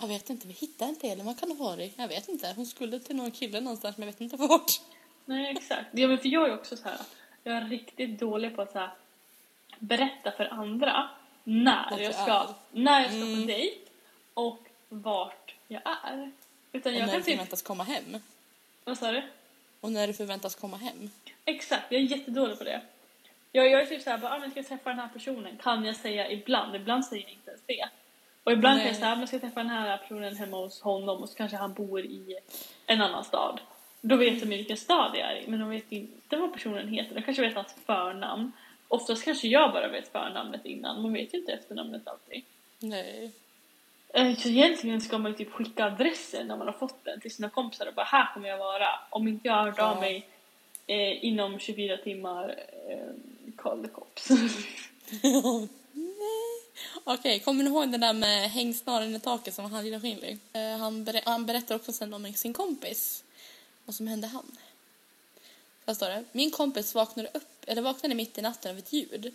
Jag 0.00 0.08
vet 0.08 0.30
inte, 0.30 0.46
vi 0.46 0.52
hittar 0.52 0.88
inte 0.88 1.08
Elin. 1.08 1.26
Vad 1.26 1.40
kan 1.40 1.48
det 1.48 1.54
ha 1.54 1.70
varit? 1.70 1.94
Jag 1.96 2.08
vet 2.08 2.28
inte. 2.28 2.52
Hon 2.56 2.66
skulle 2.66 3.00
till 3.00 3.16
någon 3.16 3.30
kille 3.30 3.60
någonstans 3.60 3.96
men 3.96 4.08
jag 4.08 4.12
vet 4.12 4.20
inte 4.20 4.36
vart. 4.36 4.80
Nej, 5.28 5.50
exakt. 5.56 5.86
Ja, 5.92 6.08
men 6.08 6.18
för 6.18 6.28
jag 6.28 6.48
är 6.48 6.54
också 6.54 6.76
så 6.76 6.88
här. 6.88 6.98
Jag 7.44 7.56
är 7.56 7.64
riktigt 7.64 8.18
dålig 8.20 8.56
på 8.56 8.62
att 8.62 8.72
så 8.72 8.78
här, 8.78 8.90
berätta 9.78 10.30
för 10.32 10.52
andra 10.52 11.08
när 11.44 12.00
jag 12.00 12.14
ska, 12.14 12.32
är. 12.32 12.54
när 12.72 13.00
jag 13.00 13.10
ska 13.10 13.20
på 13.20 13.26
Mm. 13.26 13.46
dejt 13.46 13.80
och 14.35 14.58
vart 14.88 15.54
jag 15.68 15.83
är. 16.04 16.33
Utan 16.72 16.92
Och 16.92 16.98
jag 16.98 17.06
när 17.06 17.12
kan 17.12 17.20
du 17.20 17.22
typ... 17.24 17.33
förväntas 17.35 17.62
komma 17.62 17.85
hem. 17.85 18.16
Vad 18.85 18.98
sa 18.98 19.12
du? 19.12 19.22
Och 19.81 19.92
när 19.92 20.06
du 20.06 20.12
förväntas 20.12 20.54
komma 20.54 20.76
hem. 20.76 21.10
Exakt, 21.44 21.85
jag 21.88 22.00
är 22.00 22.04
jättedålig 22.04 22.58
på 22.58 22.64
det. 22.64 22.81
Jag, 23.52 23.70
jag 23.70 23.83
är 23.83 23.87
typ 23.87 24.02
såhär, 24.02 24.18
bara, 24.18 24.35
ah, 24.35 24.38
men 24.38 24.50
ska 24.50 24.58
jag 24.60 24.68
träffa 24.68 24.90
den 24.90 24.98
här 24.98 25.08
personen? 25.08 25.56
Kan 25.62 25.85
jag 25.85 25.96
säga 25.96 26.31
ibland. 26.31 26.76
Ibland 26.76 27.04
säger 27.04 27.22
jag 27.22 27.33
inte 27.33 27.50
ens 27.50 27.62
det. 27.66 27.88
Och 28.44 28.52
ibland 28.52 28.79
kan 28.79 28.87
jag 28.87 28.92
Nej. 28.92 29.00
säga, 29.00 29.12
ah, 29.12 29.16
men 29.16 29.26
ska 29.26 29.35
jag 29.37 29.42
träffa 29.42 29.60
den 29.60 29.70
här 29.70 29.96
personen 29.98 30.37
hemma 30.37 30.56
hos 30.56 30.81
honom 30.83 31.22
och 31.22 31.29
så 31.29 31.35
kanske 31.35 31.56
han 31.56 31.74
bor 31.74 32.00
i 32.00 32.38
en 32.87 33.00
annan 33.02 33.24
stad. 33.24 33.60
Då 34.01 34.17
vet 34.17 34.40
de 34.40 34.46
vilken 34.46 34.77
stad 34.77 35.11
jag 35.15 35.33
är 35.33 35.37
i, 35.37 35.44
men 35.46 35.61
de 35.61 35.71
vet 35.71 35.92
inte 35.92 36.37
vad 36.37 36.53
personen 36.53 36.88
heter. 36.88 37.15
De 37.15 37.23
kanske 37.23 37.42
vet 37.42 37.55
hans 37.55 37.75
förnamn. 37.87 38.53
Oftast 38.88 39.25
kanske 39.25 39.49
jag 39.49 39.73
bara 39.73 39.88
vet 39.88 40.13
förnamnet 40.13 40.67
innan, 40.67 41.03
man 41.03 41.13
vet 41.13 41.35
ju 41.35 41.38
inte 41.38 41.53
efternamnet 41.53 42.09
alltid. 42.09 42.42
Nej. 42.79 43.31
Eh, 44.15 44.37
Så 44.37 44.49
egentligen 44.49 45.01
ska 45.01 45.19
man 45.19 45.31
ju 45.33 45.38
typ 45.38 45.51
skicka 45.53 45.85
adressen 45.85 46.46
när 46.46 46.57
man 46.57 46.67
har 46.67 46.75
fått 46.75 47.05
den 47.05 47.21
till 47.21 47.35
sina 47.35 47.51
kompisar 47.51 47.87
och 47.87 47.94
bara 47.94 48.07
här 48.07 48.35
kommer 48.35 48.49
jag 48.49 48.59
vara. 48.59 48.87
Om 49.11 49.29
inte 49.29 49.49
jag 49.49 49.55
har 49.55 49.65
hört 49.71 49.79
av 49.79 49.94
Ja. 49.96 50.01
mig 50.01 50.27
eh, 50.87 51.25
inom 51.25 51.59
24 51.59 51.96
timmar, 51.96 52.57
eh, 52.88 53.09
call 53.57 53.83
the 53.83 53.88
cops. 53.88 54.29
Okej, 57.05 57.40
kommer 57.40 57.65
ni 57.65 57.71
ihåg 57.71 57.88
det 57.92 57.99
där 57.99 58.13
med 58.13 58.51
hängsnaren 58.51 59.17
i 59.17 59.21
taket 59.21 59.55
som 59.55 59.73
han 59.73 59.85
gillade 59.85 60.01
skillig? 60.03 60.38
Eh, 60.53 60.79
han, 60.79 61.05
ber- 61.05 61.23
han 61.25 61.46
berättar 61.46 61.75
också 61.75 61.92
sen 61.92 62.15
om 62.15 62.33
sin 62.33 62.53
kompis. 62.53 63.25
Vad 63.88 63.94
som 63.94 64.06
hände 64.06 64.26
han. 64.26 64.58
Här 65.86 65.94
står 65.94 66.08
det. 66.08 66.24
Min 66.32 66.50
kompis 66.50 66.94
vaknade 66.94 67.30
upp, 67.34 67.64
eller 67.66 67.82
vaknade 67.82 68.14
mitt 68.14 68.38
i 68.38 68.42
natten 68.42 68.70
av 68.70 68.78
ett 68.78 68.92
ljud. 68.92 69.34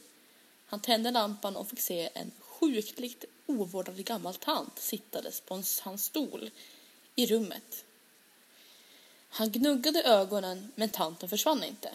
Han 0.66 0.80
tände 0.80 1.12
lampan 1.12 1.56
och 1.56 1.70
fick 1.70 1.80
se 1.80 2.10
en 2.14 2.32
sjukligt 2.40 3.26
ovårdad 3.46 4.06
gammal 4.06 4.36
tant 4.36 4.80
sittades 4.80 5.42
på 5.42 5.54
en, 5.54 5.64
hans 5.82 6.06
stol 6.06 6.52
i 7.16 7.26
rummet. 7.26 7.86
Han 9.30 9.52
gnuggade 9.52 10.04
ögonen 10.04 10.72
men 10.76 10.90
tanten 10.90 11.30
försvann 11.30 11.64
inte. 11.64 11.92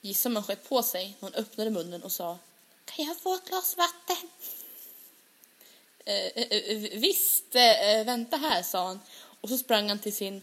Gissa 0.00 0.28
man 0.28 0.42
skett 0.42 0.68
på 0.68 0.82
sig 0.82 1.16
när 1.20 1.30
hon 1.30 1.34
öppnade 1.34 1.70
munnen 1.70 2.02
och 2.02 2.12
sa 2.12 2.38
Kan 2.84 3.04
jag 3.04 3.16
få 3.16 3.34
ett 3.34 3.48
glas 3.48 3.76
vatten? 3.76 4.28
Eh, 6.04 6.14
eh, 6.14 6.46
eh, 6.46 6.98
visst, 6.98 7.54
eh, 7.54 7.90
eh 7.90 8.04
vänta 8.04 8.36
här, 8.36 8.62
sa 8.62 8.86
han 8.86 9.00
och 9.40 9.48
så 9.48 9.58
sprang 9.58 9.88
han 9.88 9.98
till 9.98 10.16
sin 10.16 10.42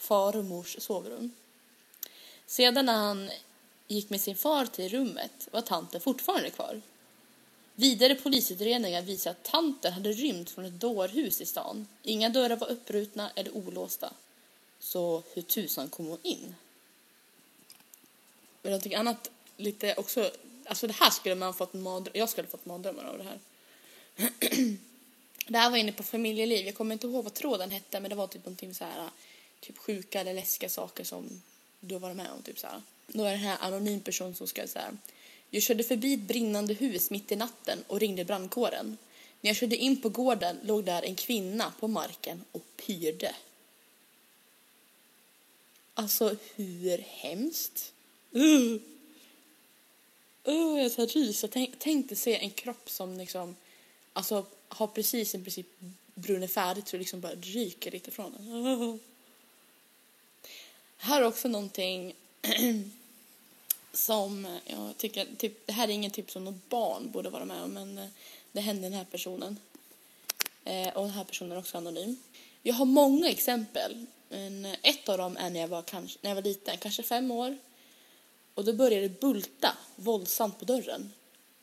far 0.00 0.36
och 0.36 0.44
mors 0.44 0.76
sovrum. 0.78 1.32
Sedan 2.46 2.86
när 2.86 2.92
han 2.92 3.30
gick 3.88 4.10
med 4.10 4.20
sin 4.20 4.36
far 4.36 4.66
till 4.66 4.88
rummet 4.88 5.48
var 5.50 5.60
tanten 5.60 6.00
fortfarande 6.00 6.50
kvar. 6.50 6.80
Vidare 7.74 8.14
polisutredningar 8.14 9.02
visade 9.02 9.36
att 9.36 9.50
tanten 9.50 9.92
hade 9.92 10.12
rymt 10.12 10.50
från 10.50 10.64
ett 10.64 10.80
dårhus 10.80 11.40
i 11.40 11.46
stan. 11.46 11.86
Inga 12.02 12.28
dörrar 12.28 12.56
var 12.56 12.70
upprutna 12.70 13.30
eller 13.34 13.56
olåsta. 13.56 14.12
Så 14.80 15.22
hur 15.34 15.42
tusan 15.42 15.88
kom 15.88 16.06
hon 16.06 16.18
in? 16.22 16.54
Men 18.62 18.70
någonting 18.70 18.94
annat 18.94 19.30
lite 19.56 19.94
också, 19.94 20.30
alltså 20.64 20.86
det 20.86 20.92
här 20.92 21.10
skulle 21.10 21.34
man 21.34 21.54
fått 21.54 21.72
mardrömmar, 21.72 22.18
jag 22.18 22.28
skulle 22.28 22.48
fått 22.48 22.66
mardrömmar 22.66 23.04
av 23.04 23.18
det 23.18 23.24
här. 23.24 23.38
det 25.46 25.58
här 25.58 25.70
var 25.70 25.76
inne 25.76 25.92
på 25.92 26.02
familjeliv, 26.02 26.66
jag 26.66 26.74
kommer 26.74 26.92
inte 26.92 27.06
ihåg 27.06 27.24
vad 27.24 27.34
tråden 27.34 27.70
hette 27.70 28.00
men 28.00 28.10
det 28.10 28.16
var 28.16 28.26
typ 28.26 28.44
någonting 28.44 28.74
så 28.74 28.84
här 28.84 29.10
typ 29.60 29.78
sjuka 29.78 30.20
eller 30.20 30.34
läskiga 30.34 30.68
saker 30.68 31.04
som 31.04 31.42
du 31.80 31.94
har 31.94 32.00
varit 32.00 32.16
med 32.16 32.30
om 32.36 32.42
typ 32.42 32.58
så 32.58 32.66
här. 32.66 32.82
Då 33.06 33.24
är 33.24 33.30
det 33.30 33.36
här 33.36 33.58
anonym 33.60 34.00
person 34.00 34.34
som 34.34 34.46
ska 34.46 34.66
säga 34.66 34.96
jag 35.50 35.62
körde 35.62 35.84
förbi 35.84 36.14
ett 36.14 36.20
brinnande 36.20 36.74
hus 36.74 37.10
mitt 37.10 37.32
i 37.32 37.36
natten 37.36 37.84
och 37.86 38.00
ringde 38.00 38.24
brandkåren. 38.24 38.96
När 39.40 39.50
jag 39.50 39.56
körde 39.56 39.76
in 39.76 40.00
på 40.00 40.08
gården 40.08 40.58
låg 40.62 40.84
där 40.84 41.02
en 41.02 41.14
kvinna 41.14 41.72
på 41.80 41.88
marken 41.88 42.44
och 42.52 42.64
pyrde. 42.76 43.34
Alltså, 45.94 46.36
hur 46.54 46.98
hemskt? 46.98 47.92
Uh. 48.36 48.80
Uh, 50.48 50.82
jag 50.82 50.94
tar 50.94 51.06
rys. 51.06 51.42
Jag 51.42 51.50
tänk, 51.50 51.78
tänkte 51.78 52.16
se 52.16 52.36
en 52.36 52.50
kropp 52.50 52.90
som 52.90 53.18
liksom, 53.18 53.56
alltså 54.12 54.46
har 54.68 54.86
precis 54.86 55.34
i 55.34 55.38
princip 55.38 55.66
brunnit 56.14 56.52
färdigt 56.52 56.88
så 56.88 56.96
det 56.96 56.98
liksom 56.98 57.20
bara 57.20 57.34
ryker 57.34 57.90
lite 57.90 58.10
från 58.10 58.32
den. 58.32 58.66
Uh. 58.66 58.96
Här 61.02 61.20
är 61.20 61.26
också 61.26 61.48
någonting 61.48 62.14
som 63.92 64.58
jag 64.66 64.96
tycker, 64.96 65.26
typ, 65.38 65.66
det 65.66 65.72
här 65.72 65.88
är 65.88 65.92
ingen 65.92 66.10
typ 66.10 66.30
som 66.30 66.44
något 66.44 66.68
barn 66.68 67.10
borde 67.10 67.30
vara 67.30 67.44
med 67.44 67.62
om 67.62 67.70
men 67.70 67.98
eh, 67.98 68.08
det 68.52 68.60
hände 68.60 68.82
den 68.82 68.92
här 68.92 69.04
personen. 69.04 69.56
Eh, 70.64 70.88
och 70.88 71.02
den 71.02 71.10
här 71.10 71.24
personen 71.24 71.52
är 71.52 71.58
också 71.58 71.78
anonym. 71.78 72.16
Jag 72.62 72.74
har 72.74 72.84
många 72.84 73.28
exempel. 73.28 74.06
Men 74.28 74.64
ett 74.82 75.08
av 75.08 75.18
dem 75.18 75.36
är 75.36 75.50
när 75.50 75.60
jag 75.60 75.68
var, 75.68 75.82
kanske, 75.82 76.18
när 76.22 76.30
jag 76.30 76.34
var 76.34 76.42
liten, 76.42 76.76
kanske 76.78 77.02
fem 77.02 77.30
år. 77.30 77.58
Och 78.54 78.64
då 78.64 78.72
började 78.72 79.08
det 79.08 79.20
bulta 79.20 79.76
våldsamt 79.96 80.58
på 80.58 80.64
dörren. 80.64 81.12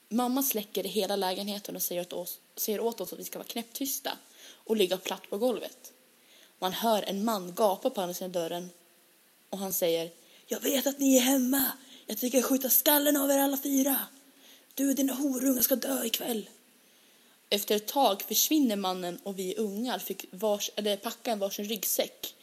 Mamma 0.09 0.43
släcker 0.43 0.85
i 0.85 0.89
hela 0.89 1.15
lägenheten 1.15 1.75
och 1.75 1.81
säger 1.81 2.01
åt, 2.01 2.13
oss, 2.13 2.39
säger 2.55 2.79
åt 2.79 3.01
oss 3.01 3.13
att 3.13 3.19
vi 3.19 3.23
ska 3.23 3.39
vara 3.39 3.47
knäpptysta 3.47 4.17
och 4.53 4.77
ligga 4.77 4.97
platt 4.97 5.29
på 5.29 5.37
golvet. 5.37 5.93
Man 6.59 6.73
hör 6.73 7.03
en 7.03 7.25
man 7.25 7.53
gapa 7.53 7.89
på 7.89 8.01
andra 8.01 8.13
sidan 8.13 8.31
dörren 8.31 8.69
och 9.49 9.57
han 9.57 9.73
säger 9.73 10.11
Jag 10.47 10.59
vet 10.59 10.87
att 10.87 10.99
ni 10.99 11.17
är 11.17 11.21
hemma. 11.21 11.71
Jag 12.05 12.17
tänker 12.17 12.41
skjuta 12.41 12.69
skallen 12.69 13.17
av 13.17 13.31
er 13.31 13.37
alla 13.37 13.57
fyra. 13.57 13.99
Du 14.73 14.89
och 14.89 14.95
dina 14.95 15.13
horungar 15.13 15.61
ska 15.61 15.75
dö 15.75 16.03
ikväll. 16.03 16.49
Efter 17.49 17.75
ett 17.75 17.87
tag 17.87 18.21
försvinner 18.21 18.75
mannen 18.75 19.19
och 19.23 19.39
vi 19.39 19.55
ungar 19.55 19.99
fick 19.99 20.25
vars, 20.31 20.71
eller 20.75 20.97
packa 20.97 21.31
en 21.31 21.39
varsin 21.39 21.65
ryggsäck 21.65 22.35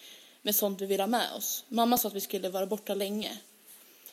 med 0.43 0.57
sånt 0.57 0.81
vi 0.81 0.87
ville 0.87 1.03
ha 1.03 1.07
med 1.09 1.33
oss. 1.33 1.65
Mamma 1.69 1.99
sa 1.99 2.09
att 2.09 2.15
vi 2.15 2.21
skulle 2.21 2.49
vara 2.49 2.67
borta 2.67 2.95
länge. 2.95 3.39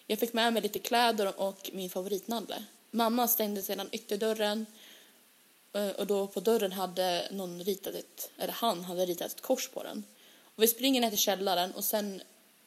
Jag 0.08 0.20
fick 0.20 0.34
med 0.34 0.54
mig 0.54 0.62
lite 0.62 0.80
kläder 0.80 1.40
och 1.40 1.70
min 1.74 1.90
favoritnalle. 1.90 2.64
Mamma 2.92 3.28
stängde 3.28 3.62
sedan 3.62 3.90
ytterdörren 3.92 4.66
eh, 5.74 5.90
och 5.90 6.08
då 6.08 6.28
på 6.28 6.40
dörren 6.40 6.72
hade 6.72 7.28
någon 7.32 7.64
ritat 7.64 7.96
ett, 7.96 8.32
eller 8.38 8.54
han 8.54 8.84
hade 8.84 9.06
ritat 9.06 9.32
ett 9.32 9.42
kors 9.42 9.70
på 9.70 9.84
den. 9.84 10.04
Och 10.56 10.64
vi 10.64 10.68
springer 10.68 11.02
ner 11.02 11.10
till 11.10 11.20
källaren 11.20 11.72
och 11.72 11.84
sen 11.84 12.22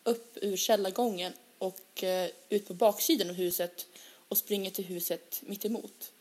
upp 0.05 0.39
ur 0.43 0.57
källargången 0.57 1.33
och 1.59 2.05
eh, 2.05 2.31
ut 2.49 2.69
på 2.69 2.75
baksidan 2.75 3.31
av 3.31 3.35
huset 3.35 3.87
och 4.29 4.39
springer 4.39 4.71
till 4.71 4.85
huset 4.85 5.43
mitt 5.43 5.65
emot. 5.65 6.13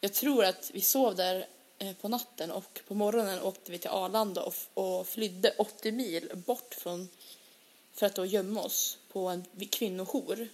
Jag 0.00 0.12
tror 0.12 0.44
att 0.44 0.70
vi 0.74 0.80
sov 0.80 1.16
där 1.16 1.46
eh, 1.78 1.96
på 1.96 2.08
natten 2.08 2.50
och 2.50 2.80
på 2.88 2.94
morgonen 2.94 3.42
åkte 3.42 3.72
vi 3.72 3.78
till 3.78 3.90
Arlanda 3.90 4.42
och, 4.42 4.54
och 4.74 5.06
flydde 5.06 5.54
80 5.58 5.92
mil 5.92 6.30
bort 6.46 6.74
från 6.74 7.08
för 7.92 8.06
att 8.06 8.14
då 8.14 8.26
gömma 8.26 8.62
oss 8.62 8.98
på 9.12 9.28
en 9.28 9.44
kvinnojour. 9.70 10.48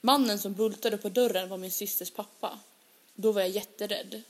Mannen 0.00 0.38
som 0.38 0.54
bultade 0.54 0.98
på 0.98 1.08
dörren 1.08 1.48
var 1.48 1.58
min 1.58 1.70
systers 1.70 2.10
pappa. 2.10 2.58
Då 3.14 3.32
var 3.32 3.40
jag 3.40 3.50
jätterädd. 3.50 4.22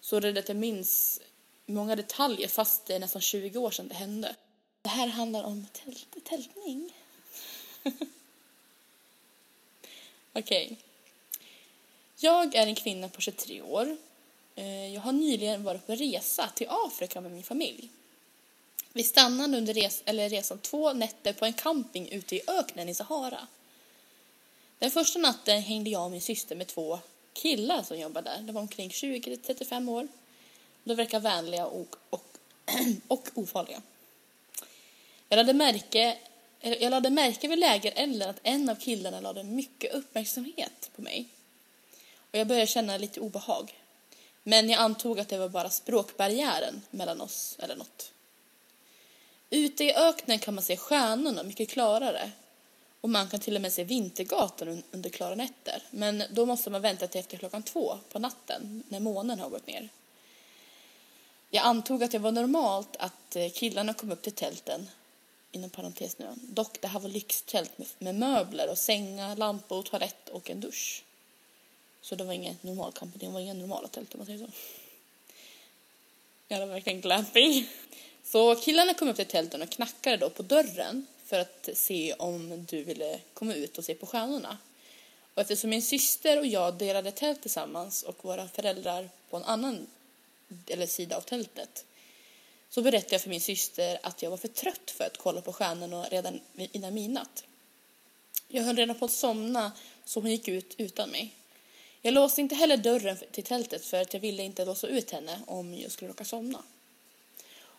Så 0.00 0.20
rädd 0.20 0.38
att 0.38 0.48
jag 0.48 0.56
minns 0.56 1.20
många 1.66 1.96
detaljer 1.96 2.48
fast 2.48 2.86
det 2.86 2.94
är 2.94 2.98
nästan 2.98 3.22
20 3.22 3.58
år 3.58 3.70
sedan 3.70 3.88
det 3.88 3.94
hände. 3.94 4.36
Det 4.82 4.88
här 4.88 5.06
handlar 5.06 5.44
om 5.44 5.66
tält, 5.72 6.16
tältning. 6.24 6.95
Okej. 10.32 10.64
Okay. 10.64 10.76
Jag 12.18 12.54
är 12.54 12.66
en 12.66 12.74
kvinna 12.74 13.08
på 13.08 13.20
23 13.20 13.62
år. 13.62 13.96
Eh, 14.56 14.94
jag 14.94 15.00
har 15.00 15.12
nyligen 15.12 15.64
varit 15.64 15.86
på 15.86 15.94
resa 15.94 16.48
till 16.54 16.66
Afrika 16.70 17.20
med 17.20 17.32
min 17.32 17.42
familj. 17.42 17.88
Vi 18.92 19.02
stannade 19.02 19.56
under 19.58 19.74
res 19.74 20.02
eller 20.04 20.28
resan 20.28 20.58
två 20.58 20.92
nätter 20.92 21.32
på 21.32 21.44
en 21.44 21.52
camping 21.52 22.08
ute 22.08 22.36
i 22.36 22.42
öknen 22.46 22.88
i 22.88 22.94
Sahara. 22.94 23.46
Den 24.78 24.90
första 24.90 25.18
natten 25.18 25.62
hängde 25.62 25.90
jag 25.90 26.04
och 26.04 26.10
min 26.10 26.20
syster 26.20 26.56
med 26.56 26.66
två 26.66 26.98
killar 27.32 27.82
som 27.82 27.98
jobbade 27.98 28.30
där. 28.30 28.42
De 28.42 28.52
var 28.52 28.60
omkring 28.60 28.88
20-35 28.88 29.90
år. 29.90 30.08
De 30.84 30.94
verkar 30.94 31.20
vänliga 31.20 31.66
och, 31.66 31.96
och, 32.10 32.38
och 33.08 33.28
ofarliga. 33.34 33.82
Jag 35.28 35.36
lade 35.36 35.52
märke 35.52 36.18
jag 36.66 36.90
lade 36.90 37.10
märke 37.10 37.48
vid 37.48 37.58
lägerelden 37.58 38.30
att 38.30 38.40
en 38.42 38.68
av 38.68 38.74
killarna 38.74 39.20
lade 39.20 39.42
mycket 39.42 39.94
uppmärksamhet 39.94 40.90
på 40.96 41.02
mig. 41.02 41.28
Och 42.30 42.38
jag 42.38 42.46
började 42.46 42.66
känna 42.66 42.96
lite 42.96 43.20
obehag. 43.20 43.74
Men 44.42 44.70
jag 44.70 44.80
antog 44.80 45.20
att 45.20 45.28
det 45.28 45.38
var 45.38 45.48
bara 45.48 45.70
språkbarriären 45.70 46.82
mellan 46.90 47.20
oss 47.20 47.56
eller 47.58 47.76
något. 47.76 48.12
Ute 49.50 49.84
i 49.84 49.94
öknen 49.94 50.38
kan 50.38 50.54
man 50.54 50.64
se 50.64 50.76
stjärnorna 50.76 51.42
mycket 51.42 51.68
klarare. 51.68 52.30
Och 53.00 53.10
man 53.10 53.28
kan 53.28 53.40
till 53.40 53.56
och 53.56 53.62
med 53.62 53.72
se 53.72 53.84
Vintergatan 53.84 54.82
under 54.90 55.10
klara 55.10 55.34
nätter. 55.34 55.82
Men 55.90 56.22
då 56.30 56.46
måste 56.46 56.70
man 56.70 56.82
vänta 56.82 57.06
till 57.06 57.20
efter 57.20 57.36
klockan 57.36 57.62
två 57.62 57.98
på 58.12 58.18
natten 58.18 58.82
när 58.88 59.00
månen 59.00 59.40
har 59.40 59.48
gått 59.48 59.66
ner. 59.66 59.88
Jag 61.50 61.64
antog 61.64 62.02
att 62.02 62.10
det 62.10 62.18
var 62.18 62.32
normalt 62.32 62.96
att 62.96 63.36
eh, 63.36 63.50
killarna 63.50 63.94
kom 63.94 64.12
upp 64.12 64.22
till 64.22 64.32
tälten 64.32 64.88
inom 65.56 65.70
parentes 65.70 66.18
nu. 66.18 66.34
Dock, 66.36 66.80
det 66.80 66.88
här 66.88 67.00
var 67.00 67.08
lyxtält 67.08 67.78
med, 67.78 67.86
med 67.98 68.14
möbler 68.14 68.70
och 68.70 68.78
sängar, 68.78 69.36
lampor, 69.36 69.82
toalett 69.82 70.28
och 70.28 70.50
en 70.50 70.60
dusch. 70.60 71.02
Så 72.00 72.14
det 72.14 72.24
var 72.24 72.32
ingen 72.32 72.56
normal 72.60 72.92
camping, 72.92 73.20
det 73.20 73.28
var 73.28 73.40
inga 73.40 73.54
normala 73.54 73.88
tält 73.88 74.14
om 74.14 74.18
man 74.18 74.26
säger 74.26 74.38
så. 74.38 74.52
Ja, 76.48 76.58
det 76.58 76.66
var 76.66 76.72
verkligen 76.72 77.00
glamping. 77.00 77.68
Så 78.24 78.54
killarna 78.54 78.94
kom 78.94 79.08
upp 79.08 79.16
till 79.16 79.26
tälten 79.26 79.62
och 79.62 79.70
knackade 79.70 80.16
då 80.16 80.30
på 80.30 80.42
dörren 80.42 81.06
för 81.24 81.38
att 81.38 81.68
se 81.74 82.14
om 82.14 82.66
du 82.68 82.82
ville 82.82 83.20
komma 83.34 83.54
ut 83.54 83.78
och 83.78 83.84
se 83.84 83.94
på 83.94 84.06
stjärnorna. 84.06 84.58
Och 85.34 85.42
eftersom 85.42 85.70
min 85.70 85.82
syster 85.82 86.38
och 86.38 86.46
jag 86.46 86.74
delade 86.74 87.12
tält 87.12 87.42
tillsammans 87.42 88.02
och 88.02 88.24
våra 88.24 88.48
föräldrar 88.48 89.10
på 89.30 89.36
en 89.36 89.44
annan 89.44 89.86
eller 90.66 90.86
sida 90.86 91.16
av 91.16 91.20
tältet 91.20 91.84
så 92.70 92.82
berättade 92.82 93.14
jag 93.14 93.22
för 93.22 93.30
min 93.30 93.40
syster 93.40 93.98
att 94.02 94.22
jag 94.22 94.30
var 94.30 94.36
för 94.36 94.48
trött 94.48 94.90
för 94.90 95.04
att 95.04 95.16
kolla 95.16 95.40
på 95.40 95.52
stjärnorna 95.52 96.04
redan 96.04 96.40
innan 96.56 96.94
midnatt. 96.94 97.44
Jag 98.48 98.62
höll 98.62 98.76
redan 98.76 98.98
på 98.98 99.04
att 99.04 99.10
somna 99.10 99.72
så 100.04 100.20
hon 100.20 100.30
gick 100.30 100.48
ut 100.48 100.74
utan 100.78 101.10
mig. 101.10 101.34
Jag 102.02 102.14
låste 102.14 102.40
inte 102.40 102.54
heller 102.54 102.76
dörren 102.76 103.16
till 103.30 103.44
tältet 103.44 103.84
för 103.84 104.02
att 104.02 104.14
jag 104.14 104.20
ville 104.20 104.42
inte 104.42 104.64
låsa 104.64 104.86
ut 104.86 105.10
henne 105.10 105.40
om 105.46 105.74
jag 105.74 105.92
skulle 105.92 106.10
råka 106.10 106.24
somna. 106.24 106.62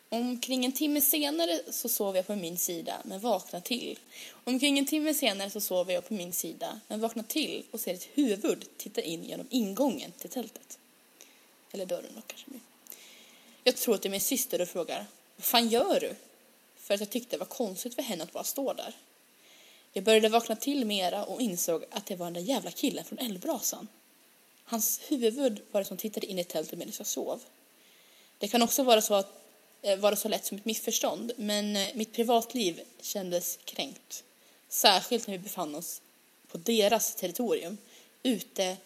Omkring 0.10 0.66
en 0.66 0.72
timme 0.72 1.02
senare 1.02 1.60
så 1.72 1.90
sov 1.90 2.16
jag 2.16 2.28
på 2.28 2.36
min 2.36 2.58
sida 2.58 3.02
men 3.04 3.20
vaknade 3.20 3.66
till. 3.66 4.00
Omkring 4.44 4.80
en 4.80 4.86
timme 4.86 5.14
senare 5.14 5.50
så 5.50 5.62
sov 5.62 5.92
jag 5.92 6.08
på 6.08 6.14
min 6.14 6.34
sida 6.34 6.80
men 6.88 7.00
vaknade 7.00 7.28
till 7.28 7.64
och 7.72 7.80
ser 7.80 7.94
ett 7.94 8.08
huvud 8.14 8.66
titta 8.78 9.02
in 9.02 9.24
genom 9.24 9.48
ingången 9.50 10.12
till 10.12 10.30
tältet. 10.30 10.80
Eller 11.72 11.86
dörren 11.86 12.12
då 12.16 12.22
kanske. 12.28 12.52
Jag 13.68 13.76
tror 13.76 13.96
att 13.96 14.02
det 14.02 14.08
är 14.08 14.12
min 14.12 14.22
syster 14.22 14.62
och 14.62 14.68
frågar 14.68 15.06
Vad 15.36 15.46
fan 15.46 15.70
gör 15.70 16.00
du? 16.00 16.16
För 16.76 16.94
att 16.94 17.00
jag 17.00 17.10
tyckte 17.10 17.36
det 17.36 17.40
var 17.40 17.46
konstigt 17.46 17.96
för 17.96 18.02
henne 18.02 18.24
att 18.24 18.32
bara 18.32 18.44
stå 18.44 18.74
där. 18.74 18.94
Jag 19.94 20.04
började 20.04 20.30
vakna 20.30 20.56
till 20.56 20.86
mera 20.86 21.26
och 21.26 21.42
insåg 21.42 21.86
att 21.92 22.06
det 22.06 22.16
var 22.16 22.26
den 22.26 22.34
där 22.34 22.42
jävla 22.42 22.72
killen 22.72 23.06
från 23.06 23.20
eldbrasan. 23.20 23.88
Hans 24.64 25.02
huvud 25.08 25.62
var 25.72 25.82
det 25.82 25.86
som 25.86 25.98
tittade 25.98 26.28
in 26.28 26.40
i 26.40 26.44
tältet 26.44 26.80
medan 26.80 26.94
jag 26.98 27.08
sov. 27.08 27.44
Det 28.38 28.48
kan 28.48 28.62
också 28.62 28.84
vara 28.84 29.02
så, 29.02 29.14
att, 29.14 29.32
eh, 29.82 30.00
vara 30.00 30.16
så 30.16 30.28
lätt 30.28 30.46
som 30.46 30.58
ett 30.58 30.66
missförstånd, 30.66 31.32
men 31.38 31.76
eh, 31.76 31.88
mitt 31.94 32.14
privatliv 32.14 32.82
kändes 33.02 33.60
kränkt. 33.66 34.24
Särskilt 34.70 35.28
när 35.28 35.38
vi 35.38 35.44
befann 35.44 35.76
oss 35.76 36.02
på 36.48 36.58
deras 36.58 37.16
territorium, 37.16 37.78
ute 38.24 38.78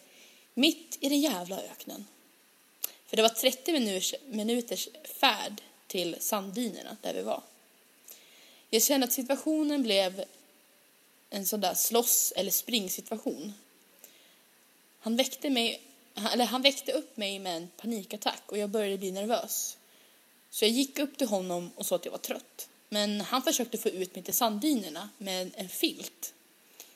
mitt 0.54 0.98
i 1.00 1.10
den 1.10 1.22
jävla 1.22 1.62
öknen. 1.62 2.06
För 3.12 3.18
det 3.18 3.24
var 3.24 3.30
30 3.30 3.72
minuters, 3.72 4.16
minuters 4.30 4.90
färd 5.04 5.62
till 5.88 6.16
sanddynerna 6.20 6.98
där 7.02 7.14
vi 7.14 7.22
var. 7.22 7.44
Jag 8.70 8.84
kände 8.84 9.08
att 9.08 9.14
situationen 9.14 9.84
blev 9.84 10.24
en 11.30 11.46
sån 11.46 11.62
där 11.62 11.74
slåss 11.74 12.34
eller 12.36 12.52
springsituation. 12.52 13.54
Han 15.00 15.16
väckte 15.16 15.50
mig, 15.50 15.82
eller 16.34 16.46
han 16.46 16.62
väckte 16.62 16.92
upp 16.92 17.18
mig 17.18 17.40
med 17.40 17.58
en 17.58 17.70
panikattack 17.78 18.44
och 18.46 18.58
jag 18.58 18.70
började 18.70 18.98
bli 18.98 19.12
nervös. 19.12 19.78
Så 20.50 20.66
jag 20.66 20.72
gick 20.72 21.00
upp 21.00 21.18
till 21.18 21.28
honom 21.28 21.72
och 21.76 21.86
sa 21.86 21.96
att 21.96 22.06
jag 22.06 22.12
var 22.12 22.20
trött. 22.20 22.70
Men 22.90 23.22
han 23.22 23.42
försökte 23.42 23.78
få 23.78 23.90
ut 23.90 24.16
mig 24.16 24.24
till 24.24 24.34
sanddynerna 24.34 25.10
med 25.18 25.52
en 25.56 25.70
filt. 25.70 26.34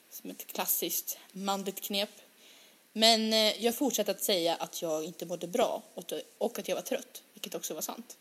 Som 0.09 0.29
ett 0.29 0.47
klassiskt 0.47 1.17
manligt 1.31 1.81
knep. 1.81 2.09
Men 2.97 3.33
eh, 3.33 3.63
jag 3.65 3.75
fortsatte 3.75 4.11
att 4.11 4.23
säga 4.23 4.55
att 4.55 4.81
jag 4.81 5.03
inte 5.03 5.25
mådde 5.25 5.47
bra 5.47 5.81
och 6.37 6.59
att 6.59 6.67
jag 6.67 6.75
var 6.75 6.81
trött, 6.81 7.23
vilket 7.33 7.55
också 7.55 7.73
var 7.73 7.81
sant. 7.81 8.17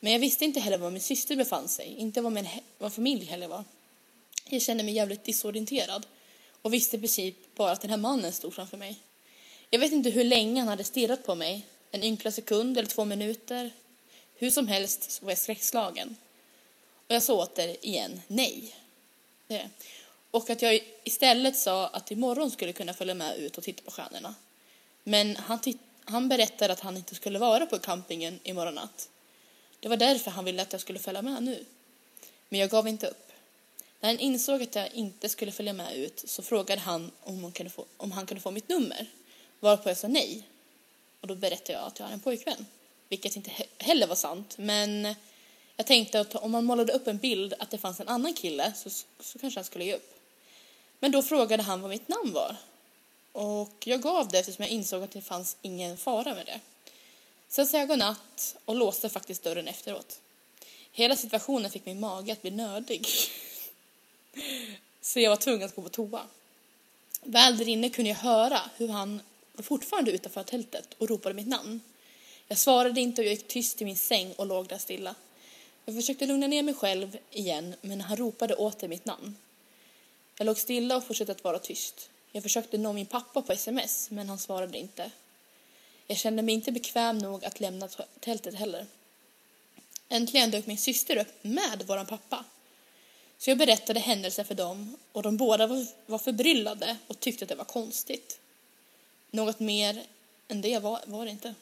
Men 0.00 0.12
jag 0.12 0.18
visste 0.18 0.44
inte 0.44 0.60
heller 0.60 0.78
var 0.78 0.90
min 0.90 1.00
syster 1.00 1.36
befann 1.36 1.68
sig, 1.68 1.94
inte 1.98 2.20
var 2.20 2.30
min 2.30 2.48
var 2.78 2.90
familj 2.90 3.24
heller 3.24 3.48
var. 3.48 3.64
Jag 4.44 4.62
kände 4.62 4.84
mig 4.84 4.94
jävligt 4.94 5.24
disorienterad 5.24 6.06
och 6.62 6.74
visste 6.74 6.96
i 6.96 7.00
princip 7.00 7.54
bara 7.54 7.70
att 7.70 7.80
den 7.80 7.90
här 7.90 7.96
mannen 7.96 8.32
stod 8.32 8.54
framför 8.54 8.76
mig. 8.76 8.96
Jag 9.70 9.78
vet 9.78 9.92
inte 9.92 10.10
hur 10.10 10.24
länge 10.24 10.60
han 10.60 10.68
hade 10.68 10.84
stirrat 10.84 11.26
på 11.26 11.34
mig, 11.34 11.66
en 11.90 12.02
ynkla 12.02 12.30
sekund 12.30 12.78
eller 12.78 12.88
två 12.88 13.04
minuter. 13.04 13.70
Hur 14.34 14.50
som 14.50 14.68
helst 14.68 15.10
så 15.10 15.24
var 15.24 15.32
jag 15.32 15.38
skräckslagen. 15.38 16.16
Och 17.06 17.14
jag 17.14 17.22
sa 17.22 17.34
åter 17.34 17.84
igen 17.86 18.20
nej. 18.26 18.74
Och 20.36 20.50
att 20.50 20.62
jag 20.62 20.80
istället 21.04 21.56
sa 21.56 21.86
att 21.86 22.10
imorgon 22.10 22.50
skulle 22.50 22.72
kunna 22.72 22.94
följa 22.94 23.14
med 23.14 23.38
ut 23.38 23.58
och 23.58 23.64
titta 23.64 23.82
på 23.82 23.90
stjärnorna. 23.90 24.34
Men 25.04 25.36
han, 25.36 25.58
han 26.04 26.28
berättade 26.28 26.72
att 26.72 26.80
han 26.80 26.96
inte 26.96 27.14
skulle 27.14 27.38
vara 27.38 27.66
på 27.66 27.78
campingen 27.78 28.40
imorgon 28.42 28.74
natt. 28.74 29.08
Det 29.80 29.88
var 29.88 29.96
därför 29.96 30.30
han 30.30 30.44
ville 30.44 30.62
att 30.62 30.72
jag 30.72 30.80
skulle 30.80 30.98
följa 30.98 31.22
med 31.22 31.42
nu. 31.42 31.64
Men 32.48 32.60
jag 32.60 32.70
gav 32.70 32.88
inte 32.88 33.06
upp. 33.06 33.32
När 34.00 34.08
han 34.08 34.18
insåg 34.18 34.62
att 34.62 34.74
jag 34.74 34.92
inte 34.92 35.28
skulle 35.28 35.52
följa 35.52 35.72
med 35.72 35.96
ut 35.96 36.22
så 36.26 36.42
frågade 36.42 36.80
han 36.80 37.10
om, 37.20 37.42
han 37.42 37.52
kunde 37.52 37.70
få, 37.70 37.84
om 37.96 38.12
han 38.12 38.26
kunde 38.26 38.40
få 38.40 38.50
mitt 38.50 38.68
nummer. 38.68 39.06
Varpå 39.60 39.88
jag 39.88 39.96
sa 39.96 40.08
nej. 40.08 40.42
Och 41.20 41.26
då 41.26 41.34
berättade 41.34 41.72
jag 41.72 41.86
att 41.86 41.98
jag 41.98 42.06
har 42.06 42.12
en 42.12 42.20
pojkvän. 42.20 42.66
Vilket 43.08 43.36
inte 43.36 43.50
heller 43.78 44.06
var 44.06 44.16
sant. 44.16 44.58
Men 44.58 45.14
jag 45.76 45.86
tänkte 45.86 46.20
att 46.20 46.34
om 46.34 46.50
man 46.50 46.64
målade 46.64 46.92
upp 46.92 47.06
en 47.06 47.18
bild 47.18 47.54
att 47.58 47.70
det 47.70 47.78
fanns 47.78 48.00
en 48.00 48.08
annan 48.08 48.34
kille 48.34 48.72
så, 48.76 48.90
så 49.20 49.38
kanske 49.38 49.58
han 49.58 49.64
skulle 49.64 49.84
ge 49.84 49.94
upp. 49.94 50.15
Men 51.00 51.12
då 51.12 51.22
frågade 51.22 51.62
han 51.62 51.80
vad 51.80 51.90
mitt 51.90 52.08
namn 52.08 52.32
var. 52.32 52.56
Och 53.32 53.76
jag 53.84 54.02
gav 54.02 54.28
det 54.28 54.38
eftersom 54.38 54.62
jag 54.62 54.72
insåg 54.72 55.02
att 55.02 55.10
det 55.10 55.20
fanns 55.20 55.56
ingen 55.62 55.96
fara 55.96 56.34
med 56.34 56.46
det. 56.46 56.60
Sen 57.48 57.66
sa 57.66 57.78
jag 57.78 57.88
godnatt 57.88 58.56
och 58.64 58.76
låste 58.76 59.08
faktiskt 59.08 59.42
dörren 59.42 59.68
efteråt. 59.68 60.20
Hela 60.92 61.16
situationen 61.16 61.70
fick 61.70 61.86
min 61.86 62.00
mage 62.00 62.32
att 62.32 62.42
bli 62.42 62.50
nödig. 62.50 63.06
Så 65.00 65.20
jag 65.20 65.30
var 65.30 65.36
tvungen 65.36 65.66
att 65.66 65.76
gå 65.76 65.82
på 65.82 65.88
toa. 65.88 66.22
Väl 67.22 67.58
där 67.58 67.68
inne 67.68 67.90
kunde 67.90 68.10
jag 68.10 68.16
höra 68.16 68.60
hur 68.76 68.88
han 68.88 69.20
var 69.52 69.62
fortfarande 69.62 70.10
utanför 70.10 70.42
tältet 70.42 70.94
och 70.98 71.08
ropade 71.08 71.34
mitt 71.34 71.48
namn. 71.48 71.80
Jag 72.48 72.58
svarade 72.58 73.00
inte 73.00 73.22
och 73.22 73.26
jag 73.26 73.34
gick 73.34 73.48
tyst 73.48 73.76
till 73.76 73.86
min 73.86 73.96
säng 73.96 74.32
och 74.32 74.46
låg 74.46 74.66
där 74.66 74.78
stilla. 74.78 75.14
Jag 75.84 75.94
försökte 75.94 76.26
lugna 76.26 76.46
ner 76.46 76.62
mig 76.62 76.74
själv 76.74 77.18
igen 77.30 77.74
men 77.80 78.00
han 78.00 78.16
ropade 78.16 78.54
åter 78.54 78.88
mitt 78.88 79.04
namn. 79.04 79.36
Jag 80.38 80.46
låg 80.46 80.58
stilla 80.58 80.96
och 80.96 81.04
fortsatte 81.04 81.32
att 81.32 81.44
vara 81.44 81.58
tyst. 81.58 82.10
Jag 82.32 82.42
försökte 82.42 82.78
nå 82.78 82.92
min 82.92 83.06
pappa 83.06 83.42
på 83.42 83.52
sms 83.52 84.10
men 84.10 84.28
han 84.28 84.38
svarade 84.38 84.78
inte. 84.78 85.10
Jag 86.06 86.18
kände 86.18 86.42
mig 86.42 86.54
inte 86.54 86.72
bekväm 86.72 87.18
nog 87.18 87.44
att 87.44 87.60
lämna 87.60 87.88
tältet 88.20 88.54
heller. 88.54 88.86
Äntligen 90.08 90.50
dök 90.50 90.66
min 90.66 90.78
syster 90.78 91.16
upp 91.16 91.44
med 91.44 91.82
våran 91.86 92.06
pappa. 92.06 92.44
Så 93.38 93.50
jag 93.50 93.58
berättade 93.58 94.00
händelsen 94.00 94.44
för 94.44 94.54
dem 94.54 94.96
och 95.12 95.22
de 95.22 95.36
båda 95.36 95.66
var, 96.06 96.18
förbryllade 96.18 96.96
och 97.06 97.20
tyckte 97.20 97.44
att 97.44 97.48
det 97.48 97.54
var 97.54 97.64
konstigt. 97.64 98.40
Något 99.30 99.60
mer 99.60 100.02
än 100.48 100.60
det 100.60 100.78
var, 100.78 101.00
var 101.06 101.24
det 101.24 101.30
inte. 101.30 101.54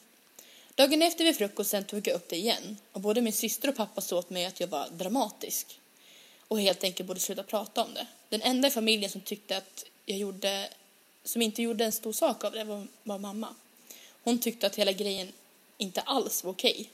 Dagen 0.74 1.02
efter 1.02 1.24
vid 1.24 1.36
frukosten 1.36 1.84
tog 1.84 2.08
jag 2.08 2.14
upp 2.14 2.28
det 2.28 2.36
igen 2.36 2.76
och 2.92 3.00
både 3.00 3.20
min 3.20 3.32
syster 3.32 3.68
och 3.68 3.76
pappa 3.76 4.00
såg 4.00 4.18
åt 4.18 4.30
mig 4.30 4.44
att 4.44 4.60
jag 4.60 4.68
var 4.68 4.88
dramatisk 4.92 5.80
och 6.48 6.60
helt 6.60 6.84
enkelt 6.84 7.06
borde 7.06 7.20
sluta 7.20 7.42
prata 7.42 7.84
om 7.84 7.94
det. 7.94 8.06
Den 8.28 8.42
enda 8.42 8.68
i 8.68 8.70
familjen 8.70 9.10
som 9.10 9.20
tyckte 9.20 9.56
att 9.56 9.84
jag 10.06 10.18
gjorde, 10.18 10.68
som 11.24 11.42
inte 11.42 11.62
gjorde 11.62 11.84
en 11.84 11.92
stor 11.92 12.12
sak 12.12 12.44
av 12.44 12.52
det 12.52 12.64
var, 12.64 12.86
var 13.02 13.18
mamma. 13.18 13.54
Hon 14.22 14.38
tyckte 14.38 14.66
att 14.66 14.76
hela 14.76 14.92
grejen 14.92 15.32
inte 15.78 16.00
alls 16.00 16.44
var 16.44 16.52
okej. 16.52 16.90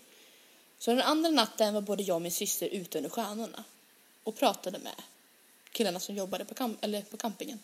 Så 0.79 0.91
den 0.91 1.03
andra 1.03 1.31
natten 1.31 1.75
var 1.75 1.81
både 1.81 2.03
jag 2.03 2.15
och 2.15 2.23
min 2.23 2.33
syster 2.33 2.67
ute 2.67 2.99
under 2.99 3.11
stjärnorna 3.11 3.65
och 4.25 4.37
pratade 4.37 4.79
med 4.79 4.95
killarna 5.73 6.01
som 6.01 6.17
jobbade 6.17 6.45
på, 6.45 6.55
kamp 6.55 6.85
eller 6.85 7.03
på 7.03 7.17
campingen. 7.17 7.59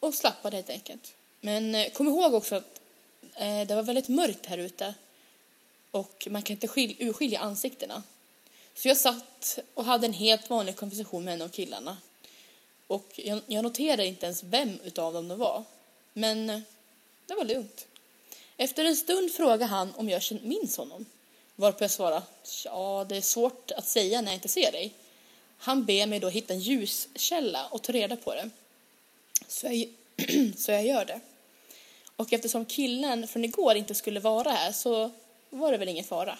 Och 0.00 0.14
slappade 0.14 0.56
helt 0.56 0.70
enkelt. 0.70 1.14
Men 1.40 1.74
eh, 1.74 1.92
kom 1.92 2.08
ihåg 2.08 2.34
också 2.34 2.54
att 2.54 2.80
eh, 3.34 3.66
det 3.66 3.74
var 3.74 3.82
väldigt 3.82 4.08
mörkt 4.08 4.46
här 4.46 4.58
ute 4.58 4.94
och 5.90 6.28
man 6.30 6.42
kan 6.42 6.54
inte 6.54 6.68
urskilja 7.04 7.40
ansiktena. 7.40 8.02
Så 8.74 8.88
jag 8.88 8.96
satt 8.96 9.58
och 9.74 9.84
hade 9.84 10.06
en 10.06 10.12
helt 10.12 10.50
vanlig 10.50 10.76
konversation 10.76 11.24
med 11.24 11.34
en 11.34 11.42
av 11.42 11.48
killarna. 11.48 11.96
Och 12.86 13.12
jag, 13.16 13.40
jag 13.46 13.62
noterade 13.62 14.06
inte 14.06 14.26
ens 14.26 14.42
vem 14.42 14.80
utav 14.84 15.12
dem 15.12 15.28
det 15.28 15.36
var. 15.36 15.64
Men 16.12 16.46
det 17.26 17.34
var 17.34 17.44
lugnt. 17.44 17.86
Efter 18.56 18.84
en 18.84 18.96
stund 18.96 19.32
frågade 19.32 19.64
han 19.64 19.94
om 19.94 20.08
jag 20.08 20.22
minns 20.42 20.76
honom. 20.76 21.06
Varpå 21.56 21.84
jag 21.84 21.90
svarade, 21.90 22.22
ja 22.64 23.06
det 23.08 23.16
är 23.16 23.20
svårt 23.20 23.70
att 23.70 23.88
säga 23.88 24.20
när 24.20 24.28
jag 24.28 24.36
inte 24.36 24.48
ser 24.48 24.72
dig. 24.72 24.94
Han 25.58 25.84
ber 25.84 26.06
mig 26.06 26.20
då 26.20 26.28
hitta 26.28 26.54
en 26.54 26.60
ljuskälla 26.60 27.66
och 27.66 27.82
ta 27.82 27.92
reda 27.92 28.16
på 28.16 28.34
det. 28.34 28.50
Så 29.48 29.66
jag, 29.66 29.88
så 30.56 30.72
jag 30.72 30.86
gör 30.86 31.04
det. 31.04 31.20
Och 32.16 32.32
eftersom 32.32 32.64
killen 32.64 33.28
från 33.28 33.44
igår 33.44 33.76
inte 33.76 33.94
skulle 33.94 34.20
vara 34.20 34.50
här 34.50 34.72
så 34.72 35.10
var 35.50 35.72
det 35.72 35.78
väl 35.78 35.88
ingen 35.88 36.04
fara. 36.04 36.38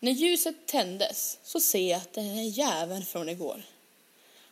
När 0.00 0.12
ljuset 0.12 0.66
tändes 0.66 1.38
så 1.42 1.60
ser 1.60 1.90
jag 1.90 2.00
att 2.00 2.12
den 2.12 2.38
är 2.38 2.42
jäveln 2.42 3.04
från 3.04 3.28
igår. 3.28 3.62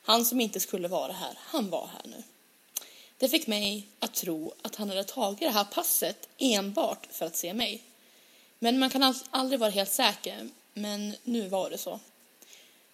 Han 0.03 0.25
som 0.25 0.41
inte 0.41 0.61
skulle 0.61 0.89
vara 0.89 1.13
här, 1.13 1.35
han 1.39 1.71
var 1.71 1.87
här 1.87 2.03
nu. 2.05 2.23
Det 3.19 3.29
fick 3.29 3.47
mig 3.47 3.87
att 3.99 4.15
tro 4.15 4.55
att 4.63 4.77
han 4.77 4.89
hade 4.89 5.05
tagit 5.05 5.41
det 5.41 5.51
här 5.51 5.65
passet 5.65 6.29
enbart 6.39 7.07
för 7.11 7.27
att 7.27 7.37
se 7.37 7.55
mig. 7.55 7.83
Men 8.59 8.79
man 8.79 8.91
kan 8.91 9.15
aldrig 9.31 9.61
vara 9.61 9.71
helt 9.71 9.93
säker, 9.93 10.49
men 10.73 11.17
nu 11.25 11.49
var 11.49 11.71
det 11.71 11.79
så. 11.79 12.01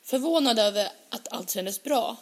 Förvånad 0.02 0.58
över 0.58 0.88
att 1.08 1.28
allt 1.32 1.50
kändes 1.50 1.82
bra. 1.82 2.16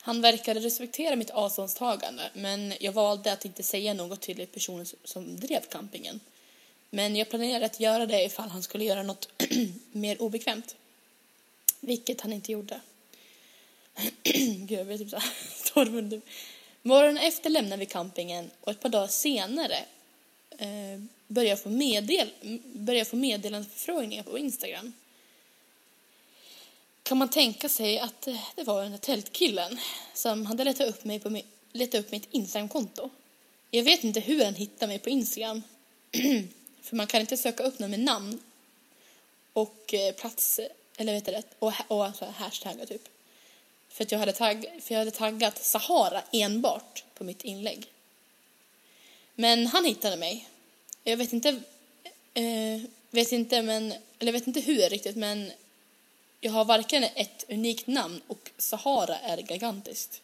Han 0.00 0.20
verkade 0.20 0.60
respektera 0.60 1.16
mitt 1.16 1.30
avståndstagande, 1.30 2.30
men 2.34 2.74
jag 2.80 2.92
valde 2.92 3.32
att 3.32 3.44
inte 3.44 3.62
säga 3.62 3.94
något 3.94 4.20
till 4.20 4.46
personen 4.46 4.86
som 5.04 5.40
drev 5.40 5.60
campingen. 5.60 6.20
Men 6.90 7.16
jag 7.16 7.30
planerade 7.30 7.66
att 7.66 7.80
göra 7.80 8.06
det 8.06 8.24
ifall 8.24 8.48
han 8.48 8.62
skulle 8.62 8.84
göra 8.84 9.02
något 9.02 9.28
mer 9.92 10.22
obekvämt. 10.22 10.76
Vilket 11.80 12.20
han 12.20 12.32
inte 12.32 12.52
gjorde. 12.52 12.80
Gud, 14.56 14.78
jag 14.78 14.86
blir 14.86 14.98
typ 14.98 15.10
så 15.10 15.16
här 15.16 16.20
Morgonen 16.82 17.16
efter 17.16 17.50
lämnar 17.50 17.76
vi 17.76 17.86
campingen 17.86 18.50
och 18.60 18.72
ett 18.72 18.80
par 18.80 18.88
dagar 18.88 19.06
senare 19.06 19.84
eh, 20.58 21.00
börjar 21.26 21.50
jag 21.50 21.62
få, 21.62 21.70
meddel 21.70 22.30
börjar 22.64 23.04
få 23.04 23.16
meddelandeförfrågningar 23.16 24.22
på 24.22 24.38
Instagram. 24.38 24.92
Kan 27.02 27.18
man 27.18 27.30
tänka 27.30 27.68
sig 27.68 27.98
att 27.98 28.26
eh, 28.26 28.40
det 28.56 28.64
var 28.64 28.82
den 28.82 28.90
där 28.90 28.98
tältkillen 28.98 29.78
som 30.14 30.46
hade 30.46 30.64
letat 30.64 30.88
upp, 30.88 31.04
mig 31.04 31.20
på 31.20 31.40
letat 31.72 32.00
upp 32.00 32.12
mitt 32.12 32.28
Instagramkonto? 32.30 33.10
Jag 33.70 33.82
vet 33.82 34.04
inte 34.04 34.20
hur 34.20 34.44
han 34.44 34.54
hittade 34.54 34.86
mig 34.86 34.98
på 34.98 35.10
Instagram. 35.10 35.62
För 36.88 36.96
man 36.96 37.06
kan 37.06 37.20
inte 37.20 37.36
söka 37.36 37.62
upp 37.62 37.78
någon 37.78 37.90
med 37.90 38.00
namn 38.00 38.40
och 39.52 39.94
eh, 39.94 40.14
plats, 40.14 40.60
eller 40.96 41.12
vet 41.12 41.24
det, 41.24 41.42
och, 41.58 41.72
och 41.88 42.04
alltså 42.04 42.24
hashtaggar 42.24 42.86
typ. 42.86 43.08
För 43.88 44.04
att 44.04 44.12
jag 44.12 44.18
hade, 44.18 44.32
tagg, 44.32 44.66
för 44.80 44.94
jag 44.94 44.98
hade 44.98 45.10
taggat 45.10 45.64
Sahara 45.64 46.22
enbart 46.32 47.04
på 47.14 47.24
mitt 47.24 47.44
inlägg. 47.44 47.86
Men 49.34 49.66
han 49.66 49.84
hittade 49.84 50.16
mig. 50.16 50.48
Jag 51.04 51.16
vet 51.16 51.32
inte, 51.32 51.48
eh, 52.34 52.80
vet 53.10 53.32
inte, 53.32 53.62
men, 53.62 53.94
eller 54.18 54.32
vet 54.32 54.46
inte 54.46 54.60
hur 54.60 54.88
riktigt, 54.88 55.16
men 55.16 55.52
jag 56.40 56.52
har 56.52 56.64
varken 56.64 57.04
ett 57.04 57.44
unikt 57.48 57.86
namn 57.86 58.20
och 58.26 58.50
Sahara 58.58 59.18
är 59.18 59.52
gigantiskt. 59.52 60.20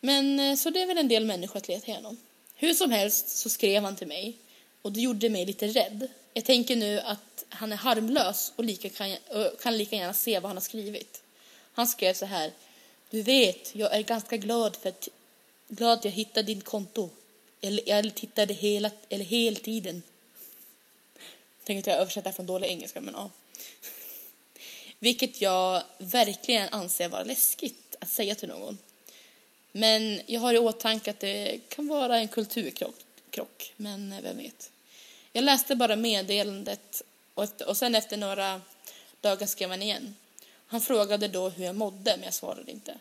Men 0.00 0.40
eh, 0.40 0.56
så 0.56 0.70
det 0.70 0.82
är 0.82 0.86
väl 0.86 0.98
en 0.98 1.08
del 1.08 1.24
människor 1.24 1.56
att 1.56 1.68
leta 1.68 1.86
igenom. 1.86 2.16
Hur 2.54 2.74
som 2.74 2.90
helst 2.90 3.28
så 3.28 3.48
skrev 3.48 3.82
han 3.82 3.96
till 3.96 4.08
mig 4.08 4.36
och 4.82 4.92
det 4.92 5.00
gjorde 5.00 5.28
mig 5.28 5.46
lite 5.46 5.66
rädd. 5.66 6.08
Jag 6.34 6.44
tänker 6.44 6.76
nu 6.76 7.00
att 7.00 7.44
han 7.48 7.72
är 7.72 7.76
harmlös 7.76 8.52
och 8.56 8.64
lika 8.64 8.88
kan, 8.88 9.16
och 9.28 9.60
kan 9.60 9.78
lika 9.78 9.96
gärna 9.96 10.14
se 10.14 10.38
vad 10.38 10.48
han 10.48 10.56
har 10.56 10.62
skrivit. 10.62 11.22
Han 11.72 11.86
skrev 11.86 12.14
så 12.14 12.26
här. 12.26 12.52
Du 13.10 13.22
vet, 13.22 13.74
jag 13.74 13.94
är 13.94 14.02
ganska 14.02 14.36
glad 14.36 14.76
för 14.76 14.88
att, 14.88 15.08
glad 15.68 15.98
att 15.98 16.04
jag 16.04 16.12
hittade 16.12 16.54
ditt 16.54 16.64
konto. 16.64 17.10
Eller 17.60 17.88
jag 17.88 18.14
tittade 18.14 18.54
hela, 18.54 18.90
eller 19.08 19.24
hela 19.24 19.56
tiden. 19.56 20.02
Tänker 21.64 21.80
att 21.80 21.86
jag 21.86 22.02
översätter 22.02 22.32
från 22.32 22.46
dålig 22.46 22.68
engelska, 22.68 23.00
men 23.00 23.14
ja. 23.14 23.30
Vilket 24.98 25.40
jag 25.40 25.82
verkligen 25.98 26.68
anser 26.68 27.08
vara 27.08 27.24
läskigt 27.24 27.96
att 28.00 28.08
säga 28.08 28.34
till 28.34 28.48
någon. 28.48 28.78
Men 29.72 30.20
jag 30.26 30.40
har 30.40 30.54
i 30.54 30.58
åtanke 30.58 31.10
att 31.10 31.20
det 31.20 31.60
kan 31.68 31.88
vara 31.88 32.18
en 32.18 32.28
kulturkrock, 32.28 32.94
krock, 33.30 33.72
men 33.76 34.22
vem 34.22 34.36
vet. 34.36 34.70
Jag 35.32 35.44
läste 35.44 35.76
bara 35.76 35.96
meddelandet 35.96 37.02
och, 37.34 37.62
och 37.66 37.76
sen 37.76 37.94
efter 37.94 38.16
några 38.16 38.60
dagar 39.20 39.46
skrev 39.46 39.70
han 39.70 39.82
igen. 39.82 40.16
Han 40.66 40.80
frågade 40.80 41.28
då 41.28 41.48
hur 41.48 41.64
jag 41.64 41.74
mådde, 41.74 42.16
men 42.16 42.24
jag 42.24 42.34
svarade 42.34 42.70
inte. 42.70 42.98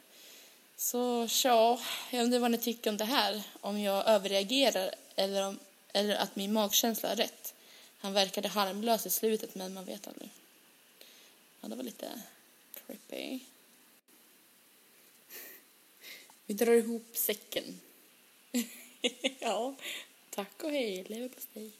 Så 0.77 1.27
tja, 1.27 1.79
jag 2.11 2.23
undrar 2.23 2.39
vad 2.39 2.51
ni 2.51 2.57
tycker 2.57 2.89
om 2.89 2.97
det 2.97 3.05
här. 3.05 3.41
Om 3.61 3.79
jag 3.79 4.07
överreagerar 4.07 4.95
eller, 5.15 5.47
om, 5.47 5.59
eller 5.93 6.15
att 6.15 6.35
min 6.35 6.53
magkänsla 6.53 7.09
är 7.09 7.15
rätt. 7.15 7.53
Han 7.99 8.13
verkade 8.13 8.47
harmlös 8.47 9.05
i 9.05 9.09
slutet, 9.09 9.55
men 9.55 9.73
man 9.73 9.85
vet 9.85 10.07
aldrig. 10.07 10.29
Ja, 11.61 11.67
det 11.67 11.75
var 11.75 11.83
lite 11.83 12.21
creepy. 12.73 13.39
Vi 16.45 16.53
drar 16.53 16.71
ihop 16.71 17.07
säcken. 17.13 17.79
ja, 19.39 19.75
tack 20.39 20.63
och 20.63 20.69
hej, 20.69 21.05
leverpastej. 21.07 21.71